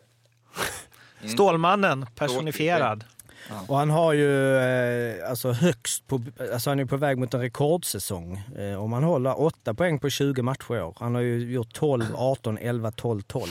Stålmannen 1.25 2.05
personifierad. 2.15 3.03
Och 3.67 3.77
han 3.77 3.89
har 3.89 4.13
ju 4.13 4.57
eh, 4.57 5.29
alltså 5.29 5.51
högst 5.51 6.07
på, 6.07 6.21
alltså 6.53 6.69
han 6.69 6.79
är 6.79 6.85
på 6.85 6.97
väg 6.97 7.17
mot 7.17 7.33
en 7.33 7.41
rekordsäsong. 7.41 8.41
Eh, 8.57 8.83
om 8.83 8.93
han 8.93 9.03
håller 9.03 9.41
8 9.41 9.73
poäng 9.73 9.99
på 9.99 10.09
20 10.09 10.41
matcher 10.41 10.75
i 10.75 10.81
år. 10.81 10.97
Han 10.99 11.15
har 11.15 11.21
ju 11.21 11.51
gjort 11.51 11.73
12, 11.73 12.05
18, 12.15 12.57
11, 12.57 12.91
12, 12.91 13.21
12. 13.21 13.47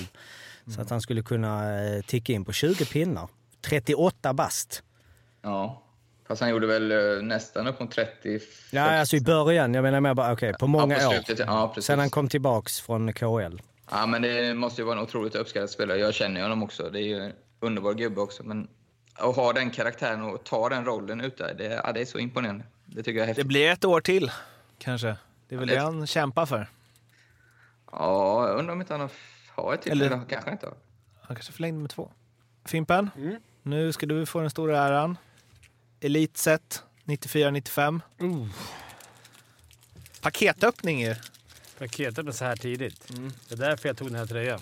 Så 0.74 0.80
att 0.80 0.90
han 0.90 1.00
skulle 1.00 1.22
kunna 1.22 1.82
eh, 1.84 2.02
ticka 2.02 2.32
in 2.32 2.44
på 2.44 2.52
20 2.52 2.84
pinnar. 2.84 3.28
38 3.60 4.32
bast. 4.34 4.82
Ja. 5.42 5.82
Fast 6.28 6.40
han 6.40 6.50
gjorde 6.50 6.66
väl 6.66 6.92
eh, 6.92 7.22
nästan 7.22 7.66
upp 7.66 7.80
mot 7.80 7.90
30. 7.90 8.40
Ja, 8.70 8.98
alltså 9.00 9.16
i 9.16 9.20
början. 9.20 9.74
Jag 9.74 9.82
menar 9.82 10.00
mer 10.00 10.14
bara, 10.14 10.32
okej, 10.32 10.52
på 10.58 10.66
många 10.66 10.94
ja, 10.98 11.00
på 11.00 11.16
år. 11.16 11.22
slutet, 11.22 11.46
Ja, 11.46 11.68
precis. 11.68 11.86
Sen 11.86 11.98
han 11.98 12.10
kom 12.10 12.28
tillbaks 12.28 12.80
från 12.80 13.12
KL. 13.12 13.58
Ja, 13.90 14.06
men 14.06 14.22
det 14.22 14.54
måste 14.54 14.80
ju 14.80 14.86
vara 14.86 14.96
en 14.96 15.02
otroligt 15.02 15.34
uppskattad 15.34 15.70
spelare. 15.70 15.98
Jag 15.98 16.14
känner 16.14 16.36
ju 16.36 16.42
honom 16.42 16.62
också. 16.62 16.90
Det 16.90 17.00
är 17.00 17.04
ju 17.04 17.18
en 17.24 17.32
underbar 17.60 17.94
gubbe 17.94 18.20
också. 18.20 18.42
Men 18.44 18.68
att 19.14 19.36
ha 19.36 19.52
den 19.52 19.70
karaktären 19.70 20.22
och 20.22 20.44
ta 20.44 20.68
den 20.68 20.84
rollen 20.84 21.20
ute, 21.20 21.54
det, 21.54 21.64
ja, 21.84 21.92
det 21.92 22.00
är 22.00 22.04
så 22.04 22.18
imponerande. 22.18 22.64
Det 22.86 23.02
tycker 23.02 23.10
jag 23.12 23.16
är 23.16 23.26
Det 23.26 23.26
häftigt. 23.26 23.46
blir 23.46 23.70
ett 23.70 23.84
år 23.84 24.00
till, 24.00 24.30
kanske. 24.78 25.16
Det 25.48 25.54
är 25.54 25.58
väl 25.58 25.68
Ja, 25.68 25.74
det 25.74 25.80
det- 25.80 25.84
han 25.84 26.06
kämpar 26.06 26.46
för. 26.46 26.66
Ja, 27.92 28.48
jag 28.48 28.58
undrar 28.58 28.72
om 28.74 28.80
inte 28.80 28.94
han 28.94 29.08
har, 29.54 29.74
ett 29.74 29.82
till. 29.82 29.92
Eller- 29.92 30.06
Eller 30.06 30.20
kanske 30.28 30.50
inte 30.50 30.66
har. 30.66 30.74
Han 31.22 31.36
kanske 31.36 31.52
förlängde 31.52 31.80
med 31.80 31.90
två. 31.90 32.10
Fimpen, 32.64 33.10
nu 33.62 33.92
ska 33.92 34.06
du 34.06 34.26
få 34.26 34.40
den 34.40 34.50
stora 34.50 34.78
äran. 34.78 35.16
Elitset 36.00 36.82
94-95. 37.04 38.00
Paketöppning 40.20 41.00
ju. 41.00 41.14
Paketet 41.78 42.24
med 42.24 42.34
så 42.34 42.44
här 42.44 42.56
tidigt. 42.56 43.12
Det 43.48 43.54
är 43.54 43.58
därför 43.58 43.88
jag 43.88 43.96
tog 43.96 44.08
den 44.08 44.16
här 44.16 44.26
tröjan. 44.26 44.60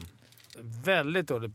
Väldigt 0.84 1.28
dålig. 1.28 1.52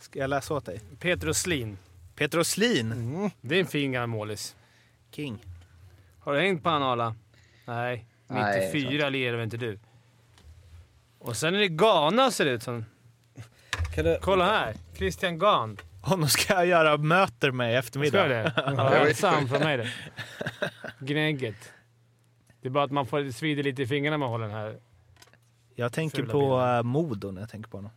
Ska 0.00 0.18
jag 0.18 0.30
läsa 0.30 0.54
åt 0.54 0.64
dig? 0.66 0.80
Peter 0.98 1.28
Oslin. 1.28 1.78
Peter 2.14 2.38
Oslin. 2.38 3.30
Det 3.40 3.56
är 3.56 3.60
en 3.60 3.66
fin 3.66 3.92
gammal 3.92 4.08
målis. 4.08 4.56
King. 5.10 5.44
Har 6.20 6.32
du 6.32 6.40
hängt 6.40 6.62
på 6.62 6.68
han 6.68 6.82
Arla? 6.82 7.14
Nej. 7.64 8.06
Nej, 8.26 8.72
94 8.72 9.08
lirar 9.08 9.36
väl 9.36 9.44
inte 9.44 9.56
du? 9.56 9.78
Och 11.18 11.36
sen 11.36 11.54
är 11.54 11.58
det 11.58 11.68
Ghana 11.68 12.30
ser 12.30 12.44
det 12.44 12.50
ut 12.50 12.62
som. 12.62 12.84
Kan 13.94 14.04
du... 14.04 14.18
Kolla 14.22 14.44
här. 14.44 14.74
Christian 14.96 15.38
Gahn. 15.38 15.78
Honom 16.02 16.28
ska 16.28 16.54
jag 16.54 16.66
göra 16.66 16.96
möter 16.96 17.50
med 17.50 17.68
i 17.68 17.72
Ska 17.72 17.78
eftermiddag. 17.78 18.18
jag 18.18 18.30
det? 18.30 18.52
Ja, 19.22 19.28
han 19.30 19.48
från 19.48 19.60
mig 19.60 19.76
det. 19.76 19.90
Gnägget. 20.98 21.72
Det 22.60 22.68
är 22.68 22.70
bara 22.70 22.84
att 22.84 22.90
man 22.90 23.06
får 23.06 23.32
svider 23.32 23.62
lite 23.62 23.82
i 23.82 23.86
fingrarna 23.86 24.16
när 24.16 24.18
man 24.18 24.28
håller 24.28 24.46
den 24.46 24.56
här. 24.56 24.78
Jag 25.74 25.92
tänker 25.92 26.18
Fula 26.18 26.32
på 26.32 26.60
uh, 26.60 26.82
Modo 26.82 27.30
när 27.30 27.40
jag 27.40 27.50
tänker 27.50 27.70
på 27.70 27.76
honom. 27.76 27.90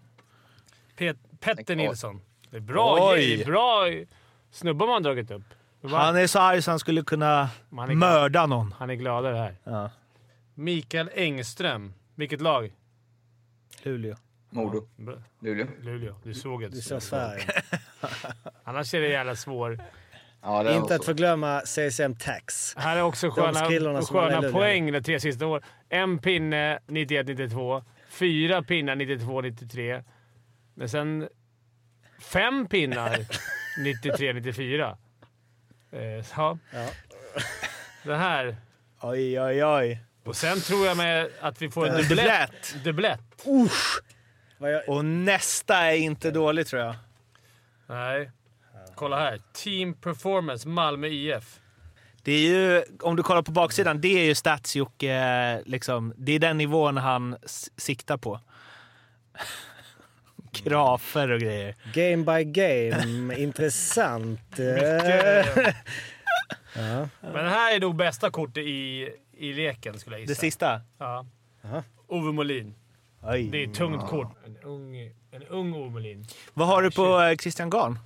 Pet 0.98 1.18
Petter 1.40 1.76
Nilsson. 1.76 2.22
Det 2.50 2.58
är 2.58 2.62
bra, 2.62 3.12
Oj. 3.14 3.36
det 3.38 3.44
är 3.44 3.46
bra 3.46 3.86
snubbar 4.52 4.88
man 4.88 5.04
dragit 5.04 5.32
upp. 5.32 5.44
Han 5.84 6.16
är 6.16 6.28
så 6.28 6.40
arg 6.40 6.62
så 6.62 6.72
han 6.72 6.80
skulle 6.80 7.02
kunna 7.02 7.50
Han 7.72 7.98
mörda 7.98 8.46
någon. 8.46 8.76
Han 8.78 8.90
är 8.90 8.96
gladare 8.96 9.38
här. 9.38 9.56
Ja. 9.64 9.90
Mikael 10.54 11.10
Engström. 11.14 11.94
Vilket 12.16 12.42
lag? 12.42 12.74
Luleå. 13.84 14.16
Modo. 14.52 14.88
Luleå. 15.40 15.68
Luleå. 15.82 16.16
Du 16.24 16.34
såg 16.34 16.64
ett. 16.64 16.72
Du 16.72 16.82
sa 16.82 17.00
Sverige. 17.00 17.44
Annars 18.64 18.94
är 18.94 19.02
det 19.02 19.08
jävla 19.08 19.36
svår. 19.36 19.80
Ja, 20.42 20.64
det 20.64 20.76
Inte 20.76 20.96
att 20.96 21.06
förglömma 21.06 21.62
CSM 21.62 22.16
Tax. 22.16 22.76
Här 22.78 22.98
är 22.98 23.02
också 23.02 23.30
sköna, 23.30 24.02
sköna 24.02 24.52
poäng 24.52 24.92
de 24.92 25.04
tre 25.04 25.20
sista 25.20 25.48
åren. 25.48 25.64
En 25.90 26.20
pinne 26.20 26.80
91-92. 26.88 27.84
Fyra 28.10 28.64
pinnar 28.64 28.96
92-93. 28.96 30.04
Men 30.74 30.90
sen 30.90 31.30
fem 32.20 32.68
pinnar 32.68 33.18
93-94. 33.80 34.98
Eh, 35.92 36.02
ja. 36.02 36.58
Ja. 36.74 36.88
Det 38.04 38.16
här. 38.16 38.56
Oj, 39.02 39.42
oj, 39.42 39.66
oj. 39.66 40.00
Och 40.24 40.36
sen 40.36 40.60
tror 40.62 40.86
jag 40.86 40.98
med 40.98 41.30
att 41.42 41.62
vi 41.62 41.70
får 41.70 41.88
en 41.88 41.98
dubblett. 41.98 42.76
dubblett. 42.84 42.84
Dubblett. 42.84 43.22
Jag... 44.70 44.90
Och 44.90 45.06
nästa 45.06 45.76
är 45.78 45.96
inte 45.96 46.32
dålig 46.32 46.68
tror 46.68 46.82
jag. 46.82 46.96
Nej. 47.88 48.32
Kolla 48.96 49.20
här. 49.20 49.42
Team 49.54 49.94
Performance 49.94 50.68
Malmö 50.68 51.08
IF. 51.08 51.60
Det 52.24 52.32
är 52.32 52.40
ju, 52.50 52.84
om 53.02 53.16
du 53.16 53.24
kollar 53.24 53.42
på 53.42 53.52
baksidan, 53.52 54.02
det 54.02 54.20
är 54.20 54.24
ju 54.26 54.36
stats 54.36 54.76
liksom. 55.66 56.14
Det 56.18 56.32
är 56.32 56.40
den 56.40 56.58
nivån 56.58 56.98
han 56.98 57.36
siktar 57.78 58.18
på. 58.18 58.40
Krafer 60.52 61.32
och 61.32 61.40
grejer. 61.40 61.76
Game 61.94 62.24
by 62.38 62.44
game. 62.44 63.36
Intressant. 63.38 64.40
Ja. 66.76 67.08
Men 67.22 67.34
det 67.34 67.50
här 67.50 67.76
är 67.76 67.80
nog 67.80 67.96
bästa 67.96 68.32
kortet 68.32 68.58
i, 68.64 69.10
i 69.38 69.54
leken 69.54 70.00
skulle 70.00 70.16
jag 70.16 70.28
Det 70.28 70.32
gissa. 70.32 70.42
sista. 70.42 70.82
Ja. 70.98 71.26
Ove 72.08 72.32
Molin. 72.32 72.76
Oj. 73.24 73.50
Det 73.52 73.58
är 73.64 73.68
ett 73.68 73.74
tungt 73.74 74.08
kort. 74.10 74.38
En 74.46 74.58
ung, 74.64 74.96
en 75.32 75.44
ung 75.50 75.74
Ove 75.74 75.90
Molin. 75.90 76.26
Vad 76.54 76.68
har 76.68 76.82
du 76.82 76.92
på 76.92 77.22
eh, 77.22 77.36
Christian 77.38 77.70
Garn? 77.70 78.00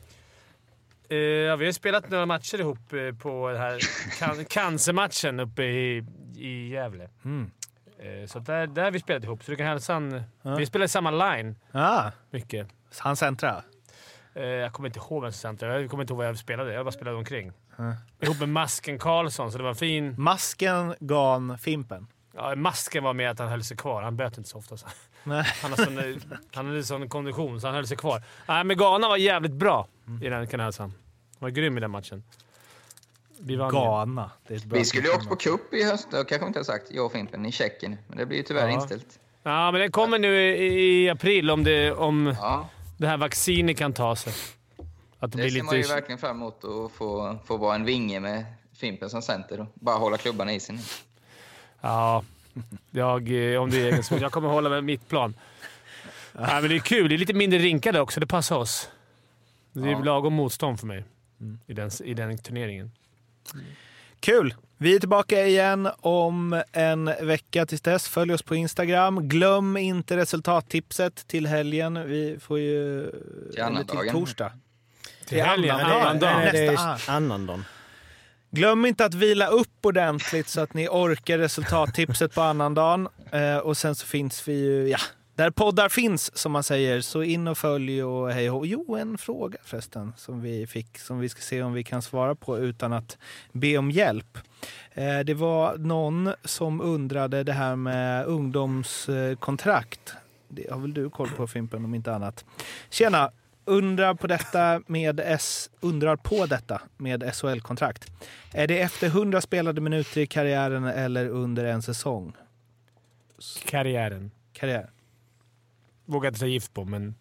Eh, 1.10 1.18
ja, 1.18 1.56
vi 1.56 1.66
har 1.66 1.72
spelat 1.72 2.10
några 2.10 2.26
matcher 2.26 2.60
ihop 2.60 2.94
eh, 2.94 3.12
på 3.22 3.50
den 3.50 3.58
här 3.62 3.80
can 4.20 4.46
cancermatchen 4.50 5.40
uppe 5.40 5.64
i, 5.64 6.04
i 6.38 6.70
Gävle. 6.70 7.10
Mm. 7.26 7.52
Eh, 8.00 8.28
så 8.28 8.40
där, 8.40 8.68
där 8.68 8.84
har 8.84 8.92
vi 8.92 9.00
spelat 9.00 9.24
ihop, 9.24 9.44
så 9.44 9.52
du 9.52 9.58
kan 9.58 9.68
hälsa 9.68 9.94
han. 9.94 10.24
Ja. 10.42 10.56
Vi 10.56 10.66
spelar 10.66 10.86
i 10.86 10.90
samma 10.90 11.12
line 11.12 11.56
Ah, 11.72 12.12
mycket. 12.30 12.68
han 13.00 13.16
centra. 13.16 13.64
Jag 14.34 14.74
kommer 14.74 14.90
inte 14.90 15.00
ihåg 15.00 15.22
vem 15.24 15.32
som 15.32 15.40
centrade. 15.40 15.82
Jag 15.82 15.90
kommer 15.90 16.04
inte 16.04 16.12
ihåg 16.14 16.18
vad 16.18 16.28
jag 16.28 16.38
spelade. 16.38 16.74
Jag 16.74 16.86
bara 16.86 16.92
spelade 16.92 17.18
omkring. 17.18 17.52
Ja. 17.78 17.94
Ihop 18.20 18.40
med 18.40 18.50
Masken 18.50 19.00
Karlsson, 19.00 19.52
så 19.52 19.58
det 19.58 19.64
var 19.64 19.70
en 19.70 19.76
fin... 19.76 20.16
Masken, 20.18 20.96
Garn, 21.00 21.58
Fimpen. 21.58 22.08
Ja, 22.36 22.56
masken 22.56 23.04
var 23.04 23.14
med 23.14 23.32
att 23.32 23.40
han 23.40 23.48
höll 23.48 23.64
sig 23.64 23.78
kvar. 23.78 24.02
Han 24.02 24.18
böt 24.18 24.38
inte 24.38 24.50
så 24.50 24.58
ofta. 24.58 24.78
Så. 24.78 24.88
Nej. 25.24 25.46
Han, 25.62 25.72
har 25.72 25.78
sån, 25.86 25.98
eh, 25.98 26.16
han 26.54 26.66
hade 26.68 26.84
sån 26.84 27.10
kondition, 27.10 27.62
så 27.62 27.68
han 27.68 27.76
höll 27.76 27.88
sig 27.88 27.98
kvar. 27.98 28.24
Nej, 28.48 28.64
men 28.64 28.78
Ghana 28.78 29.08
var 29.08 29.18
jävligt 29.18 29.52
bra 29.52 29.88
i 30.22 30.30
den 30.30 30.48
kanalsan. 30.48 30.90
Han 30.90 31.38
var 31.40 31.50
grym 31.50 31.78
i 31.78 31.82
den 31.82 31.92
matchen. 31.92 32.24
Vi 33.40 33.56
vann. 33.56 33.72
Ghana. 33.72 34.32
Det 34.48 34.54
är 34.54 34.58
ett 34.58 34.64
bra 34.66 34.80
Vi 34.80 34.86
skulle 34.86 35.08
ju 35.08 35.14
åkt 35.14 35.30
på 35.30 35.36
cup 35.36 35.74
i 35.74 35.84
höst, 35.84 36.08
det 36.12 36.24
kanske 36.30 36.48
inte 36.48 36.60
har 36.60 36.64
sagt, 36.64 36.92
jag 36.92 37.06
och 37.06 37.12
Fimpen, 37.12 37.46
i 37.46 37.52
Tjeckien. 37.52 37.98
Men 38.08 38.18
det 38.18 38.26
blir 38.26 38.38
ju 38.38 38.44
tyvärr 38.44 38.68
Ja. 38.68 38.74
inställt. 38.74 39.20
Ja, 39.44 39.72
men 39.72 39.82
den 39.82 39.92
kommer 39.92 40.20
nu 40.20 40.42
i, 40.56 41.04
i 41.04 41.10
april 41.10 41.50
om 41.52 41.64
det, 41.64 41.92
om 41.92 42.36
Ja, 42.42 42.70
det 42.98 43.08
här 43.08 43.18
vaccinet 43.18 43.78
kan 43.78 43.94
ta 43.94 44.16
sig. 44.16 44.34
Att 45.20 45.32
det, 45.32 45.38
det 45.38 45.44
blir 45.44 45.50
ser 45.52 45.64
man 45.64 45.76
ju 45.76 45.82
lite... 45.82 45.94
verkligen 45.94 46.20
fram 46.20 46.36
emot 46.38 46.64
att 46.64 46.92
få, 46.92 47.38
få 47.46 47.58
vara 47.58 47.76
en 47.76 47.86
vinge 47.86 48.20
med 48.20 48.46
Fimpen 48.74 49.10
som 49.10 49.22
center 49.22 49.60
och 49.60 49.68
bara 49.74 49.96
hålla 49.96 50.18
klubban 50.18 50.50
i 50.50 50.54
isen. 50.56 50.80
Ja, 51.86 52.24
jag, 52.92 53.54
eh, 53.54 53.62
om 53.62 53.70
det 53.70 53.78
är 53.82 53.86
egen 54.10 54.20
Jag 54.22 54.32
kommer 54.32 54.50
hålla 54.50 54.70
med 54.70 54.84
mitt 54.84 55.08
plan. 55.10 55.34
Ja, 56.34 56.48
men 56.62 56.70
det 56.70 56.76
är 56.76 56.80
kul. 56.80 57.10
Det 57.10 57.16
är 57.16 57.18
lite 57.18 57.34
mindre 57.34 57.60
rinkade 57.60 58.00
också. 58.00 58.20
Det 58.20 58.28
passar 58.28 58.56
oss. 58.56 58.90
Det 59.74 59.88
är 59.88 59.92
Ja. 59.92 60.00
lagom 60.04 60.34
motstånd 60.34 60.80
för 60.80 60.88
mig 60.88 61.04
i, 61.68 61.74
den, 61.74 61.90
i 62.04 62.14
den 62.14 62.38
turneringen. 62.38 62.92
Kul! 64.20 64.56
Vi 64.78 64.96
är 64.96 65.00
tillbaka 65.00 65.46
igen 65.48 65.90
om 66.00 66.64
en 66.72 67.06
vecka. 67.22 67.66
Tills 67.66 67.82
dess, 67.82 68.08
följ 68.08 68.34
oss 68.34 68.42
på 68.42 68.56
Instagram. 68.56 69.28
Glöm 69.30 69.78
inte 69.78 70.18
resultattipset 70.18 71.28
till 71.28 71.48
helgen. 71.48 72.08
Vi 72.08 72.38
får 72.40 72.60
ju... 72.60 73.02
Till 73.12 73.20
eller 73.20 73.52
till 73.52 73.62
annandagen. 73.64 74.12
torsdag. 74.14 74.52
Till 75.28 75.44
helgen. 75.44 75.76
annandagen. 75.76 76.02
Annan 76.08 76.20
dag. 76.20 76.36
Nej, 76.38 76.50
det 76.52 76.66
är 76.66 76.72
Nästa. 76.72 77.12
annandagen. 77.12 77.66
Glöm 78.56 78.86
inte 78.86 79.06
att 79.06 79.14
vila 79.14 79.48
upp 79.48 79.86
ordentligt 79.86 80.48
så 80.48 80.62
att 80.62 80.74
ni 80.74 80.88
orkar 80.88 81.38
resultattipset 81.38 82.36
på 82.36 82.42
annandagen. 82.42 83.08
Eh, 83.32 83.58
och 83.58 83.78
sen 83.78 83.96
så 83.96 84.06
finns 84.06 84.48
vi 84.48 84.54
ju... 84.54 84.88
Ja, 84.90 84.98
där 85.36 85.50
poddar 85.52 85.90
finns, 85.90 86.38
som 86.38 86.52
man 86.52 86.64
säger. 86.64 87.02
Så 87.02 87.24
in 87.24 87.48
och 87.48 87.58
följ 87.58 88.04
och 88.04 88.32
hej 88.32 88.50
och 88.50 88.68
Jo, 88.68 88.96
en 88.96 89.18
fråga 89.18 89.58
förresten 89.64 90.14
som 90.18 90.42
vi 90.42 90.68
fick 90.68 90.98
som 91.00 91.20
vi 91.20 91.30
ska 91.30 91.42
se 91.42 91.62
om 91.64 91.74
vi 91.74 91.84
kan 91.84 92.02
svara 92.02 92.36
på 92.36 92.58
utan 92.60 92.94
att 92.94 93.18
be 93.52 93.78
om 93.78 93.92
hjälp. 93.92 94.38
Eh, 94.94 95.20
Det 95.20 95.34
var 95.34 95.78
någon 95.78 96.34
som 96.44 96.82
undrade 96.82 97.44
det 97.44 97.54
här 97.54 97.76
med 97.76 98.26
ungdomskontrakt. 98.26 100.14
Det 100.48 100.72
har 100.72 100.80
väl 100.80 100.94
du 100.94 101.10
koll 101.10 101.30
på 101.30 101.48
Fimpen 101.48 101.86
om 101.86 101.96
inte 101.96 102.14
annat. 102.14 102.46
Tjena! 102.90 103.32
Undrar 103.66 104.14
på 104.14 104.28
detta 104.28 104.82
med 104.88 105.22
S, 105.24 105.70
undrar 105.80 106.16
på 106.16 106.46
detta 106.46 106.82
med 106.98 107.36
SHL-kontrakt. 107.36 108.12
Är 108.54 108.68
det 108.68 108.82
efter 108.82 109.08
100 109.08 109.42
spelade 109.42 109.82
minuter 109.82 110.22
i 110.22 110.28
karriären 110.28 110.86
eller 110.86 111.30
under 111.30 111.66
en 111.66 111.82
säsong? 111.82 112.34
Karriären. 113.66 114.32
Karriär. 114.54 114.90
Vågar 116.06 116.28
inte 116.28 116.40
ta 116.40 116.46
gift 116.46 116.74
på, 116.74 116.86
men 116.86 117.16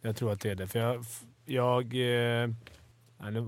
jag 0.00 0.16
tror 0.16 0.32
att 0.32 0.40
det 0.40 0.50
är 0.50 0.54
det. 0.54 0.66
För 0.66 0.78
jag... 0.78 1.04
jag 1.44 1.84
eh, 1.84 2.50
nu, 3.30 3.46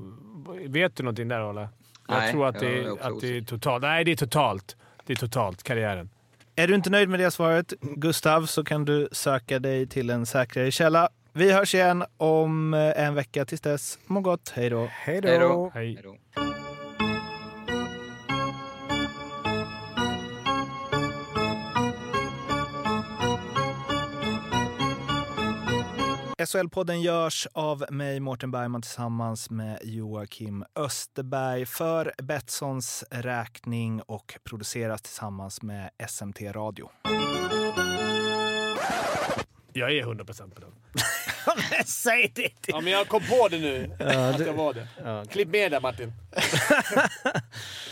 vet 0.69 0.97
du 0.97 1.03
någonting 1.03 1.29
där, 1.29 1.49
Ola? 1.49 1.69
Jag 2.09 2.19
Nej, 2.19 2.33
tror 2.33 2.47
att 2.47 2.63
jag 2.63 2.73
det, 2.73 2.85
är 2.85 3.15
att 3.15 3.21
det 3.21 3.37
är 3.37 3.43
totalt. 3.43 3.83
Nej, 3.83 4.05
det 4.05 4.13
är 4.13 4.17
totalt. 4.17 4.77
Det 5.07 5.13
är 5.13 5.17
totalt. 5.17 5.63
Karriären. 5.63 6.11
Är 6.57 6.69
du 6.69 6.75
inte 6.75 6.91
nöjd 6.91 7.09
med 7.09 7.21
det 7.21 7.31
svaret, 7.31 7.73
Gustav, 7.81 8.47
så 8.47 8.65
kan 8.65 8.85
du 8.85 9.09
söka 9.13 9.59
dig 9.59 9.87
till 9.87 10.11
en 10.11 10.27
säkrare 10.27 10.71
källa. 10.71 11.09
Vi 11.35 11.53
hörs 11.53 11.75
igen 11.75 12.05
om 12.17 12.75
eh, 12.75 13.05
en 13.07 13.15
vecka. 13.15 13.45
Tills 13.45 13.61
dess, 13.61 13.99
må 14.07 14.21
gott. 14.21 14.53
Hej 14.55 14.71
då. 14.71 14.89
Hej 14.91 15.21
då! 15.21 15.39
då. 15.39 15.71
Hej. 15.75 15.95
Hej 15.95 16.03
då. 16.03 16.17
SHL-podden 26.45 27.01
görs 27.01 27.47
av 27.53 27.85
mig, 27.91 28.21
Mårten 28.21 28.51
Bergman, 28.51 28.83
tillsammans 28.83 29.51
med 29.51 29.79
Joakim 29.83 30.65
Österberg 30.75 31.67
för 31.67 32.13
Betssons 32.23 33.05
räkning 33.11 34.03
och 34.03 34.39
produceras 34.45 35.03
tillsammans 35.03 35.63
med 35.63 35.91
SMT 36.09 36.41
Radio. 36.43 36.91
Jag 39.73 39.93
är 39.93 40.03
100% 40.03 40.55
på 40.55 40.61
den. 40.61 40.71
Säg 41.87 42.33
det! 42.35 42.53
Ja, 42.67 42.81
men 42.81 42.93
jag 42.93 43.09
kom 43.09 43.23
på 43.29 43.49
det 43.49 43.59
nu. 43.59 43.91
att 43.99 44.47
jag 44.47 44.53
var 44.55 44.75
det. 44.75 44.87
Klipp 45.31 45.49
med 45.49 45.71
där, 45.71 45.81
Martin. 45.81 46.13